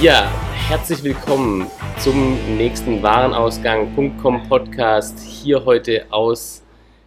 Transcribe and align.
Ja, 0.00 0.32
herzlich 0.68 1.04
willkommen 1.04 1.70
zum 1.98 2.56
nächsten 2.56 3.02
Warenausgang.com 3.02 4.48
Podcast 4.48 5.20
hier 5.20 5.66
heute 5.66 6.06
aus 6.08 6.62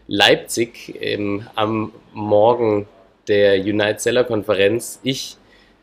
Leipzig 0.05 0.95
ähm, 1.01 1.47
am 1.55 1.91
Morgen 2.13 2.87
der 3.27 3.59
Unite 3.61 3.97
Seller 3.97 4.23
Konferenz. 4.23 4.99
Ich 5.01 5.37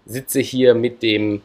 sitze 0.07 0.39
hier 0.39 0.75
mit 0.75 1.03
dem 1.03 1.43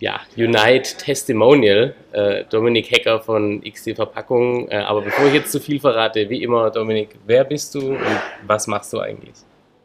ja, 0.00 0.20
Unite 0.38 0.96
Testimonial, 0.96 1.94
äh, 2.12 2.44
Dominik 2.48 2.90
Hecker 2.90 3.20
von 3.20 3.62
XT 3.62 3.94
Verpackung. 3.94 4.70
Äh, 4.70 4.76
aber 4.76 5.02
bevor 5.02 5.26
ich 5.26 5.34
jetzt 5.34 5.52
zu 5.52 5.60
viel 5.60 5.80
verrate, 5.80 6.30
wie 6.30 6.42
immer, 6.42 6.70
Dominik, 6.70 7.10
wer 7.26 7.44
bist 7.44 7.74
du 7.74 7.90
und 7.90 8.20
was 8.46 8.66
machst 8.66 8.90
du 8.94 9.00
eigentlich? 9.00 9.34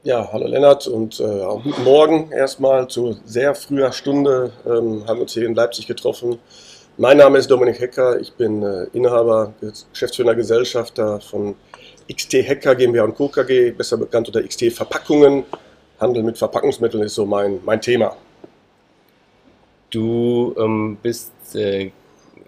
Ja, 0.04 0.28
hallo 0.34 0.48
Lennart 0.48 0.88
und 0.88 1.20
äh, 1.20 1.46
guten 1.62 1.84
Morgen 1.84 2.32
erstmal 2.32 2.88
zu 2.88 3.20
sehr 3.23 3.54
früher 3.54 3.91
Stunde 3.91 4.52
ähm, 4.66 5.04
haben 5.08 5.18
wir 5.18 5.22
uns 5.22 5.34
hier 5.36 5.46
in 5.46 5.54
Leipzig 5.54 5.86
getroffen. 5.86 6.40
Mein 6.98 7.18
Name 7.18 7.38
ist 7.38 7.52
Dominik 7.52 7.80
Hecker, 7.80 8.20
ich 8.20 8.34
bin 8.34 8.64
äh, 8.64 8.86
Inhaber, 8.94 9.54
Geschäftsführer, 9.91 10.34
Gesellschafter 10.34 11.22
von 11.22 11.54
XT 12.12 12.34
Hecker 12.34 12.74
GmbH 12.74 13.04
und 13.04 13.14
Co. 13.14 13.27
KG, 13.27 13.70
besser 13.70 13.98
bekannt 13.98 14.27
unter 14.27 14.41
XT 14.41 14.72
Verpackungen. 14.72 15.44
Handel 16.00 16.24
mit 16.24 16.36
Verpackungsmitteln 16.36 17.04
ist 17.04 17.13
so 17.13 17.27
mein, 17.27 17.60
mein 17.63 17.80
Thema. 17.80 18.18
Du 19.91 20.55
ähm, 20.58 20.98
bist 20.99 21.32
äh, 21.54 21.91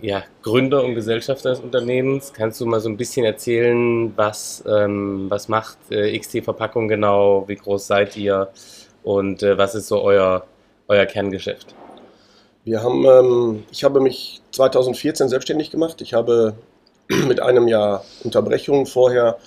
ja, 0.04 0.22
Gründer 0.42 0.84
und 0.84 0.96
Gesellschafter 0.96 1.52
des 1.52 1.62
Unternehmens. 1.62 2.34
Kannst 2.34 2.60
du 2.60 2.66
mal 2.66 2.82
so 2.82 2.90
ein 2.90 2.98
bisschen 2.98 3.26
erzählen, 3.26 4.12
was, 4.18 4.62
ähm, 4.68 5.28
was 5.30 5.48
macht 5.48 5.78
äh, 5.92 6.20
XT 6.20 6.44
Verpackung 6.44 6.90
genau, 6.90 7.46
wie 7.48 7.56
groß 7.56 7.88
seid 7.88 8.18
ihr 8.18 8.50
und 9.04 9.44
äh, 9.44 9.58
was 9.58 9.76
ist 9.76 9.88
so 9.88 10.02
euer, 10.02 10.46
euer 10.90 11.06
Kerngeschäft? 11.06 11.74
Wir 12.66 12.84
haben, 12.84 13.06
ähm, 13.06 13.64
ich 13.72 13.86
habe 13.86 14.02
mich 14.02 14.42
2014 14.52 15.30
selbstständig 15.30 15.72
gemacht. 15.72 16.02
Ich 16.02 16.14
habe 16.14 16.56
mit 17.08 17.40
einem 17.40 17.70
Jahr 17.70 18.04
Unterbrechung 18.26 18.86
vorher 18.86 19.38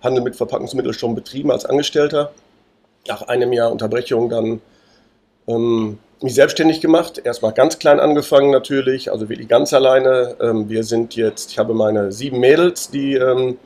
Handel 0.00 0.22
mit 0.22 0.36
Verpackungsmitteln 0.36 0.94
schon 0.94 1.16
betrieben 1.16 1.50
als 1.50 1.64
Angestellter. 1.64 2.30
Nach 3.08 3.22
einem 3.22 3.52
Jahr 3.52 3.72
Unterbrechung 3.72 4.28
dann 4.28 4.60
ähm, 5.48 5.98
mich 6.22 6.34
selbstständig 6.34 6.80
gemacht, 6.80 7.20
erstmal 7.22 7.52
ganz 7.52 7.78
klein 7.78 8.00
angefangen 8.00 8.50
natürlich, 8.50 9.10
also 9.10 9.28
wirklich 9.28 9.48
ganz 9.48 9.72
alleine. 9.72 10.36
Ähm, 10.40 10.68
wir 10.68 10.84
sind 10.84 11.16
jetzt, 11.16 11.52
ich 11.52 11.58
habe 11.58 11.74
meine 11.74 12.12
sieben 12.12 12.40
Mädels, 12.40 12.90
die, 12.90 13.14
ähm, 13.14 13.58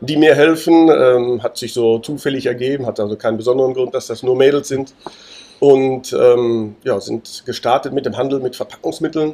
die 0.00 0.16
mir 0.16 0.34
helfen, 0.34 0.88
ähm, 0.90 1.42
hat 1.42 1.56
sich 1.56 1.72
so 1.72 1.98
zufällig 1.98 2.46
ergeben, 2.46 2.86
hat 2.86 3.00
also 3.00 3.16
keinen 3.16 3.36
besonderen 3.36 3.74
Grund, 3.74 3.94
dass 3.94 4.06
das 4.06 4.22
nur 4.22 4.36
Mädels 4.36 4.68
sind. 4.68 4.94
Und 5.58 6.12
ja, 6.12 7.00
sind 7.00 7.44
gestartet 7.46 7.94
mit 7.94 8.04
dem 8.04 8.18
Handel 8.18 8.40
mit 8.40 8.54
Verpackungsmitteln 8.56 9.32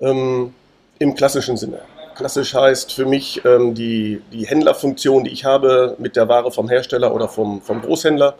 im 0.00 1.14
klassischen 1.14 1.56
Sinne. 1.56 1.78
Klassisch 2.16 2.52
heißt 2.52 2.92
für 2.92 3.06
mich 3.06 3.42
die, 3.44 4.20
die 4.32 4.44
Händlerfunktion, 4.44 5.22
die 5.22 5.30
ich 5.30 5.44
habe 5.44 5.94
mit 6.00 6.16
der 6.16 6.28
Ware 6.28 6.50
vom 6.50 6.68
Hersteller 6.68 7.14
oder 7.14 7.28
vom, 7.28 7.62
vom 7.62 7.80
Großhändler 7.80 8.34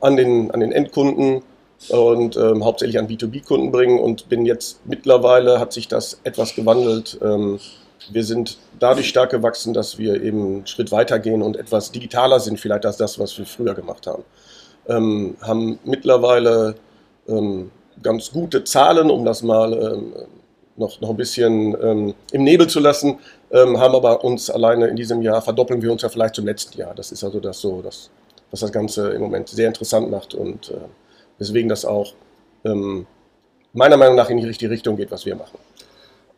an 0.00 0.16
den, 0.16 0.52
an 0.52 0.60
den 0.60 0.70
Endkunden 0.70 1.42
und 1.88 2.36
ähm, 2.36 2.64
hauptsächlich 2.64 2.98
an 2.98 3.08
B2B-Kunden 3.08 3.70
bringen 3.70 3.98
und 3.98 4.28
bin 4.28 4.46
jetzt 4.46 4.80
mittlerweile 4.86 5.60
hat 5.60 5.72
sich 5.72 5.88
das 5.88 6.20
etwas 6.24 6.54
gewandelt. 6.54 7.18
Ähm, 7.22 7.58
wir 8.10 8.24
sind 8.24 8.58
dadurch 8.78 9.08
stark 9.08 9.30
gewachsen, 9.30 9.74
dass 9.74 9.98
wir 9.98 10.22
eben 10.22 10.40
einen 10.40 10.66
Schritt 10.66 10.92
weiter 10.92 11.18
gehen 11.18 11.42
und 11.42 11.56
etwas 11.56 11.92
digitaler 11.92 12.40
sind, 12.40 12.60
vielleicht 12.60 12.86
als 12.86 12.96
das, 12.96 13.18
was 13.18 13.36
wir 13.38 13.46
früher 13.46 13.74
gemacht 13.74 14.06
haben. 14.06 14.24
Ähm, 14.88 15.36
haben 15.40 15.78
mittlerweile 15.84 16.74
ähm, 17.28 17.70
ganz 18.02 18.30
gute 18.32 18.64
Zahlen, 18.64 19.10
um 19.10 19.24
das 19.24 19.42
mal 19.42 19.72
ähm, 19.72 20.14
noch, 20.76 21.00
noch 21.00 21.10
ein 21.10 21.16
bisschen 21.16 21.76
ähm, 21.80 22.14
im 22.32 22.44
Nebel 22.44 22.66
zu 22.66 22.80
lassen, 22.80 23.18
haben 23.52 23.94
aber 23.94 24.24
uns 24.24 24.50
alleine 24.50 24.88
in 24.88 24.96
diesem 24.96 25.22
Jahr 25.22 25.40
verdoppeln 25.40 25.80
wir 25.80 25.92
uns 25.92 26.02
ja 26.02 26.08
vielleicht 26.08 26.34
zum 26.34 26.44
letzten 26.44 26.76
Jahr. 26.76 26.92
Das 26.92 27.12
ist 27.12 27.22
also 27.22 27.38
das 27.38 27.60
so, 27.60 27.82
das, 27.82 28.10
was 28.50 28.58
das 28.58 28.72
Ganze 28.72 29.10
im 29.12 29.20
Moment 29.20 29.48
sehr 29.48 29.68
interessant 29.68 30.10
macht 30.10 30.34
und 30.34 30.70
äh, 30.70 30.78
weswegen 31.38 31.68
das 31.68 31.84
auch 31.84 32.14
ähm, 32.64 33.06
meiner 33.72 33.96
Meinung 33.96 34.16
nach 34.16 34.30
in 34.30 34.38
die 34.38 34.46
richtige 34.46 34.70
Richtung 34.70 34.96
geht, 34.96 35.10
was 35.10 35.26
wir 35.26 35.36
machen. 35.36 35.58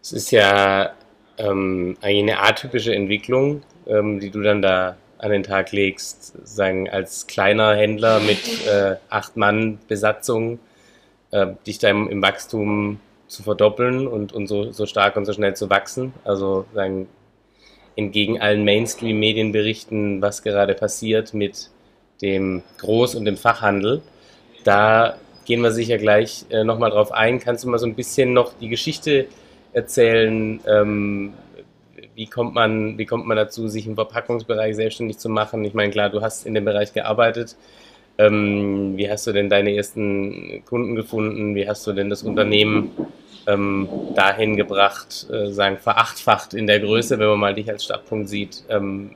Es 0.02 0.12
ist 0.12 0.30
ja 0.30 0.92
ähm, 1.38 1.96
eine 2.00 2.40
atypische 2.40 2.94
Entwicklung, 2.94 3.62
ähm, 3.86 4.20
die 4.20 4.30
du 4.30 4.40
dann 4.40 4.62
da 4.62 4.96
an 5.18 5.30
den 5.30 5.42
Tag 5.42 5.72
legst, 5.72 6.34
sagen 6.46 6.88
als 6.88 7.26
kleiner 7.26 7.74
Händler 7.74 8.20
mit 8.20 8.66
äh, 8.66 8.96
acht 9.08 9.36
Mann 9.36 9.78
Besatzung, 9.88 10.58
äh, 11.30 11.48
dich 11.66 11.78
da 11.78 11.88
im, 11.88 12.08
im, 12.08 12.22
Wachstum 12.22 13.00
zu 13.26 13.42
verdoppeln 13.42 14.06
und, 14.06 14.32
und 14.32 14.46
so, 14.46 14.72
so 14.72 14.86
stark 14.86 15.16
und 15.16 15.24
so 15.24 15.32
schnell 15.32 15.54
zu 15.54 15.68
wachsen. 15.70 16.12
Also 16.24 16.66
sagen, 16.74 17.08
entgegen 17.96 18.40
allen 18.40 18.64
Mainstream-Medienberichten, 18.64 20.22
was 20.22 20.42
gerade 20.42 20.74
passiert 20.74 21.34
mit 21.34 21.70
dem 22.22 22.62
Groß- 22.78 23.16
und 23.16 23.24
dem 23.24 23.36
Fachhandel. 23.36 24.02
Da 24.66 25.16
gehen 25.44 25.62
wir 25.62 25.70
sicher 25.70 25.96
gleich 25.96 26.44
äh, 26.50 26.64
nochmal 26.64 26.90
drauf 26.90 27.12
ein. 27.12 27.38
Kannst 27.38 27.62
du 27.62 27.68
mal 27.68 27.78
so 27.78 27.86
ein 27.86 27.94
bisschen 27.94 28.32
noch 28.32 28.52
die 28.54 28.68
Geschichte 28.68 29.28
erzählen? 29.72 30.58
Ähm, 30.66 31.34
wie, 32.16 32.26
kommt 32.26 32.52
man, 32.54 32.98
wie 32.98 33.06
kommt 33.06 33.26
man 33.26 33.36
dazu, 33.36 33.68
sich 33.68 33.86
im 33.86 33.94
Verpackungsbereich 33.94 34.74
selbstständig 34.74 35.18
zu 35.18 35.28
machen? 35.28 35.64
Ich 35.64 35.72
meine, 35.72 35.92
klar, 35.92 36.10
du 36.10 36.20
hast 36.20 36.46
in 36.46 36.54
dem 36.54 36.64
Bereich 36.64 36.92
gearbeitet. 36.92 37.54
Ähm, 38.18 38.96
wie 38.96 39.08
hast 39.08 39.24
du 39.28 39.32
denn 39.32 39.48
deine 39.48 39.72
ersten 39.72 40.64
Kunden 40.64 40.96
gefunden? 40.96 41.54
Wie 41.54 41.68
hast 41.68 41.86
du 41.86 41.92
denn 41.92 42.10
das 42.10 42.24
Unternehmen 42.24 42.90
ähm, 43.46 43.88
dahin 44.16 44.56
gebracht, 44.56 45.28
äh, 45.30 45.52
sagen, 45.52 45.76
verachtfacht 45.78 46.54
in 46.54 46.66
der 46.66 46.80
Größe, 46.80 47.20
wenn 47.20 47.28
man 47.28 47.38
mal 47.38 47.54
dich 47.54 47.70
als 47.70 47.84
Startpunkt 47.84 48.28
sieht? 48.28 48.64
Ähm, 48.68 49.12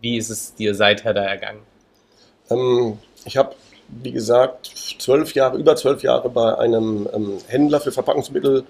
wie 0.00 0.16
ist 0.16 0.30
es 0.30 0.52
dir 0.56 0.74
seither 0.74 1.14
da 1.14 1.22
ergangen? 1.22 1.60
Ähm, 2.50 2.98
ich 3.24 3.36
habe 3.36 3.54
wie 4.02 4.12
gesagt, 4.12 4.66
zwölf 4.98 5.34
Jahre, 5.34 5.58
über 5.58 5.76
zwölf 5.76 6.02
Jahre 6.02 6.30
bei 6.30 6.56
einem 6.56 7.08
ähm, 7.12 7.38
Händler 7.48 7.80
für 7.80 7.92
Verpackungsmittel 7.92 8.64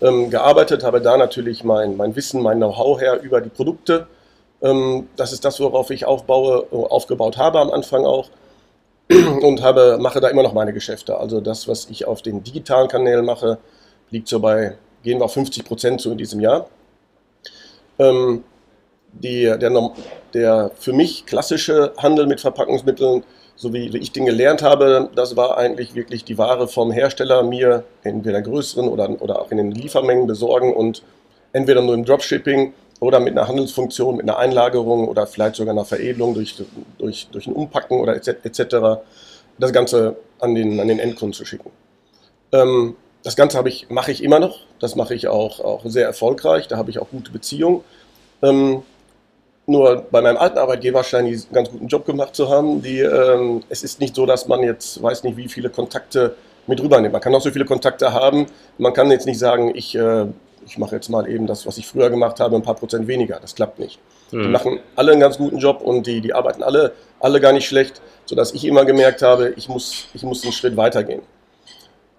ähm, 0.00 0.30
gearbeitet, 0.30 0.82
habe 0.82 1.00
da 1.00 1.16
natürlich 1.16 1.64
mein, 1.64 1.96
mein 1.96 2.16
Wissen, 2.16 2.42
mein 2.42 2.58
Know-how 2.58 3.00
her 3.00 3.20
über 3.20 3.40
die 3.40 3.50
Produkte. 3.50 4.06
Ähm, 4.62 5.08
das 5.16 5.32
ist 5.32 5.44
das, 5.44 5.60
worauf 5.60 5.90
ich 5.90 6.04
aufbaue, 6.04 6.66
äh, 6.70 6.74
aufgebaut 6.74 7.36
habe 7.36 7.60
am 7.60 7.70
Anfang 7.70 8.04
auch 8.04 8.28
und 9.10 9.62
habe, 9.62 9.98
mache 10.00 10.20
da 10.20 10.28
immer 10.28 10.42
noch 10.42 10.54
meine 10.54 10.72
Geschäfte. 10.72 11.16
Also 11.18 11.40
das, 11.40 11.68
was 11.68 11.88
ich 11.90 12.06
auf 12.06 12.22
den 12.22 12.42
digitalen 12.44 12.88
Kanälen 12.88 13.24
mache, 13.24 13.58
liegt 14.10 14.28
so 14.28 14.40
bei, 14.40 14.76
gehen 15.02 15.18
wir 15.18 15.24
auf 15.24 15.34
50 15.34 15.64
Prozent 15.64 16.00
zu 16.00 16.12
in 16.12 16.18
diesem 16.18 16.40
Jahr. 16.40 16.66
Ähm, 17.98 18.44
die, 19.12 19.42
der, 19.42 19.90
der 20.32 20.70
für 20.78 20.92
mich 20.92 21.26
klassische 21.26 21.92
Handel 21.96 22.26
mit 22.26 22.40
Verpackungsmitteln 22.40 23.24
so 23.60 23.74
wie, 23.74 23.94
ich 23.98 24.10
den 24.10 24.24
gelernt 24.24 24.62
habe, 24.62 25.10
das 25.14 25.36
war 25.36 25.58
eigentlich 25.58 25.94
wirklich 25.94 26.24
die 26.24 26.38
Ware 26.38 26.66
vom 26.66 26.90
Hersteller 26.90 27.42
mir 27.42 27.84
entweder 28.02 28.40
größeren 28.40 28.88
oder, 28.88 29.10
oder 29.20 29.38
auch 29.38 29.50
in 29.50 29.58
den 29.58 29.70
Liefermengen 29.70 30.26
besorgen 30.26 30.72
und 30.72 31.02
entweder 31.52 31.82
nur 31.82 31.92
im 31.92 32.06
Dropshipping 32.06 32.72
oder 33.00 33.20
mit 33.20 33.36
einer 33.36 33.48
Handelsfunktion, 33.48 34.16
mit 34.16 34.26
einer 34.26 34.38
Einlagerung 34.38 35.06
oder 35.06 35.26
vielleicht 35.26 35.56
sogar 35.56 35.74
einer 35.74 35.84
Veredelung 35.84 36.32
durch, 36.32 36.56
durch, 36.96 37.28
durch 37.32 37.46
ein 37.46 37.52
Umpacken 37.52 38.00
oder 38.00 38.16
etc. 38.16 39.02
das 39.58 39.72
Ganze 39.74 40.16
an 40.38 40.54
den, 40.54 40.80
an 40.80 40.88
den 40.88 40.98
Endkunden 40.98 41.34
zu 41.34 41.44
schicken. 41.44 41.70
Ähm, 42.52 42.96
das 43.22 43.36
Ganze 43.36 43.62
ich, 43.68 43.90
mache 43.90 44.10
ich 44.10 44.24
immer 44.24 44.38
noch, 44.38 44.60
das 44.78 44.96
mache 44.96 45.14
ich 45.14 45.28
auch, 45.28 45.60
auch 45.60 45.82
sehr 45.84 46.06
erfolgreich, 46.06 46.66
da 46.66 46.78
habe 46.78 46.88
ich 46.88 46.98
auch 46.98 47.10
gute 47.10 47.30
Beziehungen. 47.30 47.84
Ähm, 48.40 48.84
nur 49.70 50.04
bei 50.10 50.20
meinem 50.20 50.36
alten 50.36 50.58
Arbeitgeber 50.58 51.04
scheinen 51.04 51.28
die 51.28 51.34
einen 51.34 51.52
ganz 51.52 51.70
guten 51.70 51.86
Job 51.86 52.04
gemacht 52.04 52.34
zu 52.34 52.48
haben. 52.48 52.82
Die, 52.82 53.00
ähm, 53.00 53.62
es 53.68 53.82
ist 53.82 54.00
nicht 54.00 54.14
so, 54.14 54.26
dass 54.26 54.48
man 54.48 54.62
jetzt 54.62 55.02
weiß 55.02 55.24
nicht, 55.24 55.36
wie 55.36 55.48
viele 55.48 55.70
Kontakte 55.70 56.34
mit 56.66 56.82
rübernimmt. 56.82 57.12
Man 57.12 57.22
kann 57.22 57.34
auch 57.34 57.40
so 57.40 57.50
viele 57.50 57.64
Kontakte 57.64 58.12
haben. 58.12 58.46
Man 58.78 58.92
kann 58.92 59.10
jetzt 59.10 59.26
nicht 59.26 59.38
sagen, 59.38 59.72
ich, 59.74 59.94
äh, 59.94 60.26
ich 60.66 60.78
mache 60.78 60.94
jetzt 60.94 61.08
mal 61.08 61.28
eben 61.28 61.46
das, 61.46 61.66
was 61.66 61.78
ich 61.78 61.86
früher 61.86 62.10
gemacht 62.10 62.40
habe, 62.40 62.56
ein 62.56 62.62
paar 62.62 62.74
Prozent 62.74 63.06
weniger. 63.06 63.38
Das 63.40 63.54
klappt 63.54 63.78
nicht. 63.78 63.98
Mhm. 64.30 64.42
Die 64.42 64.48
machen 64.48 64.80
alle 64.96 65.12
einen 65.12 65.20
ganz 65.20 65.38
guten 65.38 65.58
Job 65.58 65.80
und 65.82 66.06
die, 66.06 66.20
die 66.20 66.32
arbeiten 66.32 66.62
alle, 66.62 66.92
alle 67.18 67.40
gar 67.40 67.52
nicht 67.52 67.66
schlecht, 67.66 68.00
sodass 68.26 68.52
ich 68.52 68.64
immer 68.64 68.84
gemerkt 68.84 69.22
habe, 69.22 69.54
ich 69.56 69.68
muss, 69.68 70.06
ich 70.14 70.22
muss 70.22 70.42
einen 70.42 70.52
Schritt 70.52 70.76
weitergehen. 70.76 71.22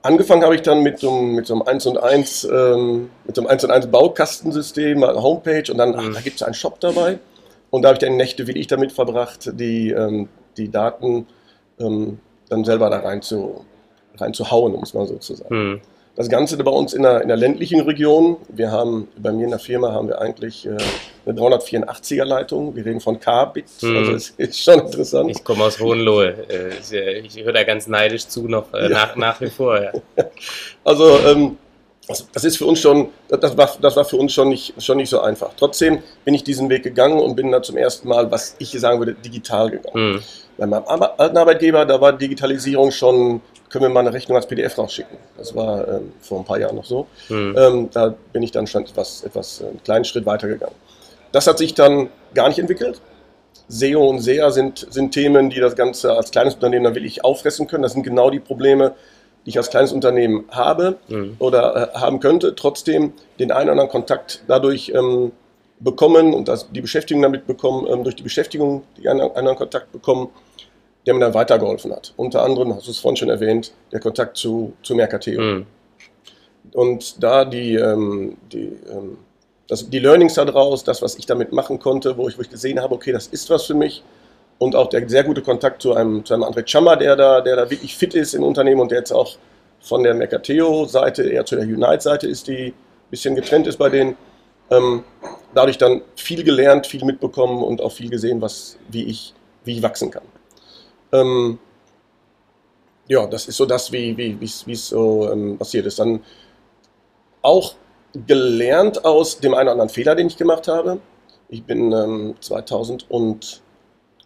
Angefangen 0.04 0.44
habe 0.44 0.56
ich 0.56 0.64
dann 0.64 0.82
mit 0.82 1.00
so, 1.00 1.12
mit 1.12 1.46
so 1.46 1.54
einem 1.54 1.62
1 1.62 1.86
und 1.86 1.98
1, 1.98 2.46
ähm, 2.46 3.12
mit 3.26 3.36
so 3.36 3.42
einem 3.42 3.52
1 3.52 3.64
und 3.66 3.72
1 3.72 3.88
Baukastensystem, 3.88 5.04
Homepage 5.04 5.72
und 5.72 5.78
dann, 5.78 5.94
ach, 5.96 6.02
mhm. 6.02 6.14
da 6.14 6.22
gibt 6.22 6.38
es 6.38 6.44
einen 6.44 6.56
Shop 6.56 6.80
dabei. 6.80 7.20
Und 7.72 7.82
da 7.82 7.88
habe 7.88 7.96
ich 7.96 8.00
dann 8.00 8.18
Nächte 8.18 8.46
wie 8.46 8.52
ich 8.52 8.68
damit 8.68 8.92
verbracht, 8.92 9.50
die, 9.54 9.90
ähm, 9.90 10.30
die 10.58 10.70
Daten 10.70 11.26
ähm, 11.80 12.20
dann 12.50 12.64
selber 12.66 12.90
da 12.90 13.00
rein 13.00 13.22
zu, 13.22 13.66
rein 14.18 14.34
zu 14.34 14.52
hauen, 14.52 14.76
um 14.76 14.84
es 14.84 14.94
mal 14.94 15.08
so 15.08 15.16
zu 15.16 15.36
sagen. 15.36 15.56
Hm. 15.56 15.82
Das 16.18 16.28
Ganze 16.28 16.58
bei 16.58 16.70
uns 16.70 16.94
in 16.94 17.04
der, 17.04 17.22
in 17.22 17.30
der 17.30 17.38
ländlichen 17.38 17.80
Region. 17.80 18.36
Wir 18.50 18.70
haben, 18.70 19.08
bei 19.18 19.32
mir 19.32 19.46
in 19.46 19.52
der 19.52 19.60
Firma 19.60 19.94
haben 19.94 20.10
wir 20.10 20.20
eigentlich 20.20 20.66
äh, 20.66 20.76
eine 21.26 21.40
384er 21.40 22.26
Leitung. 22.26 22.76
Wir 22.76 22.86
reden 22.86 23.00
von 23.00 23.22
K-Bit, 23.22 23.66
hm. 23.80 23.96
also 23.96 24.12
es 24.12 24.30
ist 24.32 24.62
schon 24.62 24.80
interessant. 24.82 25.32
Ich 25.32 25.42
komme 25.42 25.64
aus 25.64 25.80
Hohenlohe. 25.80 26.36
Äh, 26.50 27.20
ich 27.20 27.42
höre 27.42 27.54
da 27.54 27.64
ganz 27.64 27.88
neidisch 27.88 28.28
zu, 28.28 28.50
noch 28.50 28.74
äh, 28.74 28.84
ja. 28.84 28.90
nach, 28.90 29.16
nach 29.16 29.42
wie 29.42 29.50
vor. 29.50 29.82
Ja. 29.82 29.92
Also 30.84 31.20
ähm, 31.20 31.58
das, 32.12 32.28
das 32.32 32.44
ist 32.44 32.58
für 32.58 32.66
uns 32.66 32.80
schon, 32.80 33.10
das 33.28 33.58
war, 33.58 33.70
das 33.82 33.96
war 33.96 34.06
für 34.06 34.18
uns 34.18 34.34
schon 34.34 34.50
nicht, 34.50 34.74
schon 34.82 34.98
nicht 34.98 35.10
so 35.10 35.22
einfach. 35.22 35.52
Trotzdem 35.58 36.04
bin 36.26 36.34
ich 36.34 36.44
diesen 36.44 36.70
Weg 36.70 36.84
gegangen 36.84 37.20
und 37.20 37.36
bin 37.36 37.52
da 37.52 37.62
zum 37.62 37.78
ersten 37.78 38.08
Mal, 38.08 38.30
was 38.30 38.56
ich 38.60 38.72
sagen 38.72 39.00
würde, 39.00 39.14
digital 39.14 39.72
gegangen. 39.72 40.14
Mhm. 40.14 40.24
Bei 40.58 40.68
meinem 40.68 40.84
alten 40.86 41.38
Arbeitgeber, 41.38 41.86
da 41.86 42.00
war 42.00 42.14
Digitalisierung 42.14 42.92
schon, 42.92 43.42
können 43.70 43.86
wir 43.86 43.90
mal 43.90 44.02
eine 44.02 44.14
Rechnung 44.14 44.36
als 44.36 44.46
PDF 44.46 44.78
rausschicken. 44.78 45.18
Das 45.38 45.56
war 45.56 45.88
ähm, 45.88 46.14
vor 46.20 46.40
ein 46.40 46.46
paar 46.46 46.60
Jahren 46.60 46.76
noch 46.76 46.86
so. 46.86 47.08
Mhm. 47.30 47.56
Ähm, 47.58 47.90
da 47.92 48.14
bin 48.34 48.44
ich 48.44 48.52
dann 48.52 48.68
schon 48.68 48.84
etwas, 48.84 49.24
etwas 49.24 49.62
äh, 49.62 49.68
einen 49.68 49.84
kleinen 49.84 50.06
Schritt 50.06 50.26
weitergegangen. 50.26 50.76
Das 51.32 51.48
hat 51.48 51.58
sich 51.58 51.74
dann 51.74 52.10
gar 52.34 52.50
nicht 52.50 52.60
entwickelt. 52.60 53.02
SEO 53.70 54.10
und 54.10 54.20
SEA 54.20 54.52
sind, 54.52 54.86
sind 54.90 55.12
Themen, 55.14 55.50
die 55.50 55.60
das 55.60 55.76
Ganze 55.76 56.14
als 56.14 56.32
kleines 56.32 56.56
Unternehmen 56.56 56.84
dann 56.84 56.96
wirklich 56.96 57.24
auffressen 57.24 57.68
können. 57.68 57.84
Das 57.84 57.94
sind 57.94 58.04
genau 58.04 58.30
die 58.30 58.42
Probleme, 58.42 58.94
die 59.46 59.52
ich 59.52 59.58
als 59.58 59.70
kleines 59.70 59.92
Unternehmen 59.92 60.46
habe 60.52 60.98
mhm. 61.08 61.36
oder 61.40 61.94
äh, 61.96 61.98
haben 61.98 62.20
könnte, 62.20 62.56
trotzdem 62.56 63.14
den 63.40 63.52
einen 63.52 63.64
oder 63.64 63.72
anderen 63.72 63.90
Kontakt 63.90 64.44
dadurch 64.48 64.92
ähm, 64.96 65.32
bekommen 65.80 66.34
und 66.34 66.48
das, 66.48 66.72
die 66.72 66.82
Beschäftigung 66.82 67.24
damit 67.24 67.48
bekommen, 67.48 67.88
ähm, 67.90 68.04
durch 68.04 68.16
die 68.16 68.24
Beschäftigung 68.24 68.84
die 68.98 69.08
einen 69.10 69.22
oder 69.22 69.38
anderen 69.38 69.58
Kontakt 69.58 69.92
bekommen, 69.92 70.30
der 71.06 71.16
mir 71.16 71.22
dann 71.22 71.34
weitergeholfen 71.34 71.92
hat. 71.92 72.14
Unter 72.18 72.44
anderem, 72.44 72.76
hast 72.76 72.88
du 72.88 72.92
es 72.92 73.00
vorhin 73.00 73.18
schon 73.18 73.30
erwähnt, 73.30 73.74
der 73.92 74.00
Kontakt 74.00 74.38
zu, 74.38 74.74
zu 74.84 74.94
Mercateo. 74.94 75.42
Mhm. 75.42 75.66
Und 76.74 77.24
da 77.24 77.44
die, 77.44 77.76
ähm, 77.76 78.38
die, 78.52 78.78
ähm, 78.90 79.18
das, 79.68 79.90
die 79.90 80.00
Learnings 80.00 80.36
daraus, 80.36 80.84
das, 80.84 81.02
was 81.02 81.16
ich 81.16 81.26
damit 81.26 81.52
machen 81.52 81.80
konnte, 81.80 82.18
wo 82.18 82.28
ich, 82.28 82.38
wo 82.38 82.42
ich 82.42 82.50
gesehen 82.50 82.80
habe, 82.80 82.94
okay, 82.94 83.12
das 83.12 83.28
ist 83.28 83.50
was 83.50 83.66
für 83.66 83.74
mich, 83.74 84.04
und 84.62 84.76
auch 84.76 84.90
der 84.90 85.10
sehr 85.10 85.24
gute 85.24 85.42
Kontakt 85.42 85.82
zu 85.82 85.96
einem, 85.96 86.24
zu 86.24 86.36
einem 86.36 86.44
André 86.44 86.68
Chammer, 86.68 86.96
der 86.96 87.16
da, 87.16 87.42
der 87.42 87.56
da 87.56 87.68
wirklich 87.72 87.96
fit 87.98 88.14
ist 88.14 88.36
im 88.36 88.44
Unternehmen 88.44 88.80
und 88.80 88.92
der 88.92 89.00
jetzt 89.00 89.12
auch 89.12 89.38
von 89.80 90.04
der 90.04 90.14
Mercateo-Seite 90.14 91.24
eher 91.24 91.44
zu 91.48 91.56
der 91.56 91.66
Unite-Seite 91.66 92.28
ist, 92.28 92.46
die 92.46 92.68
ein 92.68 92.74
bisschen 93.10 93.34
getrennt 93.34 93.66
ist 93.66 93.78
bei 93.78 93.90
denen. 93.90 94.16
Ähm, 94.70 95.04
dadurch 95.56 95.80
dann 95.80 96.04
viel 96.16 96.44
gelernt, 96.44 96.86
viel 96.86 97.04
mitbekommen 97.04 97.64
und 97.64 97.82
auch 97.82 97.92
viel 97.92 98.12
gesehen, 98.12 98.40
was, 98.40 98.78
wie, 98.88 99.06
ich, 99.06 99.34
wie 99.64 99.78
ich 99.78 99.82
wachsen 99.82 100.12
kann. 100.12 100.26
Ähm, 101.12 101.58
ja, 103.08 103.26
das 103.26 103.48
ist 103.48 103.58
so 103.58 103.66
das, 103.66 103.92
wie 103.92 104.38
es 104.44 104.90
so 104.90 105.28
ähm, 105.32 105.58
passiert 105.58 105.88
ist. 105.88 105.98
Dann 105.98 106.22
auch 107.42 107.74
gelernt 108.28 109.06
aus 109.06 109.40
dem 109.40 109.56
einen 109.56 109.64
oder 109.64 109.72
anderen 109.72 109.90
Fehler, 109.90 110.14
den 110.14 110.28
ich 110.28 110.38
gemacht 110.38 110.68
habe. 110.68 111.00
Ich 111.50 111.64
bin 111.64 111.92
ähm, 111.92 112.36
2000 112.40 113.10
und 113.10 113.64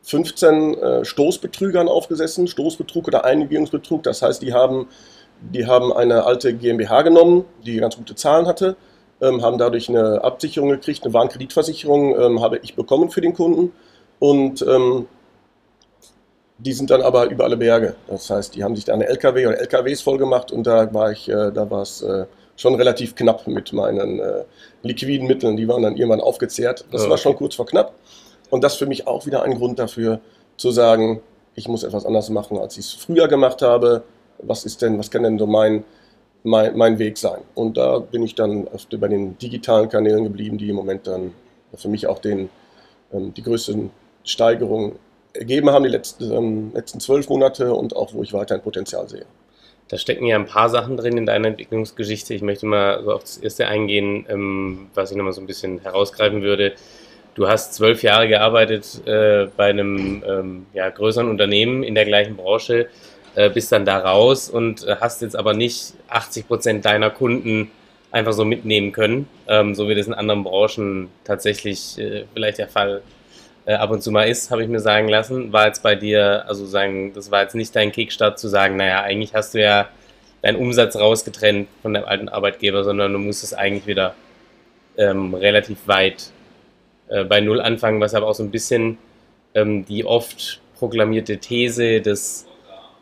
15 0.06 0.76
äh, 0.76 1.06
Stoßbetrügern 1.06 1.88
aufgesessen, 1.88 2.48
Stoßbetrug 2.48 3.08
oder 3.08 3.26
Einigungsbetrug. 3.26 4.04
Das 4.04 4.22
heißt, 4.22 4.42
die 4.42 4.54
haben, 4.54 4.88
die 5.42 5.66
haben 5.66 5.92
eine 5.92 6.26
alte 6.26 6.54
GmbH 6.54 7.02
genommen, 7.02 7.46
die 7.66 7.78
ganz 7.78 7.98
gute 7.98 8.16
Zahlen 8.16 8.46
hatte, 8.46 8.76
ähm, 9.20 9.42
haben 9.42 9.58
dadurch 9.58 9.90
eine 9.90 10.24
Absicherung 10.24 10.70
gekriegt, 10.70 11.04
eine 11.04 11.14
Warenkreditversicherung 11.14 12.20
ähm, 12.20 12.42
habe 12.42 12.60
ich 12.62 12.76
bekommen 12.76 13.10
für 13.10 13.22
den 13.22 13.34
Kunden 13.34 13.72
und 14.20 14.62
ähm, 14.62 15.08
die 16.60 16.74
sind 16.74 16.92
dann 16.92 17.02
aber 17.02 17.26
über 17.30 17.44
alle 17.44 17.58
Berge. 17.58 17.96
Das 18.08 18.30
heißt, 18.30 18.56
die 18.56 18.64
haben 18.64 18.76
sich 18.76 18.86
da 18.86 18.94
eine 18.94 19.08
LKW 19.08 19.48
oder 19.48 19.60
LKWs 19.60 20.02
vollgemacht 20.02 20.52
und 20.52 20.68
da 20.68 20.94
war 20.94 21.12
ich, 21.12 21.28
äh, 21.28 21.52
da 21.52 21.70
war 21.70 21.82
es 21.82 22.04
äh, 22.04 22.26
schon 22.56 22.76
relativ 22.76 23.16
knapp 23.16 23.48
mit 23.48 23.74
meinen 23.74 24.20
äh, 24.20 24.44
liquiden 24.84 25.28
Mitteln. 25.28 25.58
Die 25.58 25.68
waren 25.68 25.82
dann 25.82 25.98
irgendwann 25.98 26.22
aufgezehrt. 26.22 26.86
Das 26.92 27.02
okay. 27.02 27.10
war 27.10 27.18
schon 27.18 27.36
kurz 27.36 27.56
vor 27.56 27.66
knapp. 27.66 27.94
Und 28.56 28.64
das 28.64 28.78
für 28.78 28.86
mich 28.86 29.06
auch 29.06 29.26
wieder 29.26 29.44
ein 29.44 29.56
Grund 29.56 29.80
dafür, 29.80 30.22
zu 30.56 30.72
sagen, 30.72 31.20
ich 31.56 31.68
muss 31.68 31.84
etwas 31.84 32.06
anders 32.06 32.30
machen, 32.30 32.58
als 32.58 32.78
ich 32.78 32.86
es 32.86 32.94
früher 32.94 33.28
gemacht 33.28 33.62
habe. 33.62 34.04
Was 34.38 34.64
ist 34.64 34.82
denn, 34.82 34.98
was 34.98 35.12
kann 35.12 35.24
denn 35.24 35.38
so 35.38 35.46
mein, 35.46 35.84
mein, 36.44 36.78
mein 36.78 36.98
Weg 36.98 37.18
sein? 37.18 37.42
Und 37.54 37.76
da 37.76 38.00
bin 38.00 38.24
ich 38.24 38.34
dann 38.34 38.66
bei 38.98 39.10
den 39.10 39.38
digitalen 39.40 39.90
Kanälen 39.90 40.24
geblieben, 40.24 40.58
die 40.58 40.70
im 40.70 40.78
Moment 40.78 41.06
dann 41.06 41.34
für 41.74 41.90
mich 41.90 42.08
auch 42.08 42.20
den, 42.20 42.50
ähm, 43.12 43.34
die 43.34 43.44
größten 43.44 43.92
Steigerungen 44.24 44.94
ergeben 45.34 45.70
haben, 45.70 45.84
die 45.84 45.90
letzten, 45.90 46.32
ähm, 46.32 46.72
letzten 46.74 47.02
zwölf 47.02 47.28
Monate 47.28 47.74
und 47.74 47.94
auch, 47.94 48.14
wo 48.14 48.24
ich 48.24 48.32
weiterhin 48.32 48.64
Potenzial 48.64 49.10
sehe. 49.10 49.26
Da 49.90 49.98
stecken 49.98 50.28
ja 50.28 50.38
ein 50.38 50.46
paar 50.46 50.70
Sachen 50.70 50.96
drin 50.96 51.18
in 51.18 51.26
deiner 51.26 51.50
Entwicklungsgeschichte. 51.50 52.34
Ich 52.34 52.42
möchte 52.42 52.68
mal 52.68 53.04
so 53.04 53.12
auf 53.12 53.22
das 53.24 53.36
erste 53.36 53.68
eingehen, 53.68 54.26
ähm, 54.30 54.88
was 54.94 55.12
ich 55.12 55.18
nochmal 55.18 55.34
so 55.34 55.42
ein 55.42 55.46
bisschen 55.46 55.80
herausgreifen 55.80 56.42
würde. 56.42 56.76
Du 57.36 57.50
hast 57.50 57.74
zwölf 57.74 58.02
Jahre 58.02 58.30
gearbeitet 58.30 59.06
äh, 59.06 59.48
bei 59.58 59.66
einem 59.66 60.24
ähm, 60.26 60.66
ja, 60.74 60.90
größeren 60.90 61.30
Unternehmen 61.30 61.84
in 61.84 61.94
der 61.94 62.06
gleichen 62.06 62.38
Branche, 62.38 62.88
äh, 63.36 63.50
bist 63.50 63.74
dann 63.74 63.84
da 63.84 63.98
raus 63.98 64.50
und 64.50 64.88
äh, 64.88 64.96
hast 65.02 65.22
jetzt 65.22 65.36
aber 65.36 65.54
nicht 65.54 65.94
80 66.08 66.48
Prozent 66.48 66.86
deiner 66.86 67.10
Kunden 67.10 67.72
einfach 68.10 68.32
so 68.32 68.46
mitnehmen 68.46 68.94
können, 68.94 69.28
ähm, 69.50 69.76
so 69.76 69.90
wie 69.90 69.96
das 69.96 70.08
in 70.08 70.14
anderen 70.14 70.46
Branchen 70.46 71.10
tatsächlich 71.26 72.00
äh, 72.00 72.24
vielleicht 72.34 72.60
der 72.60 72.70
Fall 72.70 73.02
äh, 73.66 73.74
ab 73.74 73.92
und 73.92 74.02
zu 74.02 74.12
mal 74.12 74.30
ist, 74.30 74.50
habe 74.50 74.64
ich 74.64 74.70
mir 74.70 74.80
sagen 74.80 75.10
lassen. 75.10 75.52
War 75.52 75.68
jetzt 75.68 75.84
bei 75.84 75.96
dir, 75.96 76.46
also 76.48 76.66
sagen, 76.66 77.12
das 77.14 77.32
war 77.32 77.42
jetzt 77.42 77.56
nicht 77.56 77.76
dein 77.76 77.92
Kickstart 77.92 78.40
zu 78.40 78.48
sagen, 78.48 78.78
naja, 78.78 79.02
eigentlich 79.02 79.34
hast 79.34 79.56
du 79.56 79.62
ja 79.62 79.90
deinen 80.42 80.56
Umsatz 80.56 80.96
rausgetrennt 80.96 81.68
von 81.82 81.94
deinem 81.94 82.06
alten 82.06 82.30
Arbeitgeber, 82.30 82.86
sondern 82.86 83.12
du 83.12 83.20
musstest 83.20 83.58
eigentlich 83.58 83.88
wieder 83.88 84.16
ähm, 84.98 85.34
relativ 85.34 85.80
weit 85.86 86.32
äh, 87.10 87.24
bei 87.24 87.42
Null 87.42 87.62
anfangen, 87.62 88.02
was 88.02 88.14
aber 88.14 88.28
auch 88.28 88.36
so 88.36 88.44
ein 88.44 88.52
bisschen 88.52 88.98
ähm, 89.54 89.86
die 89.86 90.06
oft 90.06 90.62
proklamierte 90.78 91.38
These 91.38 92.02
des, 92.02 92.46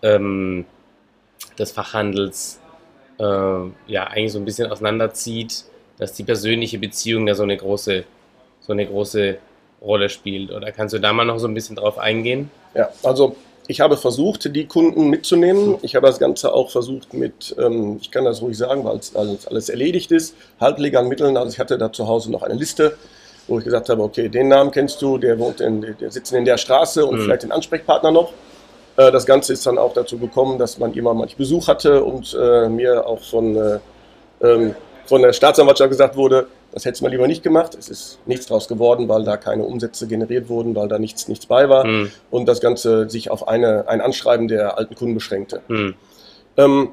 ähm, 0.02 0.66
des 1.58 1.72
Fachhandels 1.72 2.60
äh, 3.20 3.24
ja 3.24 4.08
eigentlich 4.08 4.32
so 4.32 4.40
ein 4.40 4.46
bisschen 4.46 4.72
auseinanderzieht, 4.72 5.66
dass 5.98 6.14
die 6.14 6.24
persönliche 6.24 6.80
Beziehung 6.80 7.26
da 7.26 7.36
so 7.36 7.44
eine 7.44 7.58
große, 7.58 8.04
so 8.62 8.74
eine 8.74 8.86
große 8.86 9.38
Rolle 9.82 10.10
spielt. 10.10 10.52
Oder 10.52 10.72
kannst 10.72 10.94
du 10.94 11.00
da 11.00 11.14
mal 11.14 11.26
noch 11.26 11.40
so 11.40 11.48
ein 11.48 11.54
bisschen 11.54 11.76
drauf 11.76 11.98
eingehen? 11.98 12.50
Ja, 12.76 12.90
also 13.04 13.36
ich 13.68 13.80
habe 13.80 13.96
versucht, 13.98 14.56
die 14.56 14.66
Kunden 14.66 15.10
mitzunehmen. 15.10 15.78
Ich 15.82 15.96
habe 15.96 16.08
das 16.08 16.20
Ganze 16.20 16.54
auch 16.54 16.70
versucht 16.70 17.14
mit, 17.14 17.56
ähm, 17.58 17.98
ich 18.02 18.12
kann 18.12 18.26
das 18.26 18.42
ruhig 18.42 18.58
sagen, 18.58 18.84
weil 18.84 19.00
alles, 19.14 19.48
alles 19.48 19.70
erledigt 19.70 20.12
ist, 20.12 20.36
halblegalen 20.60 21.08
Mitteln. 21.08 21.38
Also 21.38 21.52
ich 21.52 21.60
hatte 21.60 21.78
da 21.78 21.92
zu 21.92 22.08
Hause 22.08 22.32
noch 22.32 22.44
eine 22.44 22.56
Liste 22.56 22.98
wo 23.48 23.57
ich 23.57 23.66
gesagt 23.66 23.90
habe, 23.90 24.01
okay, 24.04 24.30
den 24.30 24.48
Namen 24.48 24.72
kennst 24.72 25.01
du, 25.01 25.18
der 25.18 25.38
wohnt 25.38 25.62
in, 25.62 25.82
der 26.00 26.12
sitzt 26.12 26.34
in 26.34 26.46
der 26.46 26.58
Straße 26.58 27.06
und 27.06 27.18
mhm. 27.18 27.24
vielleicht 27.24 27.44
den 27.44 27.51
Ansprechpartner 27.51 28.12
noch. 28.12 28.32
Äh, 28.98 29.12
das 29.12 29.25
Ganze 29.25 29.53
ist 29.53 29.65
dann 29.65 29.77
auch 29.77 29.94
dazu 29.94 30.18
gekommen, 30.18 30.58
dass 30.58 30.77
man 30.77 30.94
immer 30.94 31.13
manchmal 31.13 31.38
Besuch 31.38 31.68
hatte 31.68 32.03
und 32.03 32.38
äh, 32.39 32.70
mir 32.70 33.06
auch 33.06 33.22
von, 33.22 33.56
äh, 33.56 33.79
ähm, 34.41 34.75
von 35.06 35.22
der 35.22 35.34
Staatsanwaltschaft 35.34 35.89
gesagt 35.89 36.15
wurde, 36.15 36.48
das 36.72 36.86
hätte 36.86 37.03
man 37.03 37.12
lieber 37.12 37.27
nicht 37.27 37.44
gemacht. 37.44 37.75
Es 37.77 37.88
ist 37.88 38.20
nichts 38.25 38.48
draus 38.48 38.68
geworden, 38.68 39.08
weil 39.08 39.24
da 39.24 39.38
keine 39.38 39.63
Umsätze 39.63 40.08
generiert 40.08 40.50
wurden, 40.50 40.75
weil 40.75 40.88
da 40.88 40.98
nichts, 40.98 41.27
nichts 41.27 41.46
bei 41.46 41.70
war 41.70 41.86
mhm. 41.86 42.12
und 42.32 42.48
das 42.48 42.62
Ganze 42.62 43.10
sich 43.10 43.29
auf 43.29 43.48
eine, 43.48 43.88
ein 43.88 44.01
Anschreiben 44.01 44.48
der 44.48 44.77
alten 44.77 44.96
Kunden 44.96 45.13
beschränkte. 45.13 45.62
Mhm. 45.68 45.96
Ähm, 46.58 46.89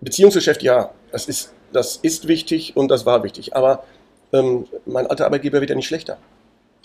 Beziehungsgeschäft, 0.00 0.62
ja, 0.62 0.90
das 1.12 1.26
ist, 1.26 1.52
das 1.72 1.96
ist 1.96 2.28
wichtig 2.28 2.76
und 2.76 2.88
das 2.88 3.06
war 3.06 3.22
wichtig. 3.22 3.54
Aber 3.54 3.84
ähm, 4.32 4.66
mein 4.86 5.06
alter 5.06 5.26
Arbeitgeber 5.26 5.60
wird 5.60 5.70
ja 5.70 5.76
nicht 5.76 5.86
schlechter. 5.86 6.18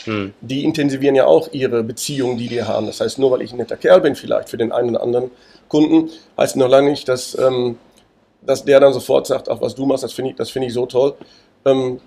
Hm. 0.03 0.33
Die 0.41 0.63
intensivieren 0.63 1.15
ja 1.15 1.25
auch 1.25 1.49
ihre 1.51 1.83
Beziehungen, 1.83 2.37
die 2.37 2.47
die 2.47 2.63
haben. 2.63 2.85
Das 2.85 3.01
heißt, 3.01 3.17
nur 3.17 3.31
weil 3.31 3.41
ich 3.41 3.53
ein 3.53 3.57
netter 3.57 3.77
Kerl 3.77 4.01
bin, 4.01 4.15
vielleicht 4.15 4.49
für 4.49 4.57
den 4.57 4.71
einen 4.71 4.89
oder 4.89 5.03
anderen 5.03 5.31
Kunden, 5.69 6.09
heißt 6.37 6.57
noch 6.57 6.69
lange 6.69 6.89
nicht, 6.89 7.07
dass, 7.07 7.37
ähm, 7.37 7.77
dass 8.41 8.65
der 8.65 8.79
dann 8.79 8.93
sofort 8.93 9.27
sagt, 9.27 9.49
ach, 9.49 9.61
was 9.61 9.75
du 9.75 9.85
machst, 9.85 10.03
das 10.03 10.13
finde 10.13 10.35
ich, 10.37 10.51
find 10.51 10.65
ich 10.65 10.73
so 10.73 10.85
toll. 10.85 11.15
Ähm, 11.65 11.99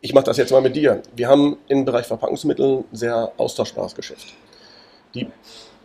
ich 0.00 0.12
mache 0.12 0.24
das 0.24 0.36
jetzt 0.36 0.52
mal 0.52 0.60
mit 0.60 0.76
dir. 0.76 1.00
Wir 1.16 1.28
haben 1.28 1.56
im 1.66 1.84
Bereich 1.84 2.06
Verpackungsmittel 2.06 2.78
ein 2.78 2.84
sehr 2.92 3.32
austauschbares 3.38 3.94
Geschäft. 3.94 4.34
Die 5.14 5.28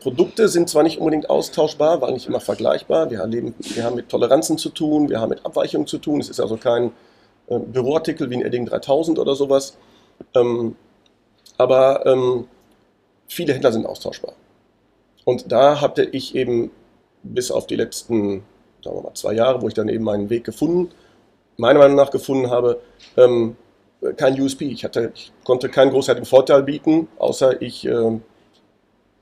Produkte 0.02 0.50
sind 0.50 0.70
zwar 0.70 0.84
nicht 0.84 1.00
unbedingt 1.00 1.30
austauschbar, 1.30 2.02
weil 2.02 2.14
nicht 2.14 2.28
immer 2.28 2.40
vergleichbar. 2.40 3.10
Wir, 3.10 3.20
erleben, 3.20 3.56
wir 3.60 3.84
haben 3.84 3.96
mit 3.96 4.10
Toleranzen 4.10 4.58
zu 4.58 4.70
tun, 4.70 5.10
wir 5.10 5.22
haben 5.22 5.30
mit 5.30 5.46
Abweichungen 5.46 5.88
zu 5.88 6.00
tun. 6.00 6.20
Es 6.20 6.30
ist 6.30 6.40
also 6.40 6.58
kein 6.58 6.92
äh, 7.50 7.60
Büroartikel 7.60 8.30
wie 8.30 8.36
ein 8.36 8.42
Edding 8.42 8.66
3000 8.66 9.20
oder 9.20 9.36
sowas. 9.36 9.78
Ähm, 10.36 10.76
aber 11.58 12.06
ähm, 12.06 12.48
viele 13.28 13.54
Händler 13.54 13.72
sind 13.72 13.86
austauschbar. 13.86 14.34
Und 15.26 15.52
da 15.52 15.82
hatte 15.82 16.04
ich 16.04 16.36
eben 16.36 16.72
bis 17.24 17.52
auf 17.52 17.68
die 17.68 17.76
letzten, 17.76 18.44
sagen 18.84 18.98
wir 18.98 19.04
mal, 19.04 19.14
zwei 19.14 19.34
Jahre, 19.34 19.62
wo 19.62 19.68
ich 19.68 19.74
dann 19.74 19.90
eben 19.90 20.04
meinen 20.04 20.30
Weg 20.30 20.44
gefunden, 20.44 20.90
meiner 21.58 21.80
Meinung 21.80 21.98
nach 21.98 22.12
gefunden 22.12 22.50
habe, 22.50 22.80
ähm, 23.18 23.58
kein 24.16 24.40
USP. 24.40 24.66
Ich, 24.66 24.86
hatte, 24.86 25.12
ich 25.14 25.32
konnte 25.44 25.70
keinen 25.70 25.92
großartigen 25.92 26.26
Vorteil 26.26 26.64
bieten, 26.64 27.10
außer 27.18 27.62
ich 27.62 27.86
ähm, 27.86 28.22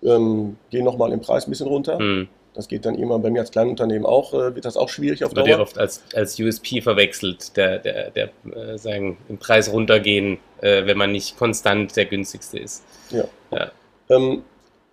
ähm, 0.04 0.58
gehe 0.70 0.84
nochmal 0.84 1.12
im 1.12 1.22
Preis 1.22 1.48
ein 1.48 1.50
bisschen 1.50 1.68
runter. 1.68 2.00
Mhm. 2.00 2.28
Das 2.58 2.68
geht 2.68 2.86
dann 2.86 2.96
immer 2.96 3.20
bei 3.20 3.30
mir 3.30 3.42
als 3.42 3.52
Kleinunternehmen 3.52 4.04
auch, 4.06 4.34
äh, 4.34 4.56
wird 4.56 4.66
das 4.66 4.78
auch 4.78 4.90
schwierig 4.90 5.24
auf 5.24 5.32
Dauer. 5.32 5.46
Wird 5.46 5.58
ja 5.58 5.62
oft 5.62 5.78
als, 5.78 6.02
als 6.16 6.40
USP 6.40 6.82
verwechselt, 6.82 7.56
der, 7.56 7.78
der, 7.78 8.10
der 8.10 8.30
äh, 8.52 8.80
sagen, 8.80 9.18
im 9.30 9.38
Preis 9.38 9.72
runtergehen, 9.72 10.40
äh, 10.62 10.88
wenn 10.88 10.98
man 10.98 11.12
nicht 11.12 11.38
konstant 11.38 11.96
der 11.96 12.06
günstigste 12.06 12.58
ist. 12.58 12.84
Ja. 13.12 13.26
ja. 13.52 13.72
Ähm, 14.10 14.42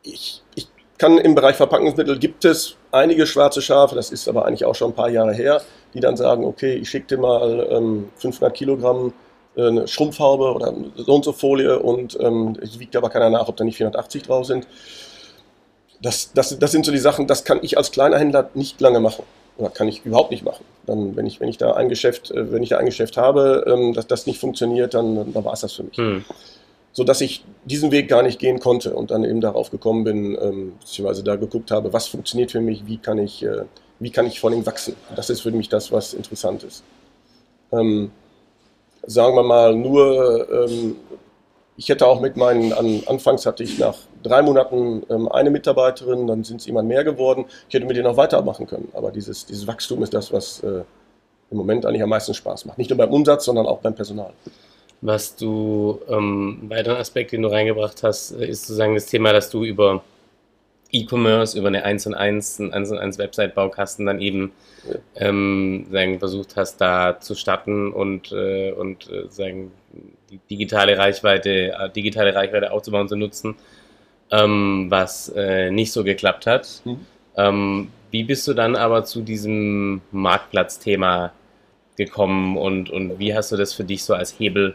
ich, 0.03 0.43
ich 0.55 0.69
kann 0.99 1.17
im 1.17 1.35
Bereich 1.35 1.57
Verpackungsmittel 1.57 2.19
gibt 2.19 2.45
es 2.45 2.77
einige 2.93 3.27
schwarze 3.27 3.63
Schafe, 3.63 3.95
das 3.95 4.11
ist 4.11 4.29
aber 4.29 4.45
eigentlich 4.45 4.67
auch 4.67 4.75
schon 4.75 4.91
ein 4.91 4.95
paar 4.95 5.09
Jahre 5.09 5.33
her, 5.33 5.63
die 5.95 6.01
dann 6.01 6.19
sagen, 6.19 6.45
okay, 6.45 6.75
ich 6.75 6.91
schicke 6.91 7.17
dir 7.17 7.19
mal 7.19 7.67
ähm, 7.71 8.11
500 8.17 8.55
Kilogramm 8.55 9.15
äh, 9.57 9.69
eine 9.69 9.89
Schrumpfhaube 9.89 10.53
oder 10.53 10.75
so 10.97 11.15
und 11.15 11.25
so 11.25 11.33
Folie 11.33 11.79
und 11.79 12.19
ähm, 12.21 12.59
es 12.61 12.79
wiegt 12.79 12.95
aber 12.95 13.09
keiner 13.09 13.31
nach, 13.31 13.49
ob 13.49 13.57
da 13.57 13.65
nicht 13.65 13.79
480 13.79 14.25
drauf 14.25 14.45
sind. 14.45 14.67
Das, 16.05 16.33
das, 16.35 16.59
das 16.59 16.71
sind 16.71 16.85
so 16.85 16.93
die 16.93 16.99
Sachen, 16.99 17.27
das 17.27 17.45
kann 17.45 17.61
ich 17.63 17.79
als 17.79 17.91
kleiner 17.91 18.19
Händler 18.19 18.51
nicht 18.53 18.79
lange 18.79 19.01
machen. 19.01 19.25
Oder 19.57 19.71
kann 19.71 19.89
ich 19.89 20.05
überhaupt 20.05 20.33
nicht 20.33 20.45
machen. 20.45 20.63
Dann, 20.85 21.17
wenn 21.17 21.25
ich, 21.25 21.41
wenn 21.41 21.49
ich 21.49 21.57
da 21.57 21.73
ein 21.73 21.89
Geschäft, 21.89 22.31
äh, 22.31 22.53
wenn 22.53 22.63
ich 22.63 22.69
da 22.69 22.77
ein 22.77 22.85
Geschäft 22.85 23.17
habe, 23.17 23.65
ähm, 23.67 23.95
dass 23.95 24.07
das 24.07 24.27
nicht 24.27 24.39
funktioniert, 24.39 24.93
dann, 24.93 25.33
dann 25.33 25.45
war 25.45 25.55
es 25.55 25.61
das 25.61 25.73
für 25.73 25.85
mich. 25.85 25.97
Hm. 25.97 26.23
So 26.93 27.05
dass 27.05 27.23
ich 27.23 27.43
diesen 27.65 27.91
Weg 27.91 28.09
gar 28.09 28.23
nicht 28.23 28.39
gehen 28.39 28.61
konnte 28.61 28.95
und 28.95 29.11
dann 29.11 29.25
eben 29.25 29.41
darauf 29.41 29.71
gekommen 29.71 30.05
bin, 30.05 30.37
ähm, 30.41 30.75
beziehungsweise 30.79 31.25
da 31.25 31.37
geguckt 31.37 31.71
habe, 31.71 31.93
was 31.95 32.07
funktioniert 32.07 32.53
für 32.53 32.61
mich, 32.61 32.87
wie 32.87 32.99
kann 32.99 33.17
ich, 33.17 33.43
äh, 33.43 33.63
wie 33.99 34.11
kann 34.11 34.27
ich 34.27 34.41
vor 34.41 34.51
allem 34.51 34.67
wachsen. 34.67 34.95
Das 35.17 35.31
ist 35.31 35.41
für 35.41 35.53
mich 35.53 35.71
das, 35.71 35.91
was 35.91 36.13
interessant 36.13 36.65
ist. 36.65 36.83
Ähm, 37.73 38.11
sagen 39.07 39.35
wir 39.35 39.43
mal, 39.43 39.75
nur, 39.75 40.49
ähm, 40.51 40.97
ich 41.79 41.89
hätte 41.89 42.07
auch 42.07 42.21
mit 42.21 42.37
meinen, 42.37 42.75
an, 42.75 43.03
anfangs 43.07 43.47
hatte 43.47 43.63
ich 43.63 43.79
nach 43.79 43.97
drei 44.25 44.43
Monaten 44.43 45.05
ähm, 45.09 45.31
eine 45.31 45.51
Mitarbeiterin, 45.51 46.27
dann 46.27 46.43
sind 46.43 46.61
es 46.61 46.67
immer 46.67 46.83
mehr 46.83 47.05
geworden. 47.05 47.45
Ich 47.69 47.75
hätte 47.75 47.87
mit 47.87 47.97
denen 47.97 48.09
auch 48.09 48.17
weitermachen 48.17 48.67
können. 48.67 48.89
Aber 48.93 49.13
dieses, 49.13 49.47
dieses 49.47 49.67
Wachstum 49.67 50.03
ist 50.03 50.15
das, 50.15 50.33
was 50.33 50.61
äh, 50.65 50.83
im 51.51 51.57
Moment 51.57 51.87
eigentlich 51.87 52.03
am 52.03 52.09
meisten 52.09 52.35
Spaß 52.35 52.65
macht. 52.65 52.79
Nicht 52.79 52.91
nur 52.91 52.97
beim 52.97 53.11
Umsatz, 53.11 53.45
sondern 53.45 53.67
auch 53.67 53.79
beim 53.79 53.95
Personal. 53.95 54.33
Was 55.01 55.37
du, 55.37 56.01
ähm, 56.09 56.63
weiteren 56.69 56.97
Aspekt, 56.97 57.33
den 57.33 57.43
du 57.43 57.49
reingebracht 57.49 58.03
hast, 58.03 58.33
äh, 58.33 58.47
ist 58.47 58.63
sozusagen 58.63 58.95
das 58.95 59.07
Thema, 59.07 59.33
dass 59.33 59.51
du 59.51 59.65
über 59.65 60.03
E-Commerce, 60.91 61.59
über 61.59 61.69
eine 61.69 61.85
1 61.85 62.07
und 62.07 62.15
1, 62.15 62.61
einen 62.61 62.73
1 62.73 62.91
und 62.93 62.99
1 62.99 63.19
Website-Baukasten 63.19 64.07
dann 64.07 64.21
eben 64.21 64.53
ja. 64.89 64.97
ähm, 65.17 65.87
sagen, 65.91 66.19
versucht 66.19 66.57
hast, 66.57 66.81
da 66.81 67.19
zu 67.21 67.35
starten 67.35 67.93
und, 67.93 68.33
äh, 68.33 68.73
und 68.73 69.11
äh, 69.11 69.29
sagen, 69.29 69.73
die 70.31 70.39
digitale 70.51 70.97
Reichweite, 70.97 71.73
äh, 71.73 71.91
digitale 71.91 72.35
Reichweite 72.35 72.73
aufzubauen 72.73 73.03
und 73.03 73.09
zu 73.09 73.17
nutzen, 73.17 73.57
ähm, 74.31 74.87
was 74.89 75.29
äh, 75.31 75.71
nicht 75.71 75.93
so 75.93 76.05
geklappt 76.05 76.47
hat. 76.47 76.83
Mhm. 76.85 77.07
Ähm, 77.37 77.89
wie 78.11 78.25
bist 78.25 78.47
du 78.47 78.55
dann 78.55 78.77
aber 78.77 79.05
zu 79.05 79.23
diesem 79.23 80.01
Marktplatzthema 80.13 81.33
gekommen 81.97 82.57
und, 82.57 82.91
und 82.91 83.19
wie 83.19 83.35
hast 83.35 83.53
du 83.53 83.57
das 83.57 83.73
für 83.73 83.85
dich 83.85 84.05
so 84.05 84.15
als 84.15 84.39
Hebel 84.39 84.75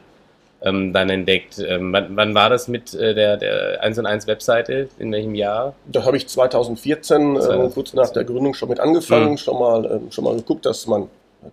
ähm, 0.62 0.94
dann 0.94 1.10
entdeckt. 1.10 1.60
Ähm, 1.60 1.94
wann, 1.94 2.16
wann, 2.16 2.36
war 2.36 2.50
das 2.50 2.68
mit 2.68 2.94
äh, 2.94 3.14
der, 3.14 3.38
der 3.38 3.82
1 3.82 4.00
und 4.00 4.06
1 4.06 4.28
Webseite? 4.28 4.90
In 5.00 5.12
welchem 5.12 5.36
Jahr? 5.36 5.74
Da 5.86 6.04
habe 6.04 6.18
ich 6.18 6.28
2014, 6.28 7.36
äh, 7.36 7.70
kurz 7.74 7.94
nach 7.94 8.10
der 8.10 8.24
Gründung, 8.24 8.54
schon 8.54 8.70
mit 8.70 8.80
angefangen, 8.80 9.32
mhm. 9.32 9.38
schon, 9.38 9.60
mal, 9.60 9.86
äh, 9.86 10.12
schon 10.12 10.24
mal 10.24 10.36
geguckt, 10.36 10.66
dass 10.66 10.88
man, 10.88 11.08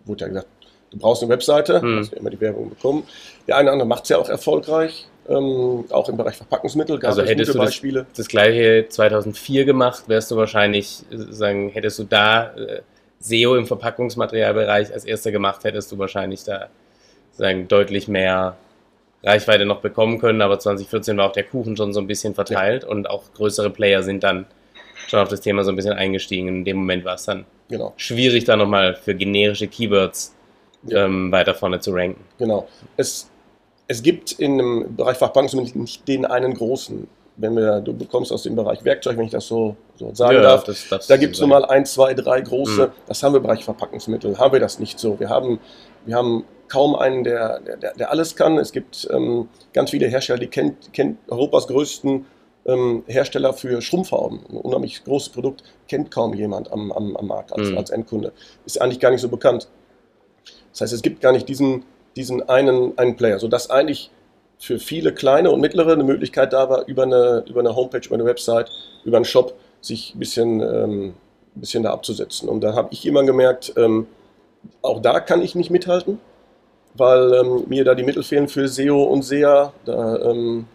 wurde 0.05 0.23
ja 0.23 0.29
gesagt, 0.29 0.49
du 0.91 0.99
brauchst 0.99 1.23
eine 1.23 1.31
Webseite, 1.31 1.81
mhm. 1.83 1.99
hast 1.99 2.13
du 2.13 2.17
immer 2.17 2.31
die 2.31 2.41
Werbung 2.41 2.71
bekommen. 2.71 3.05
Der 3.47 3.57
eine 3.57 3.67
oder 3.67 3.73
andere 3.75 3.89
macht 3.89 4.05
es 4.05 4.09
ja 4.11 4.19
auch 4.19 4.29
erfolgreich. 4.29 5.07
Ähm, 5.29 5.85
auch 5.91 6.09
im 6.09 6.17
Bereich 6.17 6.37
Verpackungsmittel 6.37 6.99
gab 6.99 7.11
also 7.11 7.23
es 7.23 7.29
hättest 7.29 7.53
gute 7.53 7.65
Beispiele. 7.65 8.01
Das, 8.09 8.17
das 8.19 8.29
gleiche 8.29 8.87
2004 8.89 9.65
gemacht, 9.65 10.05
wärst 10.07 10.31
du 10.31 10.37
wahrscheinlich, 10.37 11.01
sagen, 11.11 11.71
hättest 11.71 11.99
du 11.99 12.05
da 12.05 12.55
äh, 12.55 12.83
SEO 13.19 13.57
im 13.57 13.67
Verpackungsmaterialbereich 13.67 14.93
als 14.93 15.05
erster 15.05 15.33
gemacht, 15.33 15.65
hättest 15.65 15.91
du 15.91 15.99
wahrscheinlich 15.99 16.45
da 16.45 16.69
sagen, 17.33 17.67
deutlich 17.67 18.09
mehr 18.09 18.57
Reichweite 19.25 19.67
noch 19.67 19.81
bekommen 19.81 20.19
können, 20.19 20.41
aber 20.41 20.59
2014 20.59 21.17
war 21.17 21.29
auch 21.29 21.33
der 21.33 21.45
Kuchen 21.45 21.77
schon 21.77 21.93
so 21.93 22.01
ein 22.01 22.07
bisschen 22.07 22.35
verteilt 22.35 22.85
ja. 22.85 22.89
und 22.89 23.11
auch 23.11 23.25
größere 23.35 23.71
Player 23.71 24.03
sind 24.03 24.23
dann 24.23 24.47
schon 25.09 25.21
auf 25.21 25.29
das 25.29 25.41
Thema 25.41 25.65
so 25.65 25.71
ein 25.71 25.77
bisschen 25.77 25.95
eingestiegen. 25.95 26.49
In 26.49 26.65
dem 26.65 26.77
Moment 26.77 27.05
war 27.05 27.15
es 27.15 27.25
dann 27.25 27.45
genau. 27.69 27.93
schwierig, 27.97 28.45
da 28.45 28.57
nochmal 28.57 28.95
für 28.95 29.15
generische 29.15 29.67
Keywords 29.67 30.35
ja. 30.85 31.05
ähm, 31.05 31.33
weiter 31.33 31.55
vorne 31.55 31.81
zu 31.81 31.93
ranken. 31.93 32.25
Genau. 32.39 32.69
Es, 32.97 33.29
es 33.89 34.03
gibt 34.03 34.33
in 34.33 34.59
dem 34.59 34.97
Bereich 34.97 35.17
Fachbanken 35.17 35.63
nicht 35.75 36.07
den 36.09 36.25
einen 36.25 36.55
großen. 36.55 37.07
Wenn 37.39 37.55
wir, 37.55 37.81
du 37.81 37.93
bekommst 37.93 38.33
aus 38.33 38.45
dem 38.45 38.57
Bereich 38.57 38.83
Werkzeug, 38.85 39.19
wenn 39.19 39.27
ich 39.27 39.31
das 39.31 39.47
so, 39.47 39.77
so 39.97 40.15
sagen 40.15 40.37
ja, 40.37 40.43
darf, 40.43 40.65
das, 40.65 40.89
das 40.89 41.07
da 41.07 41.19
gibt 41.19 41.35
es 41.35 41.39
so 41.39 41.47
mal 41.47 41.67
ein, 41.67 41.85
zwei, 41.85 42.15
drei 42.15 42.41
große. 42.41 42.87
Mhm. 42.87 42.93
Das 43.07 43.23
haben 43.23 43.35
wir 43.35 43.39
im 43.39 43.43
Bereich 43.43 43.65
Verpackungsmittel, 43.65 44.39
haben 44.39 44.53
wir 44.53 44.61
das 44.61 44.79
nicht 44.79 44.99
so. 44.99 45.21
Wir 45.21 45.29
haben, 45.29 45.61
wir 46.07 46.17
haben 46.17 46.45
kaum 46.69 46.97
einen, 46.97 47.25
der, 47.25 47.61
der, 47.61 47.95
der 47.95 48.11
alles 48.11 48.37
kann. 48.37 48.57
Es 48.59 48.73
gibt 48.73 49.07
ähm, 49.13 49.49
ganz 49.75 49.91
viele 49.91 50.07
Hersteller, 50.07 50.39
die 50.39 50.47
kennt, 50.47 50.93
kennt 50.95 51.19
Europas 51.29 51.67
größten 51.67 52.25
ähm, 52.65 53.05
Hersteller 53.07 53.53
für 53.53 53.81
Schrumpfhauben. 53.83 54.41
Ein 54.49 54.57
unheimlich 54.57 55.05
großes 55.05 55.29
Produkt, 55.29 55.63
kennt 55.89 56.11
kaum 56.11 56.35
jemand 56.35 56.73
am, 56.73 56.91
am, 56.91 57.17
am 57.17 57.27
Markt 57.27 57.53
als, 57.53 57.71
mhm. 57.71 57.79
als 57.79 57.91
Endkunde. 57.91 58.33
Ist 58.65 58.81
eigentlich 58.81 59.01
gar 59.01 59.11
nicht 59.11 59.21
so 59.21 59.29
bekannt. 59.29 59.69
Das 60.73 60.81
heißt, 60.81 60.93
es 60.95 61.03
gibt 61.03 61.21
gar 61.21 61.33
nicht 61.33 61.49
diesen, 61.49 61.85
diesen 62.17 62.49
einen, 62.49 62.97
einen 62.99 63.17
Player, 63.17 63.39
sodass 63.39 63.71
eigentlich 63.71 64.11
für 64.59 64.79
viele 64.79 65.13
kleine 65.13 65.51
und 65.51 65.61
mittlere 65.61 65.93
eine 65.93 66.05
Möglichkeit 66.05 66.53
da 66.53 66.71
war, 66.71 66.87
über 66.87 67.03
eine, 67.03 67.45
über 67.47 67.61
eine 67.61 67.77
Homepage, 67.77 68.07
über 68.07 68.15
eine 68.15 68.25
Website, 68.25 68.71
über 69.05 69.17
einen 69.17 69.27
Shop 69.27 69.55
sich 69.83 70.15
ein 70.15 70.19
bisschen, 70.19 70.61
ähm, 70.61 71.15
ein 71.55 71.61
bisschen 71.61 71.83
da 71.83 71.93
abzusetzen. 71.93 72.49
Und 72.49 72.63
da 72.63 72.75
habe 72.75 72.89
ich 72.91 73.05
immer 73.07 73.23
gemerkt, 73.25 73.75
ähm, 73.77 74.07
auch 74.83 75.01
da 75.01 75.21
kann 75.21 75.43
ich 75.43 75.55
nicht 75.55 75.71
mithalten 75.71 76.19
weil 76.99 77.35
ähm, 77.35 77.65
mir 77.69 77.85
da 77.85 77.95
die 77.95 78.03
Mittel 78.03 78.23
fehlen 78.23 78.49
für 78.49 78.69
SEO 78.69 79.03
und 79.05 79.23
SEA. 79.23 79.73
Da, 79.85 80.31
ähm, 80.31 80.67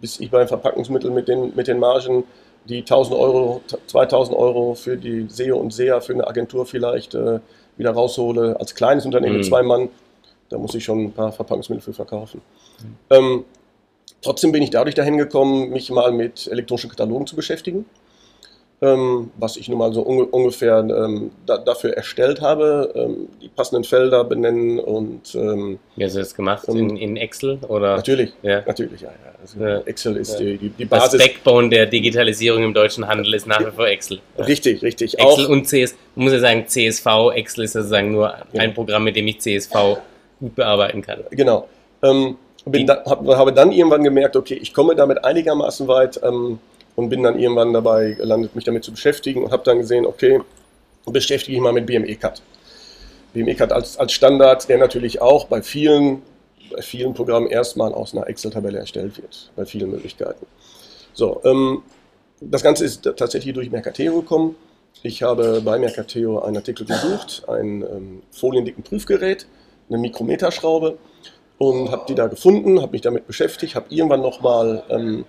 bis 0.00 0.18
ich 0.20 0.30
beim 0.30 0.48
Verpackungsmittel 0.48 1.10
mit 1.10 1.28
den, 1.28 1.54
mit 1.54 1.68
den 1.68 1.78
Margen 1.78 2.24
die 2.68 2.80
1000 2.80 3.16
Euro, 3.16 3.60
2000 3.86 4.36
Euro 4.36 4.74
für 4.74 4.96
die 4.96 5.26
SEO 5.28 5.56
und 5.58 5.72
SEA 5.72 6.00
für 6.00 6.14
eine 6.14 6.26
Agentur 6.26 6.66
vielleicht 6.66 7.14
äh, 7.14 7.38
wieder 7.76 7.92
raushole. 7.92 8.58
Als 8.58 8.74
kleines 8.74 9.04
Unternehmen 9.04 9.34
mhm. 9.34 9.38
mit 9.38 9.46
zwei 9.46 9.62
Mann, 9.62 9.88
da 10.48 10.58
muss 10.58 10.74
ich 10.74 10.84
schon 10.84 11.04
ein 11.04 11.12
paar 11.12 11.32
Verpackungsmittel 11.32 11.82
für 11.82 11.92
verkaufen. 11.92 12.40
Mhm. 12.80 12.96
Ähm, 13.10 13.44
trotzdem 14.22 14.52
bin 14.52 14.62
ich 14.62 14.70
dadurch 14.70 14.94
dahin 14.94 15.18
gekommen, 15.18 15.70
mich 15.70 15.90
mal 15.90 16.12
mit 16.12 16.46
elektronischen 16.48 16.90
Katalogen 16.90 17.26
zu 17.26 17.36
beschäftigen 17.36 17.86
ähm, 18.82 19.30
was 19.38 19.56
ich 19.56 19.68
nun 19.68 19.78
mal 19.78 19.92
so 19.92 20.06
un 20.06 20.24
ungefähr 20.24 20.78
ähm, 20.78 21.30
da, 21.46 21.56
dafür 21.56 21.96
erstellt 21.96 22.42
habe, 22.42 22.92
ähm, 22.94 23.28
die 23.40 23.48
passenden 23.48 23.84
Felder 23.84 24.22
benennen 24.24 24.78
und. 24.78 25.34
Ähm, 25.34 25.78
Wie 25.96 26.04
hast 26.04 26.14
du 26.14 26.18
das 26.18 26.34
gemacht? 26.34 26.68
In, 26.68 26.96
in, 26.96 27.16
Excel? 27.16 27.58
Oder? 27.68 27.96
Natürlich, 27.96 28.32
ja. 28.42 28.62
natürlich, 28.66 29.00
ja. 29.00 29.08
ja. 29.08 29.32
Also 29.40 29.60
ja. 29.60 29.78
Excel 29.80 30.16
ist 30.16 30.34
ja. 30.34 30.40
die, 30.40 30.58
die, 30.58 30.68
die, 30.70 30.84
Basis. 30.84 31.12
Das 31.12 31.22
Backbone 31.22 31.70
der 31.70 31.86
Digitalisierung 31.86 32.64
im 32.64 32.74
deutschen 32.74 33.06
Handel 33.06 33.32
ist 33.32 33.46
nach 33.46 33.60
wie 33.60 33.70
vor 33.70 33.86
Excel. 33.86 34.20
Richtig, 34.38 34.82
richtig. 34.82 35.18
Excel 35.18 35.46
Auch 35.46 35.48
und 35.48 35.66
CS, 35.66 35.94
man 36.14 36.24
muss 36.24 36.34
ja 36.34 36.40
sagen, 36.40 36.66
CSV, 36.66 37.06
Excel 37.34 37.64
ist 37.64 37.72
sozusagen 37.72 38.12
nur 38.12 38.34
ein 38.52 38.74
Programm, 38.74 39.04
mit 39.04 39.16
dem 39.16 39.26
ich 39.26 39.40
CSV 39.40 39.98
gut 40.40 40.54
bearbeiten 40.54 41.02
kann. 41.02 41.20
Genau. 41.30 41.68
Ähm, 42.02 42.36
da, 42.64 43.04
hab, 43.04 43.26
habe 43.26 43.52
dann 43.52 43.72
irgendwann 43.72 44.02
gemerkt, 44.02 44.36
okay, 44.36 44.54
ich 44.54 44.74
komme 44.74 44.96
damit 44.96 45.24
einigermaßen 45.24 45.86
weit. 45.88 46.20
Ähm, 46.22 46.58
und 46.96 47.10
bin 47.10 47.22
dann 47.22 47.38
irgendwann 47.38 47.72
dabei 47.72 48.12
gelandet, 48.12 48.56
mich 48.56 48.64
damit 48.64 48.82
zu 48.82 48.90
beschäftigen 48.90 49.44
und 49.44 49.52
habe 49.52 49.62
dann 49.62 49.78
gesehen, 49.78 50.06
okay, 50.06 50.40
beschäftige 51.04 51.56
ich 51.56 51.62
mal 51.62 51.72
mit 51.72 51.86
BME-Cut. 51.86 52.42
BME-Cut 53.34 53.70
als, 53.70 53.98
als 53.98 54.12
Standard, 54.12 54.68
der 54.68 54.78
natürlich 54.78 55.20
auch 55.20 55.46
bei 55.46 55.62
vielen, 55.62 56.22
bei 56.72 56.82
vielen 56.82 57.14
Programmen 57.14 57.46
erstmal 57.48 57.92
aus 57.92 58.14
einer 58.14 58.26
Excel-Tabelle 58.26 58.78
erstellt 58.78 59.18
wird, 59.18 59.52
bei 59.54 59.66
vielen 59.66 59.90
Möglichkeiten. 59.90 60.46
So, 61.12 61.40
ähm, 61.44 61.82
das 62.40 62.62
Ganze 62.62 62.84
ist 62.84 63.02
tatsächlich 63.16 63.54
durch 63.54 63.70
Mercateo 63.70 64.20
gekommen. 64.20 64.56
Ich 65.02 65.22
habe 65.22 65.60
bei 65.62 65.78
Mercateo 65.78 66.40
einen 66.40 66.56
Artikel 66.56 66.86
gesucht, 66.86 67.44
ein 67.46 67.82
ähm, 67.82 68.22
foliendicken 68.30 68.82
Prüfgerät, 68.82 69.46
eine 69.88 69.98
Mikrometerschraube 69.98 70.98
und 71.58 71.90
habe 71.90 72.04
die 72.08 72.14
da 72.14 72.26
gefunden, 72.26 72.80
habe 72.80 72.92
mich 72.92 73.02
damit 73.02 73.26
beschäftigt, 73.26 73.74
habe 73.74 73.86
irgendwann 73.90 74.20
nochmal 74.20 74.82
ähm, 74.88 75.24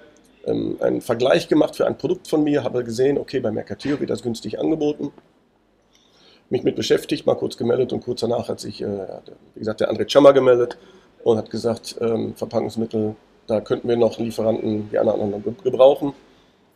ähm, 0.46 0.78
einen 0.82 1.02
Vergleich 1.02 1.48
gemacht 1.48 1.76
für 1.76 1.86
ein 1.86 1.98
Produkt 1.98 2.28
von 2.28 2.44
mir, 2.44 2.64
habe 2.64 2.84
gesehen, 2.84 3.18
okay, 3.18 3.40
bei 3.40 3.52
Mercateo 3.52 4.00
wird 4.00 4.10
das 4.10 4.24
günstig 4.24 4.60
angeboten, 4.60 5.12
mich 6.50 6.64
mit 6.64 6.76
beschäftigt, 6.76 7.26
mal 7.26 7.36
kurz 7.36 7.58
gemeldet 7.58 7.94
und 7.94 8.02
kurz 8.04 8.22
danach 8.22 8.50
hat 8.50 8.60
sich, 8.60 8.82
äh, 8.82 9.08
wie 9.54 9.60
gesagt, 9.60 9.82
der 9.82 9.92
André 9.92 10.10
Chammer 10.10 10.34
gemeldet 10.34 10.78
und 11.24 11.38
hat 11.38 11.50
gesagt, 11.50 11.98
ähm, 12.02 12.36
Verpackungsmittel, 12.36 13.16
da 13.48 13.62
könnten 13.62 13.88
wir 13.88 13.98
noch 13.98 14.18
Lieferanten, 14.18 14.90
die 14.90 14.98
anderen 14.98 15.44
gebrauchen. 15.64 16.14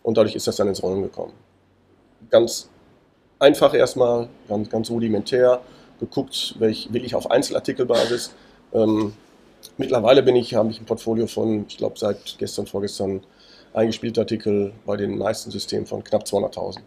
Und 0.03 0.17
dadurch 0.17 0.35
ist 0.35 0.47
das 0.47 0.55
dann 0.55 0.67
ins 0.67 0.81
Rollen 0.81 1.03
gekommen. 1.03 1.33
Ganz 2.29 2.69
einfach 3.39 3.73
erstmal, 3.73 4.27
ganz, 4.47 4.69
ganz 4.69 4.89
rudimentär, 4.89 5.61
geguckt, 6.01 6.55
welch, 6.59 6.89
will 6.91 7.05
ich 7.05 7.15
auf 7.15 7.31
Einzelartikelbasis. 7.31 8.33
Ähm, 8.73 9.13
mittlerweile 9.77 10.23
bin 10.23 10.35
ich, 10.35 10.55
habe 10.55 10.69
ich 10.71 10.81
ein 10.81 10.85
Portfolio 10.85 11.27
von, 11.27 11.65
ich 11.69 11.77
glaube, 11.77 11.97
seit 11.97 12.37
gestern, 12.37 12.67
vorgestern 12.67 13.21
eingespielte 13.73 14.19
Artikel 14.19 14.73
bei 14.85 14.97
den 14.97 15.17
meisten 15.17 15.49
Systemen 15.51 15.85
von 15.85 16.03
knapp 16.03 16.23
200.000. 16.23 16.79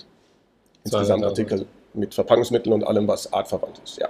Insgesamt 0.84 1.24
Artikel 1.24 1.64
mit 1.94 2.12
Verpackungsmitteln 2.12 2.74
und 2.74 2.84
allem, 2.84 3.08
was 3.08 3.32
artverwandt 3.32 3.80
ist, 3.82 3.96
ja. 3.98 4.08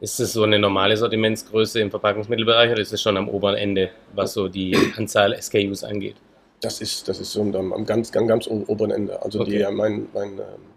Ist 0.00 0.20
es 0.20 0.34
so 0.34 0.42
eine 0.42 0.58
normale 0.58 0.96
Sortimentsgröße 0.96 1.80
im 1.80 1.90
Verpackungsmittelbereich 1.90 2.70
oder 2.70 2.82
ist 2.82 2.92
es 2.92 3.00
schon 3.00 3.16
am 3.16 3.28
oberen 3.28 3.56
Ende, 3.56 3.90
was 4.14 4.34
so 4.34 4.48
die 4.48 4.76
Anzahl 4.96 5.40
SKUs 5.40 5.82
angeht? 5.82 6.16
Das 6.60 6.80
ist, 6.80 7.08
das 7.08 7.20
ist 7.20 7.32
so 7.32 7.40
am, 7.40 7.72
am 7.72 7.86
ganz, 7.86 8.12
ganz, 8.12 8.28
ganz 8.28 8.46
oberen 8.46 8.90
Ende. 8.90 9.22
Also 9.22 9.40
okay. 9.40 9.64
die, 9.66 9.74
mein, 9.74 10.08
mein, 10.12 10.32
ähm, 10.32 10.73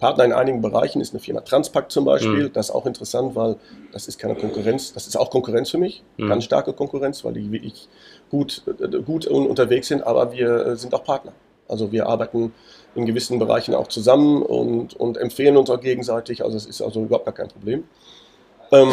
Partner 0.00 0.24
in 0.24 0.32
einigen 0.32 0.62
Bereichen 0.62 1.00
ist 1.00 1.12
eine 1.12 1.20
Firma 1.20 1.42
Transpac 1.42 1.92
zum 1.92 2.04
Beispiel. 2.04 2.48
Mhm. 2.48 2.52
Das 2.52 2.70
ist 2.70 2.74
auch 2.74 2.86
interessant, 2.86 3.36
weil 3.36 3.56
das 3.92 4.08
ist 4.08 4.18
keine 4.18 4.34
Konkurrenz. 4.34 4.92
Das 4.92 5.06
ist 5.06 5.16
auch 5.16 5.30
Konkurrenz 5.30 5.70
für 5.70 5.78
mich, 5.78 6.02
mhm. 6.16 6.28
ganz 6.28 6.44
starke 6.44 6.72
Konkurrenz, 6.72 7.24
weil 7.24 7.34
die 7.34 7.52
wirklich 7.52 7.88
gut, 8.30 8.62
gut 9.04 9.26
unterwegs 9.26 9.88
sind, 9.88 10.02
aber 10.02 10.32
wir 10.32 10.66
äh, 10.66 10.76
sind 10.76 10.94
auch 10.94 11.04
Partner. 11.04 11.32
Also 11.68 11.92
wir 11.92 12.06
arbeiten 12.06 12.52
in 12.96 13.06
gewissen 13.06 13.38
Bereichen 13.38 13.74
auch 13.74 13.86
zusammen 13.86 14.42
und, 14.42 14.94
und 14.94 15.16
empfehlen 15.16 15.56
uns 15.56 15.70
auch 15.70 15.80
gegenseitig. 15.80 16.42
Also 16.42 16.56
es 16.56 16.66
ist 16.66 16.82
also 16.82 17.02
überhaupt 17.02 17.26
gar 17.26 17.34
kein 17.34 17.48
Problem. 17.48 17.84
Ähm, 18.72 18.90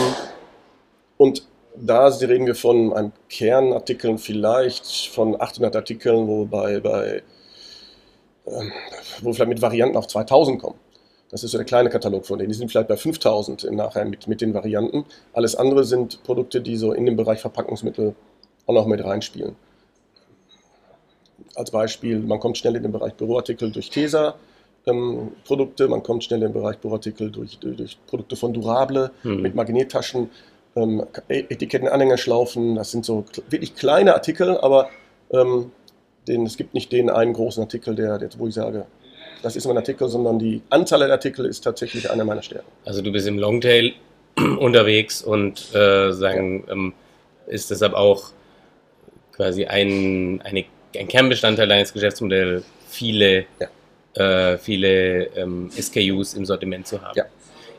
und 1.17 1.43
da 1.75 2.07
reden 2.07 2.45
wir 2.45 2.55
von 2.55 2.93
einem 2.93 3.11
Kernartikeln 3.29 4.17
vielleicht 4.17 4.85
von 5.07 5.39
800 5.39 5.75
Artikeln, 5.75 6.27
wo, 6.27 6.45
bei, 6.45 6.79
bei, 6.79 7.23
ähm, 8.45 8.71
wo 9.21 9.33
vielleicht 9.33 9.49
mit 9.49 9.61
Varianten 9.61 9.97
auf 9.97 10.07
2000 10.07 10.61
kommen. 10.61 10.79
Das 11.29 11.43
ist 11.43 11.51
so 11.51 11.57
der 11.57 11.65
kleine 11.65 11.89
Katalog 11.89 12.25
von 12.25 12.39
denen. 12.39 12.49
Die 12.49 12.57
sind 12.57 12.69
vielleicht 12.71 12.87
bei 12.87 12.95
5000 12.95 13.65
im 13.65 13.75
Nachher 13.75 14.05
mit, 14.05 14.27
mit 14.27 14.41
den 14.41 14.53
Varianten. 14.53 15.05
Alles 15.33 15.55
andere 15.55 15.83
sind 15.83 16.23
Produkte, 16.23 16.61
die 16.61 16.77
so 16.77 16.93
in 16.93 17.05
den 17.05 17.15
Bereich 17.15 17.41
Verpackungsmittel 17.41 18.15
auch 18.65 18.73
noch 18.73 18.85
mit 18.85 19.03
reinspielen. 19.03 19.55
Als 21.55 21.71
Beispiel, 21.71 22.19
man 22.19 22.39
kommt 22.39 22.57
schnell 22.57 22.75
in 22.75 22.83
den 22.83 22.91
Bereich 22.91 23.13
Büroartikel 23.15 23.71
durch 23.71 23.89
Tesa. 23.89 24.35
Ähm, 24.85 25.31
Produkte, 25.43 25.87
man 25.87 26.01
kommt 26.01 26.23
schnell 26.23 26.41
in 26.41 26.49
den 26.49 26.53
Bereich 26.53 26.77
Büroartikel 26.77 27.29
durch, 27.29 27.59
durch, 27.59 27.75
durch 27.75 27.97
Produkte 28.07 28.35
von 28.35 28.53
Durable 28.53 29.11
hm. 29.23 29.41
mit 29.41 29.53
Magnettaschen, 29.53 30.29
ähm, 30.75 31.03
Etiketten, 31.27 31.89
Anhängerschlaufen. 31.89 32.75
Das 32.75 32.91
sind 32.91 33.03
so 33.03 33.25
wirklich 33.49 33.75
kleine 33.75 34.13
Artikel, 34.13 34.57
aber 34.57 34.89
ähm, 35.31 35.71
den, 36.27 36.45
es 36.45 36.57
gibt 36.57 36.73
nicht 36.73 36.91
den 36.91 37.09
einen 37.09 37.33
großen 37.33 37.63
Artikel, 37.63 37.95
der, 37.95 38.17
der, 38.17 38.29
wo 38.37 38.47
ich 38.47 38.53
sage, 38.53 38.85
das 39.41 39.55
ist 39.55 39.65
mein 39.65 39.77
Artikel, 39.77 40.07
sondern 40.09 40.39
die 40.39 40.61
Anzahl 40.69 40.99
der 40.99 41.11
Artikel 41.11 41.45
ist 41.45 41.61
tatsächlich 41.61 42.09
einer 42.09 42.25
meiner 42.25 42.41
Stärken. 42.41 42.67
Also 42.85 43.01
du 43.01 43.11
bist 43.11 43.27
im 43.27 43.39
Longtail 43.39 43.93
unterwegs 44.59 45.21
und 45.21 45.73
äh, 45.73 46.11
sagen, 46.11 46.63
ja. 46.67 46.73
ähm, 46.73 46.93
ist 47.47 47.71
deshalb 47.71 47.93
auch 47.93 48.31
quasi 49.33 49.65
ein, 49.65 50.41
eine, 50.43 50.65
ein 50.97 51.07
Kernbestandteil 51.07 51.67
deines 51.67 51.93
Geschäftsmodells, 51.93 52.65
viele, 52.89 53.45
ja. 53.59 54.51
äh, 54.53 54.57
viele 54.57 55.27
ähm, 55.35 55.69
SKUs 55.71 56.33
im 56.33 56.45
Sortiment 56.45 56.87
zu 56.87 57.01
haben. 57.01 57.15
Ja. 57.15 57.25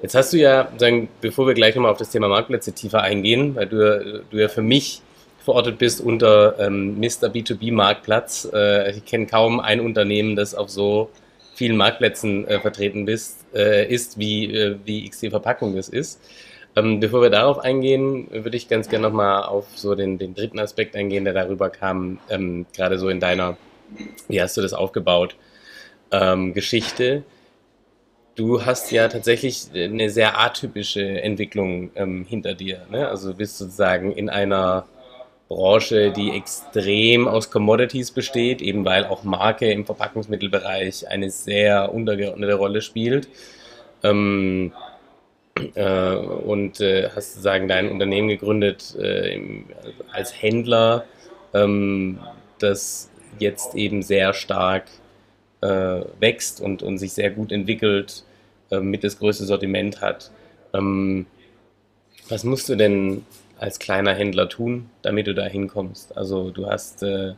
Jetzt 0.00 0.14
hast 0.14 0.32
du 0.32 0.36
ja, 0.36 0.70
sagen, 0.76 1.08
bevor 1.20 1.48
wir 1.48 1.54
gleich 1.54 1.74
nochmal 1.74 1.90
auf 1.90 1.98
das 1.98 2.10
Thema 2.10 2.28
Marktplätze 2.28 2.72
tiefer 2.72 3.02
eingehen, 3.02 3.56
weil 3.56 3.66
du, 3.66 4.24
du 4.30 4.36
ja 4.36 4.48
für 4.48 4.62
mich 4.62 5.02
verortet 5.48 5.78
bist 5.78 6.00
unter 6.00 6.58
ähm, 6.60 7.00
Mr. 7.00 7.28
B2B 7.28 7.72
Marktplatz. 7.72 8.48
Äh, 8.52 8.92
ich 8.92 9.04
kenne 9.06 9.26
kaum 9.26 9.60
ein 9.60 9.80
Unternehmen, 9.80 10.36
das 10.36 10.54
auf 10.54 10.68
so 10.68 11.10
vielen 11.58 11.76
Marktplätzen 11.76 12.46
äh, 12.46 12.60
vertreten 12.60 13.04
bist, 13.04 13.44
äh, 13.52 13.92
ist, 13.92 14.16
wie, 14.16 14.54
äh, 14.54 14.76
wie 14.84 15.08
XT 15.08 15.30
Verpackung 15.30 15.74
das 15.74 15.88
ist. 15.88 16.20
Ähm, 16.76 17.00
bevor 17.00 17.20
wir 17.20 17.30
darauf 17.30 17.58
eingehen, 17.58 18.28
würde 18.30 18.56
ich 18.56 18.68
ganz 18.68 18.88
gerne 18.88 19.08
nochmal 19.08 19.42
auf 19.42 19.66
so 19.74 19.96
den, 19.96 20.18
den 20.18 20.34
dritten 20.34 20.60
Aspekt 20.60 20.94
eingehen, 20.94 21.24
der 21.24 21.34
darüber 21.34 21.68
kam, 21.68 22.20
ähm, 22.30 22.66
gerade 22.76 22.96
so 22.96 23.08
in 23.08 23.18
deiner, 23.18 23.56
wie 24.28 24.40
hast 24.40 24.56
du 24.56 24.62
das 24.62 24.72
aufgebaut, 24.72 25.34
ähm, 26.12 26.54
Geschichte. 26.54 27.24
Du 28.36 28.64
hast 28.64 28.92
ja 28.92 29.08
tatsächlich 29.08 29.66
eine 29.74 30.10
sehr 30.10 30.38
atypische 30.38 31.02
Entwicklung 31.22 31.90
ähm, 31.96 32.24
hinter 32.24 32.54
dir. 32.54 32.86
Ne? 32.88 33.08
Also 33.08 33.34
bist 33.34 33.58
sozusagen 33.58 34.12
in 34.12 34.30
einer 34.30 34.86
Branche, 35.48 36.12
die 36.12 36.30
extrem 36.30 37.26
aus 37.26 37.50
Commodities 37.50 38.10
besteht, 38.10 38.60
eben 38.60 38.84
weil 38.84 39.06
auch 39.06 39.24
Marke 39.24 39.70
im 39.70 39.86
Verpackungsmittelbereich 39.86 41.08
eine 41.08 41.30
sehr 41.30 41.92
untergeordnete 41.92 42.54
Rolle 42.54 42.82
spielt. 42.82 43.28
Ähm, 44.02 44.72
äh, 45.74 46.14
und 46.14 46.80
äh, 46.80 47.08
hast 47.14 47.32
sozusagen 47.32 47.66
dein 47.66 47.90
Unternehmen 47.90 48.28
gegründet 48.28 48.94
äh, 48.98 49.34
im, 49.34 49.64
als 50.12 50.40
Händler, 50.40 51.04
ähm, 51.54 52.18
das 52.58 53.10
jetzt 53.38 53.74
eben 53.74 54.02
sehr 54.02 54.34
stark 54.34 54.84
äh, 55.60 56.02
wächst 56.20 56.60
und, 56.60 56.82
und 56.82 56.98
sich 56.98 57.12
sehr 57.12 57.30
gut 57.30 57.52
entwickelt, 57.52 58.24
äh, 58.70 58.80
mit 58.80 59.02
das 59.02 59.18
größte 59.18 59.44
Sortiment 59.44 60.00
hat. 60.00 60.30
Ähm, 60.74 61.26
was 62.28 62.44
musst 62.44 62.68
du 62.68 62.76
denn 62.76 63.24
als 63.58 63.78
kleiner 63.78 64.14
Händler 64.14 64.48
tun, 64.48 64.90
damit 65.02 65.26
du 65.26 65.34
da 65.34 65.44
hinkommst? 65.44 66.16
Also 66.16 66.50
du 66.50 66.66
hast, 66.66 67.02
äh, 67.02 67.34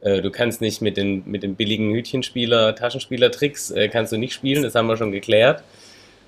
äh, 0.00 0.22
du 0.22 0.30
kannst 0.30 0.60
nicht 0.60 0.82
mit 0.82 0.96
den, 0.96 1.22
mit 1.26 1.42
den 1.42 1.56
billigen 1.56 1.92
Hütchenspieler, 1.92 2.74
Taschenspieler-Tricks 2.74 3.70
äh, 3.70 3.88
kannst 3.88 4.12
du 4.12 4.16
nicht 4.16 4.34
spielen, 4.34 4.62
das 4.62 4.74
haben 4.74 4.86
wir 4.86 4.96
schon 4.96 5.12
geklärt. 5.12 5.62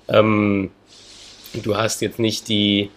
Ähm, 0.07 0.71
du 1.53 1.77
hast 1.77 2.01
jetzt 2.01 2.19
nicht 2.19 2.47
die, 2.49 2.89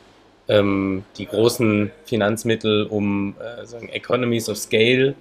ähm, 0.48 1.04
die 1.18 1.26
großen 1.26 1.90
Finanzmittel, 2.04 2.86
um 2.86 3.34
äh, 3.40 3.64
sagen 3.66 3.88
Economies 3.88 4.48
of 4.48 4.56
Scale 4.56 5.14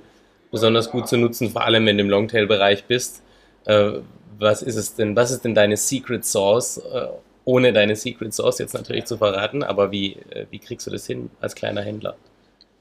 besonders 0.52 0.90
gut 0.90 1.08
zu 1.08 1.18
nutzen, 1.18 1.52
vor 1.52 1.64
allem 1.64 1.86
wenn 1.86 1.98
du 1.98 2.04
im 2.04 2.10
Longtail-Bereich 2.10 2.86
bist. 2.86 3.22
Äh, 3.66 4.00
was 4.40 4.62
ist 4.62 4.78
es 4.78 4.96
denn, 4.96 5.16
was 5.16 5.32
ist 5.32 5.44
denn 5.44 5.54
deine 5.54 5.78
Secret 5.78 6.26
Sauce, 6.26 6.78
äh, 6.78 7.08
ohne 7.50 7.74
deine 7.74 7.96
Secret 7.96 8.32
Sauce 8.32 8.60
jetzt 8.60 8.76
natürlich 8.76 9.06
zu 9.06 9.18
verraten, 9.18 9.64
aber 9.64 9.92
wie, 9.92 10.18
äh, 10.30 10.46
wie 10.52 10.60
kriegst 10.60 10.86
du 10.86 10.92
das 10.92 11.08
hin 11.08 11.32
als 11.42 11.56
kleiner 11.56 11.82
Händler? 11.82 12.16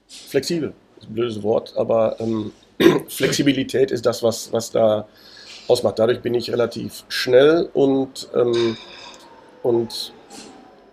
Flexibel, 0.07 0.73
ist 0.99 1.09
ein 1.09 1.13
blödes 1.15 1.41
Wort, 1.41 1.73
aber 1.75 2.17
ähm, 2.19 2.51
Flexibilität 3.07 3.89
ist 3.89 4.05
das, 4.05 4.21
was, 4.21 4.53
was 4.53 4.69
da 4.69 5.07
ausmacht. 5.67 5.97
Dadurch 5.97 6.21
bin 6.21 6.35
ich 6.35 6.51
relativ 6.51 7.03
schnell 7.09 7.67
und, 7.73 8.29
ähm, 8.35 8.77
und 9.63 10.13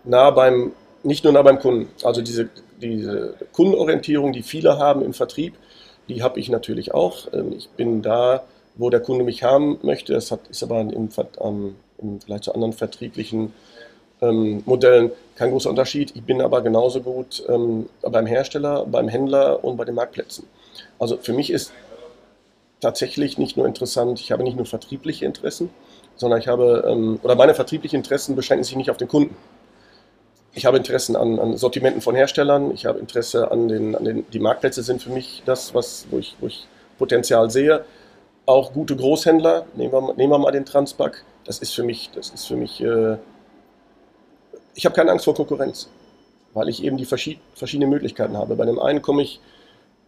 nah 0.04 0.30
beim, 0.30 0.72
nicht 1.02 1.24
nur 1.24 1.34
nah 1.34 1.42
beim 1.42 1.58
Kunden. 1.58 1.90
Also 2.02 2.22
diese, 2.22 2.48
diese 2.80 3.34
Kundenorientierung, 3.52 4.32
die 4.32 4.42
viele 4.42 4.78
haben 4.78 5.02
im 5.02 5.12
Vertrieb, 5.12 5.52
die 6.08 6.22
habe 6.22 6.40
ich 6.40 6.48
natürlich 6.48 6.94
auch. 6.94 7.30
Ähm, 7.34 7.52
ich 7.52 7.68
bin 7.68 8.00
da, 8.00 8.44
wo 8.76 8.90
der 8.90 9.00
Kunde 9.00 9.24
mich 9.24 9.42
haben 9.42 9.78
möchte. 9.82 10.12
Das 10.12 10.30
hat, 10.30 10.40
ist 10.48 10.62
aber 10.62 10.80
im, 10.80 11.08
im, 11.98 12.20
vielleicht 12.20 12.44
zu 12.44 12.54
anderen 12.54 12.72
vertrieblichen 12.72 13.52
ähm, 14.20 14.62
Modellen 14.66 15.10
kein 15.36 15.50
großer 15.50 15.70
Unterschied. 15.70 16.14
Ich 16.14 16.22
bin 16.22 16.40
aber 16.40 16.62
genauso 16.62 17.00
gut 17.00 17.44
ähm, 17.48 17.88
beim 18.02 18.26
Hersteller, 18.26 18.86
beim 18.86 19.08
Händler 19.08 19.64
und 19.64 19.76
bei 19.76 19.84
den 19.84 19.94
Marktplätzen. 19.94 20.46
Also 20.98 21.18
für 21.18 21.32
mich 21.32 21.50
ist 21.50 21.72
tatsächlich 22.80 23.38
nicht 23.38 23.56
nur 23.56 23.66
interessant, 23.66 24.20
ich 24.20 24.32
habe 24.32 24.42
nicht 24.42 24.56
nur 24.56 24.66
vertriebliche 24.66 25.24
Interessen, 25.24 25.70
sondern 26.16 26.40
ich 26.40 26.48
habe, 26.48 26.84
ähm, 26.86 27.18
oder 27.22 27.34
meine 27.34 27.54
vertrieblichen 27.54 27.98
Interessen 27.98 28.36
beschränken 28.36 28.64
sich 28.64 28.76
nicht 28.76 28.90
auf 28.90 28.96
den 28.96 29.08
Kunden. 29.08 29.36
Ich 30.54 30.64
habe 30.64 30.78
Interessen 30.78 31.16
an, 31.16 31.38
an 31.38 31.56
Sortimenten 31.58 32.00
von 32.00 32.14
Herstellern, 32.14 32.72
ich 32.72 32.86
habe 32.86 32.98
Interesse 32.98 33.50
an 33.50 33.68
den, 33.68 33.94
an 33.94 34.04
den, 34.04 34.30
die 34.30 34.38
Marktplätze 34.38 34.82
sind 34.82 35.02
für 35.02 35.10
mich 35.10 35.42
das, 35.44 35.74
was, 35.74 36.06
wo, 36.10 36.18
ich, 36.18 36.36
wo 36.40 36.46
ich 36.46 36.66
Potenzial 36.98 37.50
sehe. 37.50 37.84
Auch 38.46 38.72
gute 38.72 38.94
Großhändler, 38.94 39.66
nehmen 39.74 39.92
wir, 39.92 40.14
nehmen 40.14 40.32
wir 40.32 40.38
mal 40.38 40.52
den 40.52 40.64
Transpac, 40.64 41.24
das 41.44 41.58
ist 41.58 41.74
für 41.74 41.82
mich, 41.82 42.10
das 42.14 42.30
ist 42.30 42.46
für 42.46 42.54
mich, 42.54 42.80
äh, 42.80 43.16
ich 44.74 44.84
habe 44.84 44.94
keine 44.94 45.10
Angst 45.10 45.24
vor 45.24 45.34
Konkurrenz, 45.34 45.88
weil 46.54 46.68
ich 46.68 46.84
eben 46.84 46.96
die 46.96 47.06
verschied 47.06 47.40
verschiedenen 47.54 47.90
Möglichkeiten 47.90 48.36
habe. 48.36 48.54
Bei 48.54 48.64
dem 48.64 48.78
einen 48.78 49.02
komme 49.02 49.22
ich, 49.22 49.40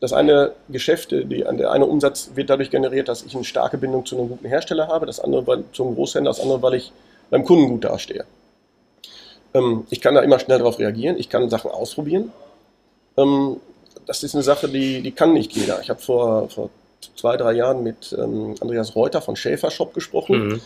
das 0.01 0.13
eine 0.13 0.53
Geschäft, 0.69 1.11
die, 1.11 1.25
der 1.25 1.73
eine 1.73 1.85
Umsatz 1.85 2.31
wird 2.37 2.51
dadurch 2.51 2.71
generiert, 2.71 3.09
dass 3.09 3.25
ich 3.25 3.35
eine 3.35 3.43
starke 3.43 3.77
Bindung 3.77 4.07
zu 4.07 4.17
einem 4.17 4.29
guten 4.29 4.47
Hersteller 4.47 4.87
habe, 4.87 5.07
das 5.07 5.19
andere 5.19 5.45
weil, 5.49 5.65
zum 5.73 5.97
Großhändler, 5.97 6.31
das 6.31 6.41
andere, 6.41 6.63
weil 6.63 6.75
ich 6.75 6.93
beim 7.31 7.45
Kunden 7.45 7.69
gut 7.69 7.85
dastehe. 7.85 8.25
Ähm, 9.55 9.87
ich 9.91 10.01
kann 10.01 10.15
da 10.15 10.21
immer 10.21 10.39
schnell 10.39 10.59
darauf 10.59 10.79
reagieren, 10.79 11.19
ich 11.19 11.29
kann 11.29 11.51
Sachen 11.51 11.73
ausprobieren. 11.73 12.33
Ähm, 13.17 13.57
das 14.07 14.23
ist 14.23 14.35
eine 14.35 14.45
Sache, 14.45 14.69
die, 14.69 15.03
die 15.03 15.11
kann 15.11 15.33
nicht 15.33 15.53
jeder. 15.53 15.81
Ich 15.81 15.91
habe 15.91 16.01
vor, 16.01 16.49
vor 16.49 16.71
zwei, 17.17 17.37
drei 17.37 17.53
Jahren 17.53 17.83
mit 17.83 18.15
ähm, 18.19 18.55
Andreas 18.61 18.95
Reuter 18.95 19.21
von 19.21 19.37
Schäfer 19.37 19.71
Shop 19.71 19.95
gesprochen. 19.95 20.49
Mhm 20.49 20.61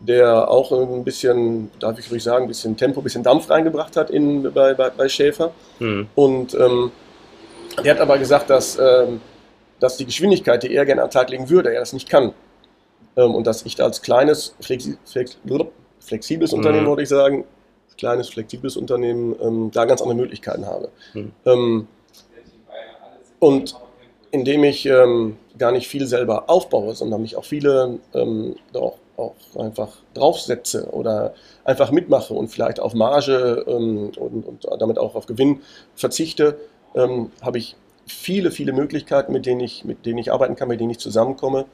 der 0.00 0.50
auch 0.50 0.72
ein 0.72 1.04
bisschen, 1.04 1.70
darf 1.78 1.98
ich 1.98 2.10
ruhig 2.10 2.22
sagen, 2.22 2.44
ein 2.44 2.48
bisschen 2.48 2.76
Tempo, 2.76 3.00
ein 3.00 3.04
bisschen 3.04 3.22
Dampf 3.22 3.48
reingebracht 3.50 3.96
hat 3.96 4.10
in, 4.10 4.42
bei, 4.52 4.74
bei, 4.74 4.90
bei 4.90 5.08
Schäfer. 5.08 5.52
Mhm. 5.78 6.08
Und 6.14 6.54
ähm, 6.54 6.90
der 7.82 7.94
hat 7.94 8.00
aber 8.00 8.18
gesagt, 8.18 8.50
dass, 8.50 8.78
ähm, 8.78 9.20
dass 9.80 9.96
die 9.96 10.04
Geschwindigkeit, 10.04 10.62
die 10.62 10.74
er 10.74 10.84
gerne 10.84 11.02
an 11.02 11.08
den 11.08 11.12
Tag 11.12 11.30
legen 11.30 11.48
würde, 11.48 11.72
er 11.72 11.80
das 11.80 11.92
nicht 11.92 12.08
kann. 12.08 12.32
Ähm, 13.16 13.34
und 13.34 13.46
dass 13.46 13.64
ich 13.64 13.76
da 13.76 13.84
als 13.84 14.02
kleines, 14.02 14.54
flexi 14.60 14.98
flex 15.04 15.38
flexibles 16.00 16.52
mhm. 16.52 16.58
Unternehmen, 16.58 16.86
würde 16.86 17.02
ich 17.02 17.08
sagen, 17.08 17.44
kleines, 17.96 18.28
flexibles 18.28 18.76
Unternehmen, 18.76 19.34
ähm, 19.40 19.70
da 19.72 19.84
ganz 19.84 20.02
andere 20.02 20.16
Möglichkeiten 20.16 20.66
habe. 20.66 20.90
Mhm. 21.14 21.86
und 23.38 23.76
indem 24.32 24.64
ich 24.64 24.84
ähm, 24.86 25.36
gar 25.58 25.72
nicht 25.72 25.88
viel 25.88 26.06
selber 26.06 26.50
aufbaue, 26.50 26.94
sondern 26.94 27.22
mich 27.22 27.36
auch 27.36 27.44
viele 27.44 27.98
ähm, 28.14 28.56
auch 28.74 28.98
auch 29.16 29.34
einfach 29.56 29.92
draufsetze 30.14 30.88
oder 30.90 31.34
einfach 31.64 31.90
mitmache 31.90 32.34
und 32.34 32.48
vielleicht 32.48 32.80
auf 32.80 32.94
Marge 32.94 33.64
ähm, 33.68 34.10
und, 34.16 34.44
und, 34.44 34.66
damit 34.80 34.98
auch 34.98 35.14
auf 35.14 35.26
Gewinn 35.26 35.60
verzichte, 35.94 36.58
ähm, 36.94 37.30
habe 37.40 37.58
ich 37.58 37.76
viele, 38.06 38.50
viele 38.50 38.72
Möglichkeiten, 38.72 39.32
mit 39.32 39.46
denen, 39.46 39.60
ich, 39.60 39.84
mit 39.84 40.04
denen 40.04 40.18
ich 40.18 40.32
arbeiten 40.32 40.56
kann, 40.56 40.68
mit 40.68 40.80
denen 40.80 40.90
ich 40.90 40.98
zusammenkomme. 40.98 41.66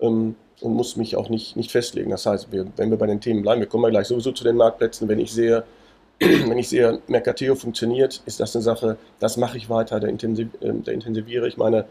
ähm, 0.00 0.36
und 0.60 0.74
muss 0.74 0.96
mich 0.96 1.14
auch 1.14 1.28
nicht, 1.28 1.56
nicht 1.56 1.70
festlegen. 1.70 2.10
Das 2.10 2.26
heißt, 2.26 2.50
wir, 2.50 2.66
wenn 2.76 2.90
wir 2.90 2.98
bei 2.98 3.06
den 3.06 3.20
Themen 3.20 3.42
bleiben, 3.42 3.60
wir 3.60 3.68
kommen 3.68 3.84
ja 3.84 3.90
gleich 3.90 4.08
sowieso 4.08 4.32
zu 4.32 4.42
den 4.42 4.56
Marktplätzen, 4.56 5.08
wenn 5.08 5.20
ich 5.20 5.32
sehe, 5.32 5.62
wenn 6.18 6.58
ich 6.58 6.68
sehe, 6.68 7.00
Mercateo 7.06 7.54
funktioniert, 7.54 8.22
ist 8.26 8.40
das 8.40 8.56
eine 8.56 8.62
Sache, 8.62 8.96
das 9.20 9.36
mache 9.36 9.56
ich 9.56 9.70
weiter, 9.70 10.00
da, 10.00 10.08
intensiv, 10.08 10.48
äh, 10.60 10.72
da 10.84 10.90
intensiviere 10.90 11.46
ich 11.46 11.56
meine, 11.56 11.84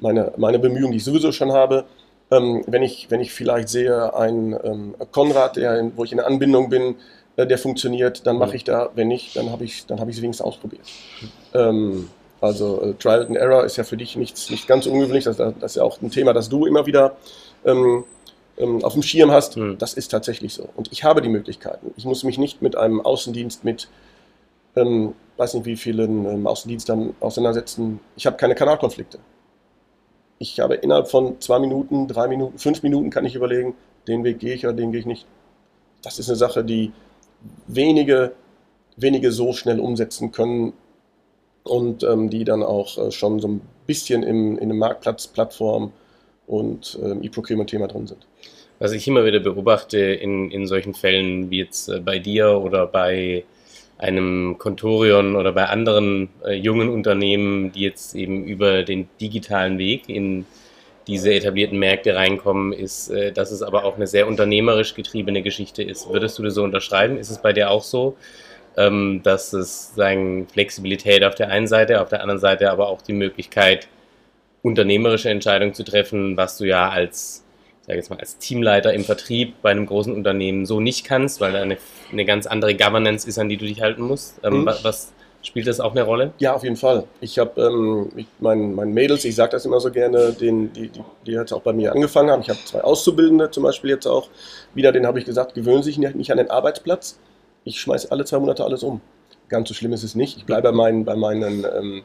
meine, 0.00 0.32
meine 0.36 0.58
Bemühungen, 0.58 0.92
die 0.92 0.98
ich 0.98 1.04
sowieso 1.04 1.32
schon 1.32 1.52
habe. 1.52 1.84
Ähm, 2.30 2.62
wenn, 2.66 2.82
ich, 2.82 3.10
wenn 3.10 3.20
ich 3.20 3.32
vielleicht 3.32 3.68
sehe, 3.68 4.14
ein 4.14 4.58
ähm, 4.62 4.94
Konrad, 5.12 5.56
der, 5.56 5.90
wo 5.96 6.04
ich 6.04 6.12
in 6.12 6.18
der 6.18 6.26
Anbindung 6.26 6.68
bin, 6.68 6.96
äh, 7.36 7.46
der 7.46 7.56
funktioniert, 7.56 8.26
dann 8.26 8.36
mache 8.36 8.56
ich 8.56 8.64
da, 8.64 8.90
wenn 8.94 9.08
nicht, 9.08 9.34
dann 9.36 9.50
habe 9.50 9.64
ich 9.64 9.86
es 9.88 9.88
wenigstens 10.22 10.42
ausprobiert. 10.42 10.82
Ähm, 11.54 12.10
also 12.40 12.82
äh, 12.82 12.94
Trial 12.94 13.26
and 13.26 13.36
Error 13.36 13.64
ist 13.64 13.76
ja 13.76 13.84
für 13.84 13.96
dich 13.96 14.16
nichts, 14.16 14.50
nicht 14.50 14.68
ganz 14.68 14.86
ungewöhnlich, 14.86 15.24
das, 15.24 15.36
das, 15.36 15.54
ist 15.62 15.76
ja 15.76 15.82
auch 15.82 16.00
ein 16.02 16.10
Thema, 16.10 16.32
das 16.32 16.48
du 16.48 16.66
immer 16.66 16.86
wieder 16.86 17.16
ähm, 17.64 18.04
ähm, 18.58 18.84
auf 18.84 18.92
dem 18.92 19.02
Schirm 19.02 19.30
hast. 19.30 19.56
Mhm. 19.56 19.78
Das 19.78 19.94
ist 19.94 20.08
tatsächlich 20.08 20.54
so. 20.54 20.68
Und 20.76 20.92
ich 20.92 21.04
habe 21.04 21.22
die 21.22 21.28
Möglichkeiten. 21.28 21.92
Ich 21.96 22.04
muss 22.04 22.24
mich 22.24 22.38
nicht 22.38 22.62
mit 22.62 22.76
einem 22.76 23.00
Außendienst 23.00 23.64
mit, 23.64 23.88
ähm, 24.76 25.14
weiß 25.36 25.54
nicht 25.54 25.66
wie 25.66 25.76
vielen 25.76 26.26
ähm, 26.26 26.46
Außendienstern 26.46 27.14
auseinandersetzen. 27.20 28.00
Ich 28.16 28.26
habe 28.26 28.36
keine 28.36 28.54
Kanalkonflikte. 28.54 29.18
Ich 30.38 30.60
habe 30.60 30.74
innerhalb 30.76 31.08
von 31.08 31.40
zwei 31.40 31.58
Minuten, 31.58 32.06
drei 32.06 32.28
Minuten, 32.28 32.58
fünf 32.58 32.82
Minuten 32.82 33.10
kann 33.10 33.24
ich 33.24 33.34
überlegen, 33.34 33.74
den 34.06 34.24
Weg 34.24 34.38
gehe 34.38 34.54
ich 34.54 34.64
oder 34.64 34.74
den 34.74 34.92
gehe 34.92 35.00
ich 35.00 35.06
nicht. 35.06 35.26
Das 36.02 36.18
ist 36.18 36.28
eine 36.28 36.36
Sache, 36.36 36.64
die 36.64 36.92
wenige, 37.66 38.32
wenige 38.96 39.32
so 39.32 39.52
schnell 39.52 39.80
umsetzen 39.80 40.32
können 40.32 40.72
und 41.64 42.02
ähm, 42.04 42.30
die 42.30 42.44
dann 42.44 42.62
auch 42.62 42.98
äh, 42.98 43.10
schon 43.10 43.40
so 43.40 43.48
ein 43.48 43.60
bisschen 43.86 44.22
im, 44.22 44.56
in 44.56 44.64
einem 44.64 44.78
Marktplatzplattform 44.78 45.92
und 46.46 46.98
ähm, 47.02 47.22
E-Procurement-Thema 47.22 47.88
drin 47.88 48.06
sind. 48.06 48.26
Was 48.78 48.92
ich 48.92 49.06
immer 49.08 49.24
wieder 49.24 49.40
beobachte 49.40 49.98
in, 49.98 50.50
in 50.50 50.66
solchen 50.66 50.94
Fällen 50.94 51.50
wie 51.50 51.58
jetzt 51.58 51.88
äh, 51.88 52.00
bei 52.00 52.18
dir 52.18 52.60
oder 52.60 52.86
bei 52.86 53.44
einem 53.98 54.56
Contorion 54.58 55.36
oder 55.36 55.52
bei 55.52 55.66
anderen 55.66 56.28
äh, 56.44 56.54
jungen 56.54 56.88
Unternehmen, 56.88 57.72
die 57.72 57.80
jetzt 57.80 58.14
eben 58.14 58.44
über 58.44 58.84
den 58.84 59.08
digitalen 59.20 59.78
Weg 59.78 60.08
in 60.08 60.46
diese 61.08 61.34
etablierten 61.34 61.78
Märkte 61.78 62.14
reinkommen, 62.14 62.72
ist, 62.72 63.08
äh, 63.10 63.32
dass 63.32 63.50
es 63.50 63.62
aber 63.62 63.84
auch 63.84 63.96
eine 63.96 64.06
sehr 64.06 64.28
unternehmerisch 64.28 64.94
getriebene 64.94 65.42
Geschichte 65.42 65.82
ist. 65.82 66.08
Würdest 66.08 66.38
du 66.38 66.44
das 66.44 66.54
so 66.54 66.62
unterschreiben? 66.62 67.18
Ist 67.18 67.30
es 67.30 67.42
bei 67.42 67.52
dir 67.52 67.70
auch 67.70 67.82
so, 67.82 68.16
ähm, 68.76 69.20
dass 69.24 69.52
es 69.52 69.94
sagen 69.96 70.46
Flexibilität 70.46 71.24
auf 71.24 71.34
der 71.34 71.50
einen 71.50 71.66
Seite, 71.66 72.00
auf 72.00 72.08
der 72.08 72.20
anderen 72.20 72.40
Seite 72.40 72.70
aber 72.70 72.88
auch 72.88 73.02
die 73.02 73.14
Möglichkeit, 73.14 73.88
unternehmerische 74.62 75.30
Entscheidungen 75.30 75.74
zu 75.74 75.82
treffen, 75.82 76.36
was 76.36 76.58
du 76.58 76.64
ja 76.66 76.88
als 76.88 77.44
sage 77.88 77.98
jetzt 77.98 78.10
mal, 78.10 78.20
als 78.20 78.38
Teamleiter 78.38 78.92
im 78.92 79.02
Vertrieb 79.02 79.54
bei 79.62 79.70
einem 79.70 79.86
großen 79.86 80.14
Unternehmen 80.14 80.66
so 80.66 80.78
nicht 80.78 81.04
kannst, 81.04 81.40
weil 81.40 81.52
da 81.52 81.62
eine, 81.62 81.78
eine 82.12 82.24
ganz 82.24 82.46
andere 82.46 82.76
Governance 82.76 83.26
ist, 83.26 83.38
an 83.38 83.48
die 83.48 83.56
du 83.56 83.64
dich 83.64 83.80
halten 83.80 84.02
musst. 84.02 84.40
Ähm, 84.44 84.60
mhm. 84.60 84.70
was, 84.82 85.12
Spielt 85.40 85.68
das 85.68 85.78
auch 85.78 85.92
eine 85.92 86.02
Rolle? 86.02 86.32
Ja, 86.38 86.54
auf 86.54 86.64
jeden 86.64 86.76
Fall. 86.76 87.04
Ich 87.20 87.38
habe 87.38 87.62
ähm, 87.62 88.26
meinen 88.40 88.74
mein 88.74 88.92
Mädels, 88.92 89.24
ich 89.24 89.36
sage 89.36 89.52
das 89.52 89.64
immer 89.64 89.78
so 89.78 89.90
gerne, 89.92 90.32
den, 90.32 90.72
die, 90.72 90.88
die, 90.88 91.00
die 91.26 91.30
jetzt 91.30 91.52
auch 91.52 91.62
bei 91.62 91.72
mir 91.72 91.92
angefangen 91.92 92.30
haben. 92.30 92.42
Ich 92.42 92.50
habe 92.50 92.58
zwei 92.64 92.82
Auszubildende 92.82 93.50
zum 93.50 93.62
Beispiel 93.62 93.90
jetzt 93.90 94.06
auch 94.06 94.30
wieder, 94.74 94.90
den 94.90 95.06
habe 95.06 95.20
ich 95.20 95.24
gesagt, 95.24 95.54
gewöhnen 95.54 95.84
sich 95.84 95.96
nicht 95.96 96.32
an 96.32 96.38
den 96.38 96.50
Arbeitsplatz. 96.50 97.20
Ich 97.62 97.80
schmeiße 97.80 98.10
alle 98.10 98.24
zwei 98.24 98.40
Monate 98.40 98.64
alles 98.64 98.82
um. 98.82 99.00
Ganz 99.48 99.68
so 99.68 99.74
schlimm 99.74 99.92
ist 99.92 100.02
es 100.02 100.16
nicht. 100.16 100.38
Ich 100.38 100.44
bleibe 100.44 100.70
bei 100.70 100.72
meinen, 100.72 101.04
bei 101.04 101.14
meinen 101.14 101.64
ähm, 101.64 101.98
äh, 101.98 102.02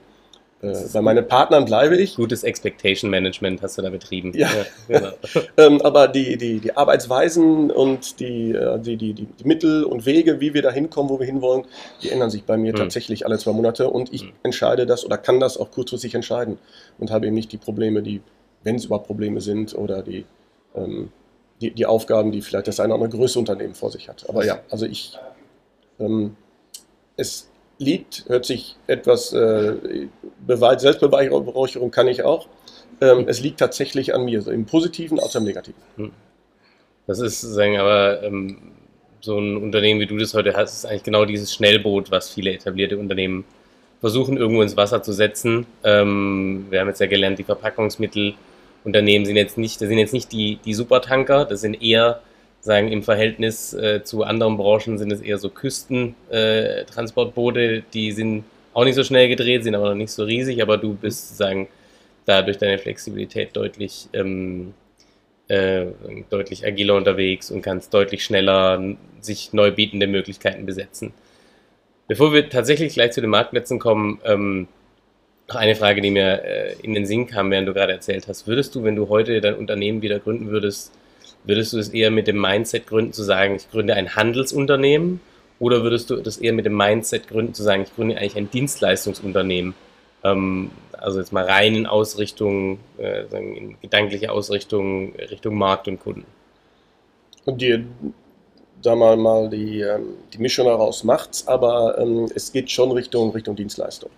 bei 0.63 1.01
meinen 1.01 1.27
Partnern 1.27 1.65
bleibe 1.65 1.97
ich. 1.97 2.15
Gutes 2.15 2.43
Expectation 2.43 3.11
Management 3.11 3.61
hast 3.61 3.77
du 3.77 3.81
da 3.81 3.89
betrieben. 3.89 4.31
Ja, 4.33 4.49
ja 4.49 4.65
genau. 4.99 5.11
ähm, 5.57 5.81
aber 5.81 6.07
die, 6.07 6.37
die, 6.37 6.59
die 6.59 6.77
Arbeitsweisen 6.77 7.69
und 7.69 8.19
die, 8.19 8.51
äh, 8.51 8.79
die, 8.79 8.95
die, 8.95 9.13
die, 9.13 9.27
Mittel 9.43 9.83
und 9.83 10.05
Wege, 10.05 10.39
wie 10.39 10.53
wir 10.53 10.61
da 10.61 10.71
hinkommen, 10.71 11.09
wo 11.09 11.19
wir 11.19 11.25
hinwollen, 11.25 11.65
die 12.01 12.09
ändern 12.09 12.29
sich 12.29 12.45
bei 12.45 12.55
mir 12.55 12.71
hm. 12.71 12.79
tatsächlich 12.79 13.25
alle 13.25 13.37
zwei 13.37 13.51
Monate 13.51 13.89
und 13.89 14.13
ich 14.13 14.21
hm. 14.21 14.31
entscheide 14.43 14.85
das 14.85 15.05
oder 15.05 15.17
kann 15.17 15.39
das 15.39 15.57
auch 15.57 15.69
kurzfristig 15.69 16.15
entscheiden 16.15 16.57
und 16.97 17.11
habe 17.11 17.25
eben 17.25 17.35
nicht 17.35 17.51
die 17.51 17.57
Probleme, 17.57 18.01
die, 18.01 18.21
wenn 18.63 18.75
es 18.75 18.85
überhaupt 18.85 19.07
Probleme 19.07 19.41
sind 19.41 19.75
oder 19.75 20.01
die, 20.01 20.25
ähm, 20.75 21.11
die, 21.59 21.71
die 21.71 21.85
Aufgaben, 21.85 22.31
die 22.31 22.41
vielleicht 22.41 22.67
das 22.67 22.79
eine 22.79 22.93
oder 22.93 23.03
andere 23.03 23.19
größere 23.19 23.39
Unternehmen 23.39 23.75
vor 23.75 23.91
sich 23.91 24.07
hat. 24.07 24.29
Aber 24.29 24.45
ja, 24.45 24.59
also 24.69 24.85
ich, 24.85 25.17
ähm, 25.99 26.37
es 27.17 27.49
liegt, 27.83 28.25
hört 28.27 28.45
sich 28.45 28.75
etwas 28.87 29.33
äh, 29.33 30.07
Selbstbeweihräucherung 30.47 31.91
kann 31.91 32.07
ich 32.07 32.23
auch. 32.23 32.47
Ähm, 33.01 33.25
es 33.27 33.41
liegt 33.41 33.59
tatsächlich 33.59 34.13
an 34.13 34.25
mir, 34.25 34.45
im 34.47 34.65
Positiven 34.65 35.19
als 35.19 35.35
im 35.35 35.43
Negativen. 35.43 35.81
Hm. 35.97 36.11
Das 37.07 37.19
ist 37.19 37.41
sagen, 37.41 37.77
aber 37.77 38.23
ähm, 38.23 38.57
so 39.19 39.37
ein 39.37 39.57
Unternehmen 39.57 39.99
wie 39.99 40.05
du 40.05 40.17
das 40.17 40.33
heute 40.33 40.53
hast, 40.53 40.73
ist 40.73 40.85
eigentlich 40.85 41.03
genau 41.03 41.25
dieses 41.25 41.53
Schnellboot, 41.53 42.11
was 42.11 42.29
viele 42.29 42.51
etablierte 42.51 42.97
Unternehmen 42.97 43.45
versuchen, 44.01 44.37
irgendwo 44.37 44.61
ins 44.61 44.75
Wasser 44.75 45.01
zu 45.01 45.13
setzen. 45.13 45.65
Ähm, 45.83 46.67
wir 46.69 46.81
haben 46.81 46.89
jetzt 46.89 46.99
ja 46.99 47.07
gelernt, 47.07 47.39
die 47.39 47.43
Verpackungsmittelunternehmen 47.43 49.25
sind 49.25 49.37
jetzt 49.37 49.57
nicht, 49.57 49.81
das 49.81 49.87
sind 49.87 49.97
jetzt 49.97 50.13
nicht 50.13 50.31
die, 50.31 50.59
die 50.65 50.73
Supertanker, 50.73 51.45
das 51.45 51.61
sind 51.61 51.81
eher 51.81 52.21
sagen, 52.63 52.91
im 52.91 53.03
Verhältnis 53.03 53.73
äh, 53.73 54.03
zu 54.03 54.23
anderen 54.23 54.55
Branchen 54.55 54.97
sind 54.97 55.11
es 55.11 55.19
eher 55.19 55.37
so 55.37 55.49
Küstentransportboote, 55.49 57.61
äh, 57.61 57.81
die 57.93 58.13
sind 58.13 58.45
auch 58.73 58.85
nicht 58.85 58.95
so 58.95 59.03
schnell 59.03 59.27
gedreht, 59.27 59.65
sind 59.65 59.75
aber 59.75 59.89
noch 59.89 59.95
nicht 59.95 60.11
so 60.11 60.23
riesig, 60.23 60.61
aber 60.61 60.77
du 60.77 60.93
bist, 60.93 61.35
sagen, 61.35 61.67
da 62.25 62.41
durch 62.41 62.57
deine 62.57 62.77
Flexibilität 62.77 63.53
deutlich, 63.53 64.07
ähm, 64.13 64.73
äh, 65.49 65.87
deutlich 66.29 66.65
agiler 66.65 66.95
unterwegs 66.95 67.51
und 67.51 67.61
kannst 67.61 67.93
deutlich 67.93 68.23
schneller 68.23 68.81
sich 69.19 69.51
neu 69.51 69.71
bietende 69.71 70.07
Möglichkeiten 70.07 70.65
besetzen. 70.65 71.13
Bevor 72.07 72.31
wir 72.31 72.49
tatsächlich 72.49 72.93
gleich 72.93 73.11
zu 73.11 73.19
den 73.19 73.29
Marktplätzen 73.29 73.77
kommen, 73.77 74.21
ähm, 74.23 74.69
noch 75.49 75.57
eine 75.57 75.75
Frage, 75.75 75.99
die 75.99 76.11
mir 76.11 76.45
äh, 76.45 76.75
in 76.81 76.93
den 76.93 77.05
Sinn 77.05 77.27
kam, 77.27 77.51
während 77.51 77.67
du 77.67 77.73
gerade 77.73 77.91
erzählt 77.91 78.29
hast. 78.29 78.47
Würdest 78.47 78.73
du, 78.73 78.85
wenn 78.85 78.95
du 78.95 79.09
heute 79.09 79.41
dein 79.41 79.55
Unternehmen 79.55 80.01
wieder 80.01 80.19
gründen 80.19 80.49
würdest, 80.49 80.93
Würdest 81.45 81.73
du 81.73 81.77
es 81.77 81.89
eher 81.89 82.11
mit 82.11 82.27
dem 82.27 82.39
Mindset 82.39 82.87
gründen, 82.87 83.13
zu 83.13 83.23
sagen, 83.23 83.55
ich 83.55 83.69
gründe 83.69 83.95
ein 83.95 84.15
Handelsunternehmen? 84.15 85.19
Oder 85.59 85.83
würdest 85.83 86.09
du 86.09 86.17
das 86.17 86.37
eher 86.37 86.53
mit 86.53 86.65
dem 86.65 86.75
Mindset 86.75 87.27
gründen, 87.27 87.53
zu 87.53 87.63
sagen, 87.63 87.83
ich 87.83 87.95
gründe 87.95 88.17
eigentlich 88.17 88.37
ein 88.37 88.49
Dienstleistungsunternehmen? 88.49 89.75
Ähm, 90.23 90.71
also 90.93 91.19
jetzt 91.19 91.33
mal 91.33 91.45
rein 91.45 91.75
in 91.75 91.85
Ausrichtung, 91.85 92.79
äh, 92.97 93.25
in 93.31 93.77
gedankliche 93.81 94.31
Ausrichtung 94.31 95.13
Richtung 95.15 95.55
Markt 95.55 95.87
und 95.87 95.99
Kunden. 95.99 96.25
Und 97.45 97.61
die, 97.61 97.85
da 98.81 98.95
mal, 98.95 99.17
mal 99.17 99.49
die, 99.49 99.81
ähm, 99.81 100.15
die 100.33 100.37
Mischung 100.37 100.67
daraus 100.67 101.03
macht's, 101.03 101.47
aber 101.47 101.97
ähm, 101.97 102.29
es 102.33 102.51
geht 102.53 102.71
schon 102.71 102.91
Richtung, 102.91 103.31
Richtung 103.31 103.55
Dienstleistung. 103.55 104.11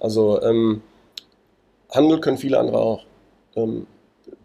Also 0.00 0.42
ähm, 0.42 0.82
Handel 1.90 2.20
können 2.20 2.38
viele 2.38 2.58
andere 2.58 2.78
auch. 2.78 3.04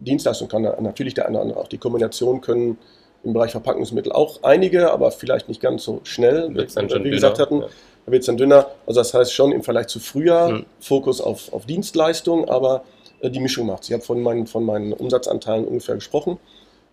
Dienstleistung 0.00 0.48
kann 0.48 0.62
natürlich 0.62 1.14
der 1.14 1.26
eine 1.26 1.36
oder 1.36 1.42
andere 1.42 1.60
auch. 1.60 1.68
Die 1.68 1.78
Kombination 1.78 2.40
können 2.40 2.78
im 3.24 3.32
Bereich 3.32 3.50
Verpackungsmittel 3.50 4.12
auch 4.12 4.42
einige, 4.42 4.92
aber 4.92 5.10
vielleicht 5.10 5.48
nicht 5.48 5.60
ganz 5.60 5.84
so 5.84 6.00
schnell, 6.04 6.54
wird's 6.54 6.76
wie 6.76 7.04
wir 7.04 7.10
gesagt 7.10 7.38
hatten. 7.38 7.62
Ja. 7.62 7.68
Da 8.06 8.12
wird 8.12 8.20
es 8.20 8.26
dann 8.26 8.36
dünner. 8.36 8.68
Also 8.86 9.00
das 9.00 9.12
heißt 9.12 9.32
schon 9.32 9.52
im 9.52 9.62
Vergleich 9.62 9.88
zu 9.88 10.00
früher 10.00 10.48
hm. 10.48 10.66
Fokus 10.80 11.20
auf, 11.20 11.52
auf 11.52 11.66
Dienstleistung, 11.66 12.48
aber 12.48 12.84
äh, 13.20 13.30
die 13.30 13.40
Mischung 13.40 13.66
macht 13.66 13.84
Ich 13.84 13.92
habe 13.92 14.02
von 14.02 14.22
meinen, 14.22 14.46
von 14.46 14.64
meinen 14.64 14.92
Umsatzanteilen 14.92 15.66
ungefähr 15.66 15.96
gesprochen. 15.96 16.38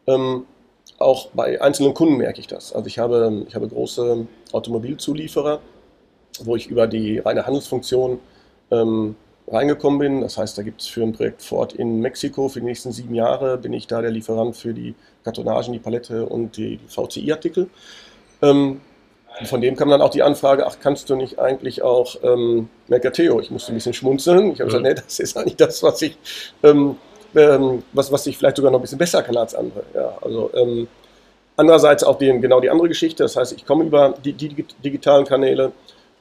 Ähm, 0.07 0.45
auch 0.97 1.27
bei 1.33 1.61
einzelnen 1.61 1.93
Kunden 1.93 2.17
merke 2.17 2.39
ich 2.39 2.47
das. 2.47 2.73
Also 2.73 2.87
ich 2.87 2.99
habe, 2.99 3.45
ich 3.47 3.55
habe 3.55 3.67
große 3.67 4.27
Automobilzulieferer, 4.51 5.59
wo 6.43 6.55
ich 6.55 6.67
über 6.67 6.87
die 6.87 7.19
reine 7.19 7.45
Handelsfunktion 7.45 8.19
ähm, 8.71 9.15
reingekommen 9.47 9.99
bin. 9.99 10.21
Das 10.21 10.37
heißt, 10.37 10.57
da 10.57 10.63
gibt 10.63 10.81
es 10.81 10.87
für 10.87 11.03
ein 11.03 11.13
Projekt 11.13 11.41
Ford 11.41 11.73
in 11.73 11.99
Mexiko 11.99 12.49
für 12.49 12.59
die 12.59 12.65
nächsten 12.65 12.91
sieben 12.91 13.15
Jahre 13.15 13.57
bin 13.57 13.73
ich 13.73 13.87
da 13.87 14.01
der 14.01 14.11
Lieferant 14.11 14.55
für 14.55 14.73
die 14.73 14.95
Kartonagen, 15.23 15.73
die 15.73 15.79
Palette 15.79 16.25
und 16.25 16.57
die, 16.57 16.77
die 16.77 16.87
VCI-Artikel. 16.87 17.69
Ähm, 18.41 18.81
von 19.43 19.59
dem 19.59 19.75
kam 19.75 19.89
dann 19.89 20.01
auch 20.01 20.11
die 20.11 20.23
Anfrage, 20.23 20.65
ach, 20.65 20.77
kannst 20.81 21.09
du 21.09 21.15
nicht 21.15 21.39
eigentlich 21.39 21.81
auch 21.81 22.15
ähm, 22.23 22.69
Mercateo? 22.87 23.39
Ich 23.41 23.51
musste 23.51 23.73
ein 23.73 23.75
bisschen 23.75 23.93
schmunzeln. 23.93 24.51
Ich 24.51 24.61
habe 24.61 24.65
mhm. 24.65 24.83
gesagt, 24.83 24.83
nee, 24.83 24.93
das 24.93 25.19
ist 25.19 25.37
eigentlich 25.37 25.57
das, 25.57 25.83
was 25.83 26.01
ich, 26.01 26.17
ähm, 26.63 26.97
ähm, 27.35 27.83
was, 27.91 28.11
was 28.11 28.25
ich 28.27 28.37
vielleicht 28.37 28.55
sogar 28.55 28.71
noch 28.71 28.79
ein 28.79 28.81
bisschen 28.81 28.97
besser 28.97 29.21
kann 29.23 29.35
als 29.35 29.53
andere. 29.53 29.83
Ja, 29.93 30.17
also 30.21 30.51
ähm, 30.53 30.87
andererseits 31.57 32.03
auch 32.03 32.17
die, 32.17 32.27
genau 32.39 32.61
die 32.61 32.69
andere 32.69 32.87
Geschichte. 32.87 33.23
Das 33.23 33.35
heißt, 33.35 33.53
ich 33.53 33.65
komme 33.65 33.83
über 33.83 34.13
die, 34.23 34.33
die 34.33 34.65
digitalen 34.83 35.25
Kanäle 35.25 35.73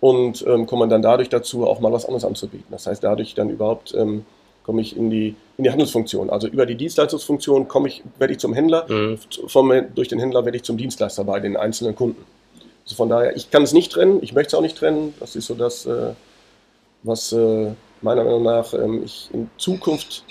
und 0.04 0.46
ähm, 0.46 0.66
komme 0.66 0.86
dann 0.86 1.00
dadurch 1.00 1.30
dazu, 1.30 1.66
auch 1.66 1.80
mal 1.80 1.90
was 1.90 2.04
anderes 2.04 2.26
anzubieten. 2.26 2.66
Das 2.70 2.86
heißt, 2.86 3.02
dadurch 3.02 3.34
dann 3.34 3.48
überhaupt 3.48 3.94
ähm, 3.94 4.26
komme 4.62 4.82
ich 4.82 4.94
in 4.98 5.08
die, 5.08 5.34
in 5.56 5.64
die 5.64 5.70
Handelsfunktion. 5.70 6.28
Also 6.28 6.46
über 6.46 6.66
die 6.66 6.74
Dienstleistungsfunktion 6.74 7.68
komme 7.68 7.88
ich, 7.88 8.02
werde 8.18 8.34
ich 8.34 8.38
zum 8.38 8.52
Händler, 8.52 8.84
mhm. 8.86 9.18
vom, 9.46 9.72
durch 9.94 10.08
den 10.08 10.18
Händler 10.18 10.44
werde 10.44 10.58
ich 10.58 10.62
zum 10.62 10.76
Dienstleister 10.76 11.24
bei 11.24 11.40
den 11.40 11.56
einzelnen 11.56 11.96
Kunden. 11.96 12.22
Also 12.84 12.96
von 12.96 13.08
daher, 13.08 13.34
ich 13.34 13.50
kann 13.50 13.62
es 13.62 13.72
nicht 13.72 13.92
trennen, 13.92 14.18
ich 14.20 14.34
möchte 14.34 14.48
es 14.48 14.54
auch 14.54 14.60
nicht 14.60 14.76
trennen. 14.76 15.14
Das 15.20 15.36
ist 15.36 15.46
so 15.46 15.54
das, 15.54 15.86
äh, 15.86 16.12
was 17.02 17.32
äh, 17.32 17.70
meiner 18.02 18.24
Meinung 18.24 18.42
nach 18.42 18.74
ähm, 18.74 19.04
ich 19.06 19.30
in 19.32 19.48
Zukunft 19.56 20.22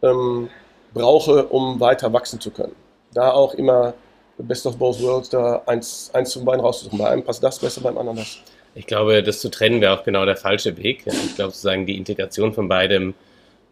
ähm, 0.00 0.48
brauche, 0.94 1.46
um 1.46 1.80
weiter 1.80 2.12
wachsen 2.12 2.40
zu 2.40 2.52
können. 2.52 2.76
Da 3.12 3.32
auch 3.32 3.54
immer 3.54 3.94
Best 4.38 4.64
of 4.64 4.76
Both 4.76 5.02
Worlds, 5.02 5.28
da 5.30 5.62
eins, 5.66 6.08
eins 6.12 6.30
zum 6.30 6.44
Bein 6.44 6.60
rauszusuchen. 6.60 7.00
Bei 7.00 7.08
einem 7.08 7.24
passt 7.24 7.42
das 7.42 7.58
besser, 7.58 7.80
beim 7.80 7.98
anderen 7.98 8.18
das. 8.18 8.38
Ich 8.76 8.86
glaube, 8.86 9.22
das 9.22 9.40
zu 9.40 9.50
trennen 9.50 9.80
wäre 9.80 9.98
auch 9.98 10.04
genau 10.04 10.26
der 10.26 10.36
falsche 10.36 10.76
Weg. 10.76 11.04
Ich 11.06 11.34
glaube, 11.34 11.50
sozusagen 11.52 11.86
die 11.86 11.96
Integration 11.96 12.52
von 12.52 12.68
beidem 12.68 13.14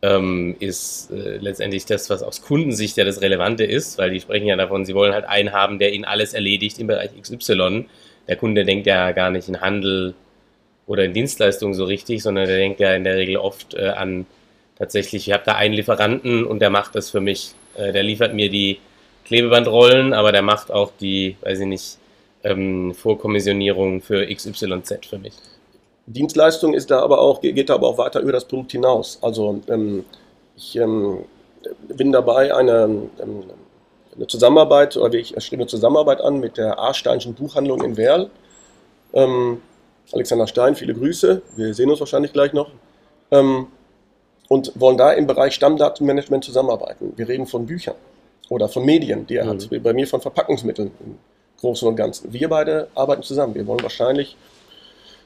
ähm, 0.01 0.57
ist 0.61 1.11
äh, 1.11 1.37
letztendlich 1.37 1.85
das, 1.85 2.09
was 2.09 2.23
aus 2.23 2.41
Kundensicht 2.41 2.97
ja 2.97 3.05
das 3.05 3.21
Relevante 3.21 3.65
ist, 3.65 3.99
weil 3.99 4.11
die 4.11 4.21
sprechen 4.21 4.47
ja 4.47 4.57
davon, 4.57 4.87
sie 4.87 4.95
wollen 4.95 5.13
halt 5.13 5.27
einen 5.27 5.53
haben, 5.53 5.79
der 5.79 5.93
ihnen 5.93 6.07
alles 6.07 6.33
erledigt 6.33 6.79
im 6.79 6.87
Bereich 6.87 7.11
XY. 7.21 7.85
Der 8.29 8.37
Kunde 8.37 8.65
denkt 8.65 8.87
ja 8.87 9.13
gar 9.13 9.31
nicht 9.31 9.47
in 9.47 9.61
Handel 9.61 10.15
oder 10.87 11.05
in 11.05 11.13
Dienstleistungen 11.13 11.75
so 11.75 11.85
richtig, 11.85 12.23
sondern 12.23 12.47
der 12.47 12.57
denkt 12.57 12.81
ja 12.81 12.95
in 12.95 13.05
der 13.05 13.17
Regel 13.17 13.37
oft 13.37 13.75
äh, 13.75 13.89
an 13.89 14.25
tatsächlich, 14.79 15.29
ich 15.29 15.35
habe 15.35 15.45
da 15.45 15.55
einen 15.55 15.75
Lieferanten 15.75 16.45
und 16.45 16.61
der 16.61 16.71
macht 16.71 16.95
das 16.95 17.11
für 17.11 17.21
mich. 17.21 17.53
Äh, 17.77 17.93
der 17.93 18.03
liefert 18.03 18.33
mir 18.33 18.49
die 18.49 18.79
Klebebandrollen, 19.27 20.15
aber 20.15 20.33
der 20.33 20.43
macht 20.43 20.71
auch 20.71 20.93
die, 20.99 21.37
weiß 21.43 21.61
ich 21.61 21.67
nicht, 21.67 21.99
ähm, 22.45 22.95
Vorkommissionierung 22.95 24.01
für 24.01 24.27
XYZ 24.27 25.07
für 25.09 25.19
mich. 25.19 25.35
Dienstleistung 26.07 26.75
ist 26.75 26.91
da 26.91 27.01
aber 27.01 27.21
auch, 27.21 27.41
geht 27.41 27.71
da 27.71 27.75
aber 27.75 27.89
auch 27.89 27.99
weiter 27.99 28.21
über 28.21 28.33
das 28.33 28.45
Produkt 28.45 28.73
hinaus. 28.73 29.19
Also 29.23 29.61
ähm, 29.69 30.05
ich 30.57 30.77
ähm, 30.77 31.25
bin 31.89 32.13
dabei, 32.13 32.55
eine, 32.55 33.09
ähm, 33.21 33.45
eine 34.15 34.27
Zusammenarbeit, 34.27 34.97
oder 34.97 35.15
ich 35.15 35.35
strebe 35.39 35.63
eine 35.63 35.67
Zusammenarbeit 35.67 36.21
an 36.21 36.41
mit 36.41 36.59
der 36.59 36.79
A-Steinschen 36.79 37.35
Buchhandlung 37.35 37.83
in 37.83 37.97
Werl. 37.97 38.31
Ähm, 39.15 39.63
Alexander 40.13 40.47
Stein, 40.47 40.77
viele 40.77 40.95
Grüße, 40.95 41.41
wir 41.57 41.75
sehen 41.75 41.91
uns 41.91 42.01
wahrscheinlich 42.01 42.33
gleich 42.33 42.53
noch. 42.53 42.71
Ähm, 43.31 43.69
und 44.49 44.79
wollen 44.79 44.99
da 44.99 45.13
im 45.13 45.27
Bereich 45.27 45.55
Stammdatenmanagement 45.55 46.45
zusammenarbeiten. 46.45 47.15
Wir 47.17 47.27
reden 47.27 47.47
von 47.47 47.65
Büchern 47.65 47.95
oder 48.51 48.69
von 48.69 48.85
Medien, 48.85 49.27
die 49.27 49.37
er 49.37 49.47
mhm. 49.47 49.61
hat, 49.61 49.83
bei 49.83 49.95
mir 49.95 50.07
von 50.07 50.21
Verpackungsmitteln 50.21 50.91
Großen 51.61 51.87
und 51.89 51.97
Ganzen. 51.97 52.33
Wir 52.33 52.49
beide 52.49 52.89
arbeiten 52.95 53.23
zusammen. 53.23 53.55
Wir 53.55 53.67
wollen 53.67 53.83
wahrscheinlich 53.83 54.37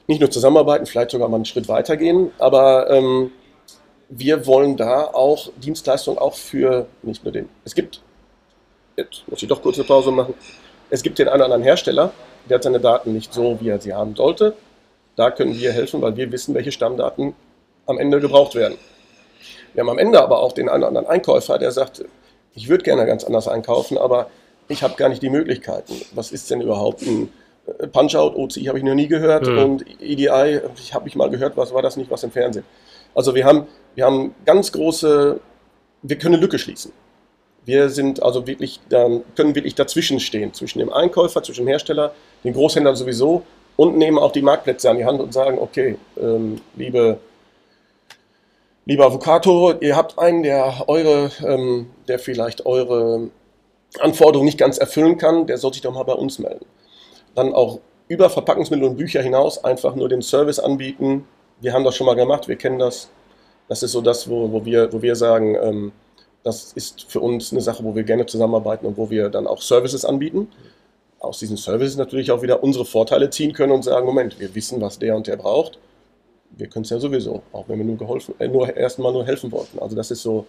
nicht 0.07 0.21
nur 0.21 0.31
zusammenarbeiten, 0.31 0.87
vielleicht 0.87 1.11
sogar 1.11 1.29
mal 1.29 1.35
einen 1.35 1.45
Schritt 1.45 1.67
weitergehen, 1.67 2.31
aber 2.39 2.89
ähm, 2.89 3.31
wir 4.09 4.47
wollen 4.47 4.75
da 4.75 5.03
auch 5.03 5.51
Dienstleistungen 5.57 6.17
auch 6.17 6.33
für 6.33 6.87
nicht 7.03 7.23
nur 7.23 7.31
den. 7.31 7.47
Es 7.63 7.75
gibt, 7.75 8.01
jetzt 8.95 9.23
muss 9.27 9.43
ich 9.43 9.47
doch 9.47 9.61
kurz 9.61 9.77
eine 9.77 9.85
Pause 9.85 10.11
machen, 10.11 10.33
es 10.89 11.03
gibt 11.03 11.19
den 11.19 11.27
einen 11.27 11.35
oder 11.35 11.45
anderen 11.45 11.63
Hersteller, 11.63 12.11
der 12.49 12.55
hat 12.55 12.63
seine 12.63 12.79
Daten 12.79 13.13
nicht 13.13 13.31
so, 13.31 13.59
wie 13.61 13.69
er 13.69 13.79
sie 13.79 13.93
haben 13.93 14.15
sollte. 14.15 14.55
Da 15.15 15.29
können 15.29 15.53
wir 15.55 15.71
helfen, 15.71 16.01
weil 16.01 16.15
wir 16.17 16.31
wissen, 16.31 16.55
welche 16.55 16.71
Stammdaten 16.71 17.35
am 17.85 17.99
Ende 17.99 18.19
gebraucht 18.19 18.55
werden. 18.55 18.79
Wir 19.73 19.81
haben 19.81 19.89
am 19.89 19.99
Ende 19.99 20.19
aber 20.21 20.39
auch 20.39 20.53
den 20.53 20.69
einen 20.69 20.83
oder 20.83 20.87
anderen 20.87 21.07
Einkäufer, 21.07 21.59
der 21.59 21.71
sagt, 21.71 22.03
ich 22.55 22.67
würde 22.67 22.83
gerne 22.83 23.05
ganz 23.05 23.23
anders 23.23 23.47
einkaufen, 23.47 23.99
aber 23.99 24.31
ich 24.69 24.83
habe 24.83 24.95
gar 24.95 25.09
nicht 25.09 25.21
die 25.21 25.29
Möglichkeiten. 25.29 25.93
Was 26.13 26.31
ist 26.31 26.49
denn 26.49 26.61
überhaupt 26.61 27.01
ein 27.01 27.29
Punch-Out, 27.91 28.35
OCI 28.35 28.65
habe 28.65 28.77
ich 28.77 28.83
noch 28.83 28.95
nie 28.95 29.07
gehört 29.07 29.47
mhm. 29.47 29.57
und 29.57 30.01
EDI, 30.01 30.61
ich 30.77 30.93
habe 30.93 31.07
ich 31.07 31.15
mal 31.15 31.29
gehört, 31.29 31.57
was 31.57 31.73
war 31.73 31.81
das 31.81 31.97
nicht, 31.97 32.09
was 32.09 32.23
im 32.23 32.31
Fernsehen. 32.31 32.65
Also 33.15 33.35
wir 33.35 33.45
haben, 33.45 33.67
wir 33.95 34.05
haben 34.05 34.33
ganz 34.45 34.71
große, 34.71 35.39
wir 36.01 36.17
können 36.17 36.39
Lücke 36.39 36.59
schließen. 36.59 36.91
Wir 37.65 37.89
sind 37.89 38.23
also 38.23 38.47
wirklich, 38.47 38.79
können 38.89 39.55
wirklich 39.55 39.75
dazwischen 39.75 40.19
stehen, 40.19 40.53
zwischen 40.53 40.79
dem 40.79 40.91
Einkäufer, 40.91 41.43
zwischen 41.43 41.65
dem 41.65 41.67
Hersteller, 41.67 42.13
den 42.43 42.53
Großhändlern 42.53 42.95
sowieso 42.95 43.43
und 43.75 43.97
nehmen 43.97 44.17
auch 44.17 44.31
die 44.31 44.41
Marktplätze 44.41 44.89
an 44.89 44.97
die 44.97 45.05
Hand 45.05 45.19
und 45.21 45.33
sagen, 45.33 45.59
okay, 45.59 45.97
ähm, 46.19 46.61
liebe, 46.75 47.19
lieber 48.85 49.05
Avocato, 49.05 49.73
ihr 49.79 49.95
habt 49.95 50.17
einen, 50.17 50.43
der 50.43 50.85
eure, 50.87 51.31
ähm, 51.45 51.87
der 52.07 52.17
vielleicht 52.17 52.65
eure 52.65 53.29
Anforderungen 53.99 54.45
nicht 54.45 54.59
ganz 54.59 54.77
erfüllen 54.77 55.17
kann, 55.17 55.47
der 55.47 55.57
soll 55.57 55.73
sich 55.73 55.81
doch 55.81 55.93
mal 55.93 56.03
bei 56.03 56.13
uns 56.13 56.39
melden 56.39 56.65
dann 57.35 57.53
auch 57.53 57.79
über 58.07 58.29
Verpackungsmittel 58.29 58.85
und 58.85 58.97
Bücher 58.97 59.21
hinaus 59.21 59.63
einfach 59.63 59.95
nur 59.95 60.09
den 60.09 60.21
Service 60.21 60.59
anbieten. 60.59 61.25
Wir 61.61 61.73
haben 61.73 61.83
das 61.83 61.95
schon 61.95 62.07
mal 62.07 62.15
gemacht, 62.15 62.47
wir 62.47 62.55
kennen 62.55 62.79
das. 62.79 63.09
Das 63.67 63.83
ist 63.83 63.91
so 63.91 64.01
das, 64.01 64.29
wo, 64.29 64.51
wo, 64.51 64.65
wir, 64.65 64.91
wo 64.91 65.01
wir 65.01 65.15
sagen, 65.15 65.55
ähm, 65.61 65.91
das 66.43 66.73
ist 66.73 67.05
für 67.09 67.19
uns 67.19 67.51
eine 67.51 67.61
Sache, 67.61 67.83
wo 67.83 67.95
wir 67.95 68.03
gerne 68.03 68.25
zusammenarbeiten 68.25 68.85
und 68.87 68.97
wo 68.97 69.09
wir 69.09 69.29
dann 69.29 69.45
auch 69.45 69.61
Services 69.61 70.05
anbieten. 70.05 70.47
Aus 71.19 71.39
diesen 71.39 71.57
Services 71.57 71.97
natürlich 71.97 72.31
auch 72.31 72.41
wieder 72.41 72.63
unsere 72.63 72.85
Vorteile 72.85 73.29
ziehen 73.29 73.53
können 73.53 73.73
und 73.73 73.83
sagen, 73.83 74.05
Moment, 74.05 74.39
wir 74.39 74.55
wissen, 74.55 74.81
was 74.81 74.97
der 74.97 75.15
und 75.15 75.27
der 75.27 75.37
braucht. 75.37 75.77
Wir 76.51 76.67
können 76.67 76.83
es 76.83 76.89
ja 76.89 76.99
sowieso, 76.99 77.43
auch 77.51 77.65
wenn 77.67 77.77
wir 77.77 77.85
nur 77.85 77.97
geholfen, 77.97 78.33
äh, 78.39 78.47
nur 78.47 78.75
erstmal 78.75 79.13
nur 79.13 79.25
helfen 79.25 79.51
wollten. 79.51 79.77
Also 79.79 79.95
das 79.95 80.09
ist 80.09 80.23
so, 80.23 80.47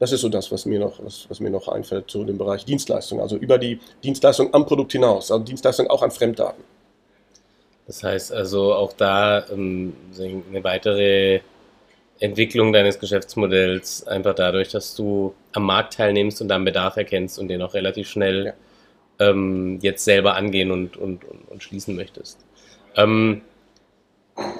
das 0.00 0.12
ist 0.12 0.22
so 0.22 0.30
das, 0.30 0.50
was 0.50 0.64
mir 0.64 0.80
noch, 0.80 0.98
was, 1.04 1.26
was 1.28 1.40
mir 1.40 1.50
noch 1.50 1.68
einfällt 1.68 2.10
zu 2.10 2.24
dem 2.24 2.38
Bereich 2.38 2.64
Dienstleistung, 2.64 3.20
also 3.20 3.36
über 3.36 3.58
die 3.58 3.78
Dienstleistung 4.02 4.52
am 4.54 4.64
Produkt 4.66 4.92
hinaus, 4.92 5.30
also 5.30 5.44
Dienstleistung 5.44 5.88
auch 5.88 6.02
an 6.02 6.10
Fremddaten. 6.10 6.64
Das 7.86 8.02
heißt 8.02 8.32
also 8.32 8.74
auch 8.74 8.94
da 8.94 9.46
ähm, 9.50 9.92
eine 10.18 10.64
weitere 10.64 11.40
Entwicklung 12.18 12.72
deines 12.72 12.98
Geschäftsmodells 12.98 14.06
einfach 14.06 14.34
dadurch, 14.34 14.70
dass 14.70 14.94
du 14.94 15.34
am 15.52 15.64
Markt 15.64 15.94
teilnimmst 15.94 16.40
und 16.40 16.48
dann 16.48 16.64
Bedarf 16.64 16.96
erkennst 16.96 17.38
und 17.38 17.48
den 17.48 17.60
auch 17.60 17.74
relativ 17.74 18.08
schnell 18.08 18.54
ja. 19.18 19.28
ähm, 19.28 19.80
jetzt 19.82 20.04
selber 20.04 20.34
angehen 20.34 20.70
und, 20.70 20.96
und, 20.96 21.26
und, 21.26 21.48
und 21.48 21.62
schließen 21.62 21.94
möchtest. 21.94 22.38
Ähm, 22.96 23.42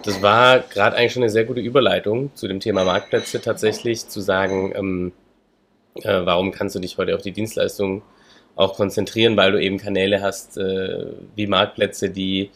das 0.05 0.21
war 0.21 0.59
gerade 0.59 0.97
eigentlich 0.97 1.13
schon 1.13 1.23
eine 1.23 1.31
sehr 1.31 1.45
gute 1.45 1.61
Überleitung 1.61 2.35
zu 2.35 2.47
dem 2.47 2.61
Thema 2.61 2.85
Marktplätze 2.85 3.41
tatsächlich, 3.41 4.07
zu 4.09 4.21
sagen, 4.21 4.73
ähm, 4.77 5.13
äh, 5.97 6.21
warum 6.25 6.53
kannst 6.53 6.75
du 6.75 6.81
dich 6.81 6.99
heute 6.99 7.15
auf 7.15 7.23
die 7.23 7.33
Dienstleistung 7.33 8.03
auch 8.57 8.75
konzentrieren, 8.75 9.37
weil 9.37 9.53
du 9.53 9.61
eben 9.61 9.79
Kanäle 9.79 10.23
hast 10.23 10.59
äh, 10.59 11.07
wie 11.37 11.47
Marktplätze, 11.47 12.11
die 12.11 12.51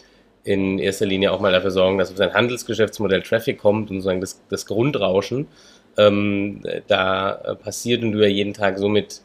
in 0.44 0.79
erster 0.79 1.07
Linie 1.07 1.33
auch 1.33 1.40
mal 1.40 1.53
dafür 1.53 1.70
sorgen, 1.70 1.99
dass 1.99 2.11
auf 2.11 2.16
dein 2.16 2.35
Handelsgeschäftsmodell 2.35 3.23
Traffic 3.23 3.59
kommt 3.59 3.90
und 3.90 3.97
sozusagen 3.97 4.20
das, 4.20 4.42
das 4.51 4.66
Grundrauschen 4.66 5.49
ähm, 5.97 6.61
da 6.87 7.57
passiert 7.62 8.03
und 8.03 8.12
du 8.12 8.20
ja 8.20 8.29
jeden 8.29 8.53
Tag 8.53 8.79
somit 8.79 9.23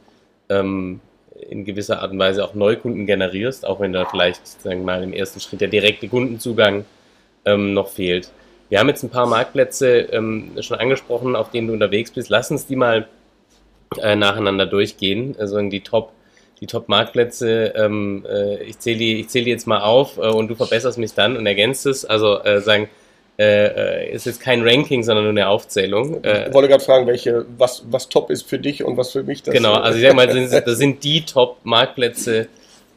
ähm, 0.48 1.02
in 1.50 1.66
gewisser 1.66 2.02
Art 2.02 2.12
und 2.12 2.20
Weise 2.20 2.44
auch 2.44 2.54
Neukunden 2.54 3.06
generierst, 3.06 3.66
auch 3.66 3.80
wenn 3.80 3.94
da 3.94 4.06
vielleicht 4.06 4.46
sagen 4.62 4.82
wir 4.82 4.86
mal 4.86 5.04
im 5.04 5.14
ersten 5.14 5.40
Schritt 5.40 5.62
der 5.62 5.68
direkte 5.68 6.08
Kundenzugang 6.08 6.86
ähm, 7.46 7.74
noch 7.74 7.90
fehlt. 7.90 8.32
Wir 8.70 8.80
haben 8.80 8.90
jetzt 8.90 9.04
ein 9.04 9.10
paar 9.10 9.26
Marktplätze 9.26 10.00
ähm, 10.12 10.52
schon 10.62 10.78
angesprochen, 10.78 11.36
auf 11.36 11.50
denen 11.50 11.68
du 11.68 11.74
unterwegs 11.74 12.12
bist. 12.12 12.30
Lass 12.30 12.52
uns 12.52 12.68
die 12.68 12.76
mal 12.76 13.08
äh, 13.98 14.16
nacheinander 14.16 14.66
durchgehen. 14.66 15.36
Also 15.40 15.60
die 15.62 15.82
Top, 15.82 16.12
die 16.62 16.68
Top-Marktplätze. 16.68 17.74
Ähm, 17.76 18.26
äh, 18.30 18.64
ich 18.64 18.80
zähle 18.80 18.98
die, 18.98 19.28
zähl 19.28 19.44
die 19.46 19.52
jetzt 19.52 19.68
mal 19.68 19.82
auf 19.82 20.18
äh, 20.18 20.22
und 20.22 20.48
du 20.50 20.56
verbesserst 20.56 20.98
mich 20.98 21.14
dann 21.14 21.38
und 21.38 21.46
ergänzt 21.46 21.86
es. 21.86 22.06
Also 22.06 22.42
äh, 22.44 22.62
sagen, 22.62 22.90
äh, 23.38 24.12
ist 24.12 24.26
jetzt 24.26 24.42
kein 24.42 24.68
Ranking, 24.68 25.02
sondern 25.04 25.24
nur 25.24 25.32
eine 25.32 25.48
Aufzählung. 25.48 26.22
Ich 26.24 26.54
wollte 26.54 26.68
gerade 26.68 26.84
fragen, 26.84 27.08
welche, 27.08 27.46
was, 27.58 27.84
was 27.90 28.10
top 28.10 28.30
ist 28.30 28.50
für 28.50 28.60
dich 28.60 28.84
und 28.84 28.98
was 28.98 29.12
für 29.12 29.24
mich 29.24 29.44
das 29.44 29.54
Genau, 29.54 29.76
also 29.76 29.98
ich 29.98 30.06
sag 30.06 30.14
mal, 30.14 30.28
das 30.28 30.36
sind, 30.36 30.68
das 30.68 30.78
sind 30.78 31.04
die 31.06 31.22
Top-Marktplätze, 31.22 32.50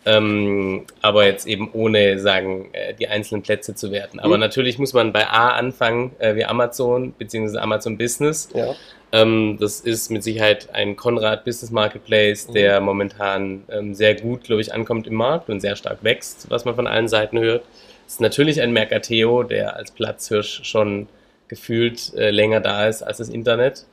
ähm, 0.05 0.85
aber 1.01 1.27
jetzt 1.27 1.47
eben 1.47 1.71
ohne 1.73 2.19
sagen, 2.19 2.71
die 2.99 3.07
einzelnen 3.07 3.43
Plätze 3.43 3.77
zu 3.77 3.93
werten. 3.93 4.19
Aber 4.19 4.35
mhm. 4.35 4.41
natürlich 4.41 4.81
muss 4.81 4.95
man 4.95 5.13
bei 5.13 5.29
A 5.29 5.51
anfangen, 5.51 6.11
wie 6.19 6.45
Amazon 6.45 7.13
bzw. 7.13 7.59
Amazon 7.59 7.97
Business. 7.97 8.49
Ja. 8.53 8.75
Ähm, 9.13 9.59
das 9.61 9.81
ist 9.81 10.11
mit 10.11 10.23
Sicherheit 10.23 10.75
ein 10.75 10.97
Konrad 10.97 11.45
Business 11.45 11.71
Marketplace, 11.71 12.49
mhm. 12.49 12.55
der 12.55 12.81
momentan 12.81 13.65
ähm, 13.71 13.95
sehr 13.95 14.15
gut, 14.15 14.45
glaube 14.45 14.63
ich, 14.63 14.73
ankommt 14.73 15.07
im 15.07 15.15
Markt 15.15 15.51
und 15.51 15.61
sehr 15.61 15.77
stark 15.77 16.03
wächst, 16.03 16.51
was 16.51 16.65
man 16.65 16.75
von 16.75 16.87
allen 16.87 17.09
Seiten 17.09 17.39
hört. 17.39 17.63
Es 18.07 18.15
ist 18.15 18.21
natürlich 18.21 18.61
ein 18.61 18.73
Mercateo, 18.73 19.43
der 19.43 19.77
als 19.77 19.91
Platzhirsch 19.91 20.63
schon 20.65 21.09
gefühlt 21.49 22.15
äh, 22.15 22.31
länger 22.31 22.61
da 22.61 22.89
ist 22.89 23.03
als 23.03 23.19
das 23.19 23.29
Internet. 23.29 23.85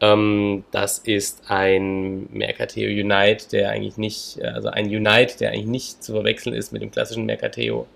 Ähm, 0.00 0.64
das 0.70 0.98
ist 0.98 1.42
ein 1.48 2.26
Mercateo 2.32 2.88
Unite, 2.88 3.50
der 3.52 3.70
eigentlich 3.70 3.98
nicht, 3.98 4.42
also 4.42 4.68
ein 4.68 4.86
Unite, 4.86 5.36
der 5.38 5.50
eigentlich 5.50 5.66
nicht 5.66 6.02
zu 6.02 6.12
verwechseln 6.12 6.54
ist 6.54 6.72
mit 6.72 6.80
dem 6.80 6.90
klassischen 6.90 7.26
Mercateo 7.26 7.86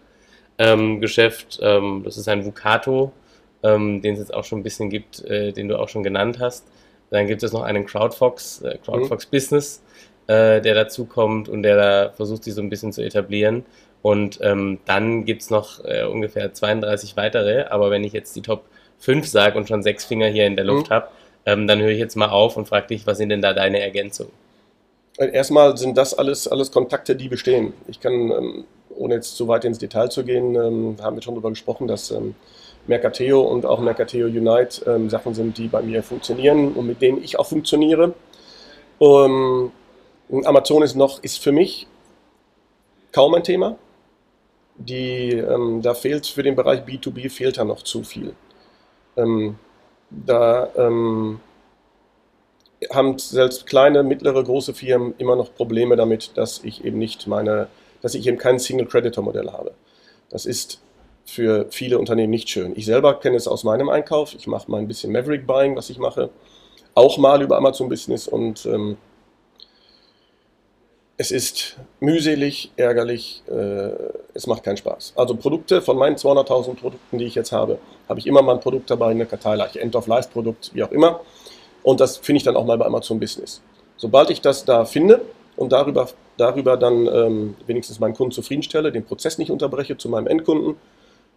ähm, 0.58 1.00
Geschäft. 1.00 1.58
Ähm, 1.62 2.02
das 2.04 2.18
ist 2.18 2.28
ein 2.28 2.44
Vucato, 2.44 3.12
ähm, 3.62 4.02
den 4.02 4.14
es 4.14 4.20
jetzt 4.20 4.34
auch 4.34 4.44
schon 4.44 4.60
ein 4.60 4.62
bisschen 4.62 4.90
gibt, 4.90 5.24
äh, 5.24 5.52
den 5.52 5.68
du 5.68 5.78
auch 5.78 5.88
schon 5.88 6.02
genannt 6.02 6.38
hast. 6.40 6.66
Dann 7.10 7.26
gibt 7.26 7.42
es 7.42 7.52
noch 7.52 7.62
einen 7.62 7.86
Crowdfox, 7.86 8.62
äh, 8.62 8.78
Crowdfox 8.84 9.26
mhm. 9.26 9.30
Business, 9.30 9.82
äh, 10.26 10.60
der 10.60 10.74
dazu 10.74 11.04
kommt 11.04 11.48
und 11.48 11.62
der 11.62 11.76
da 11.76 12.10
versucht, 12.10 12.44
sich 12.44 12.54
so 12.54 12.62
ein 12.62 12.70
bisschen 12.70 12.92
zu 12.92 13.02
etablieren. 13.02 13.64
Und 14.02 14.38
ähm, 14.42 14.78
dann 14.84 15.24
gibt 15.24 15.42
es 15.42 15.50
noch 15.50 15.84
äh, 15.84 16.04
ungefähr 16.04 16.52
32 16.52 17.16
weitere, 17.16 17.64
aber 17.64 17.90
wenn 17.90 18.04
ich 18.04 18.12
jetzt 18.12 18.36
die 18.36 18.42
Top 18.42 18.64
5 18.98 19.26
sage 19.26 19.58
und 19.58 19.68
schon 19.68 19.82
sechs 19.82 20.04
Finger 20.04 20.28
hier 20.28 20.46
in 20.46 20.56
der 20.56 20.64
Luft 20.64 20.90
mhm. 20.90 20.94
habe, 20.94 21.08
ähm, 21.44 21.66
dann 21.66 21.80
höre 21.80 21.90
ich 21.90 21.98
jetzt 21.98 22.16
mal 22.16 22.28
auf 22.28 22.56
und 22.56 22.68
frage 22.68 22.88
dich, 22.88 23.06
was 23.06 23.18
sind 23.18 23.30
denn 23.30 23.42
da 23.42 23.52
deine 23.52 23.80
Ergänzungen? 23.80 24.32
Erstmal 25.18 25.76
sind 25.76 25.96
das 25.96 26.12
alles, 26.12 26.46
alles 26.46 26.70
Kontakte, 26.70 27.16
die 27.16 27.28
bestehen. 27.28 27.72
Ich 27.88 28.00
kann, 28.00 28.12
ähm, 28.12 28.64
ohne 28.90 29.14
jetzt 29.14 29.36
zu 29.36 29.48
weit 29.48 29.64
ins 29.64 29.78
Detail 29.78 30.10
zu 30.10 30.24
gehen, 30.24 30.54
ähm, 30.56 30.96
haben 31.00 31.16
wir 31.16 31.22
schon 31.22 31.34
darüber 31.34 31.50
gesprochen, 31.50 31.86
dass 31.86 32.10
ähm, 32.10 32.34
Mercateo 32.86 33.40
und 33.40 33.66
auch 33.66 33.80
Mercateo 33.80 34.26
Unite 34.26 34.84
ähm, 34.86 35.10
Sachen 35.10 35.34
sind, 35.34 35.58
die 35.58 35.68
bei 35.68 35.82
mir 35.82 36.02
funktionieren 36.02 36.72
und 36.72 36.86
mit 36.86 37.02
denen 37.02 37.22
ich 37.22 37.38
auch 37.38 37.46
funktioniere. 37.46 38.14
Um, 38.98 39.72
Amazon 40.44 40.82
ist 40.82 40.94
noch, 40.94 41.22
ist 41.22 41.42
für 41.42 41.52
mich 41.52 41.86
kaum 43.12 43.34
ein 43.34 43.44
Thema. 43.44 43.76
Die, 44.78 45.30
ähm, 45.30 45.80
da 45.82 45.94
fehlt 45.94 46.26
für 46.26 46.42
den 46.42 46.54
Bereich 46.54 46.80
B2B 46.80 47.30
fehlt 47.30 47.58
da 47.58 47.64
noch 47.64 47.82
zu 47.82 48.02
viel. 48.02 48.34
Ähm, 49.16 49.58
da 50.10 50.68
ähm, 50.76 51.40
haben 52.92 53.18
selbst 53.18 53.66
kleine, 53.66 54.02
mittlere, 54.02 54.42
große 54.42 54.74
Firmen 54.74 55.14
immer 55.18 55.36
noch 55.36 55.54
Probleme 55.54 55.96
damit, 55.96 56.36
dass 56.36 56.62
ich 56.62 56.84
eben 56.84 56.98
nicht 56.98 57.26
meine, 57.26 57.68
dass 58.02 58.14
ich 58.14 58.26
eben 58.26 58.38
kein 58.38 58.58
Single 58.58 58.86
Creditor 58.86 59.24
Modell 59.24 59.50
habe. 59.50 59.72
Das 60.28 60.44
ist 60.46 60.80
für 61.26 61.66
viele 61.70 61.98
Unternehmen 61.98 62.30
nicht 62.30 62.48
schön. 62.48 62.72
Ich 62.76 62.86
selber 62.86 63.18
kenne 63.18 63.36
es 63.36 63.48
aus 63.48 63.64
meinem 63.64 63.88
Einkauf. 63.88 64.34
Ich 64.34 64.46
mache 64.46 64.70
mal 64.70 64.78
ein 64.78 64.88
bisschen 64.88 65.12
Maverick 65.12 65.46
Buying, 65.46 65.76
was 65.76 65.90
ich 65.90 65.98
mache, 65.98 66.30
auch 66.94 67.18
mal 67.18 67.42
über 67.42 67.56
Amazon 67.58 67.88
Business 67.88 68.26
und 68.26 68.64
ähm, 68.64 68.96
es 71.18 71.30
ist 71.30 71.76
mühselig, 72.00 72.70
ärgerlich, 72.76 73.42
äh, 73.48 73.90
es 74.34 74.46
macht 74.46 74.62
keinen 74.62 74.76
Spaß. 74.76 75.14
Also 75.16 75.34
Produkte 75.34 75.80
von 75.80 75.96
meinen 75.96 76.16
200.000 76.16 76.74
Produkten, 76.74 77.18
die 77.18 77.24
ich 77.24 77.34
jetzt 77.34 77.52
habe, 77.52 77.78
habe 78.08 78.20
ich 78.20 78.26
immer 78.26 78.42
mal 78.42 78.54
ein 78.54 78.60
Produkt 78.60 78.90
dabei, 78.90 79.10
eine 79.10 79.26
Karteileiche, 79.26 79.80
End-of-Life-Produkt, 79.80 80.72
wie 80.74 80.84
auch 80.84 80.92
immer. 80.92 81.20
Und 81.82 82.00
das 82.00 82.18
finde 82.18 82.38
ich 82.38 82.42
dann 82.44 82.56
auch 82.56 82.66
mal 82.66 82.76
bei 82.76 82.84
Amazon 82.84 83.18
Business. 83.18 83.62
Sobald 83.96 84.30
ich 84.30 84.42
das 84.42 84.64
da 84.64 84.84
finde 84.84 85.22
und 85.56 85.72
darüber, 85.72 86.08
darüber 86.36 86.76
dann 86.76 87.06
ähm, 87.06 87.56
wenigstens 87.66 87.98
meinen 87.98 88.14
Kunden 88.14 88.32
zufriedenstelle, 88.32 88.92
den 88.92 89.04
Prozess 89.04 89.38
nicht 89.38 89.50
unterbreche 89.50 89.96
zu 89.96 90.10
meinem 90.10 90.26
Endkunden, 90.26 90.76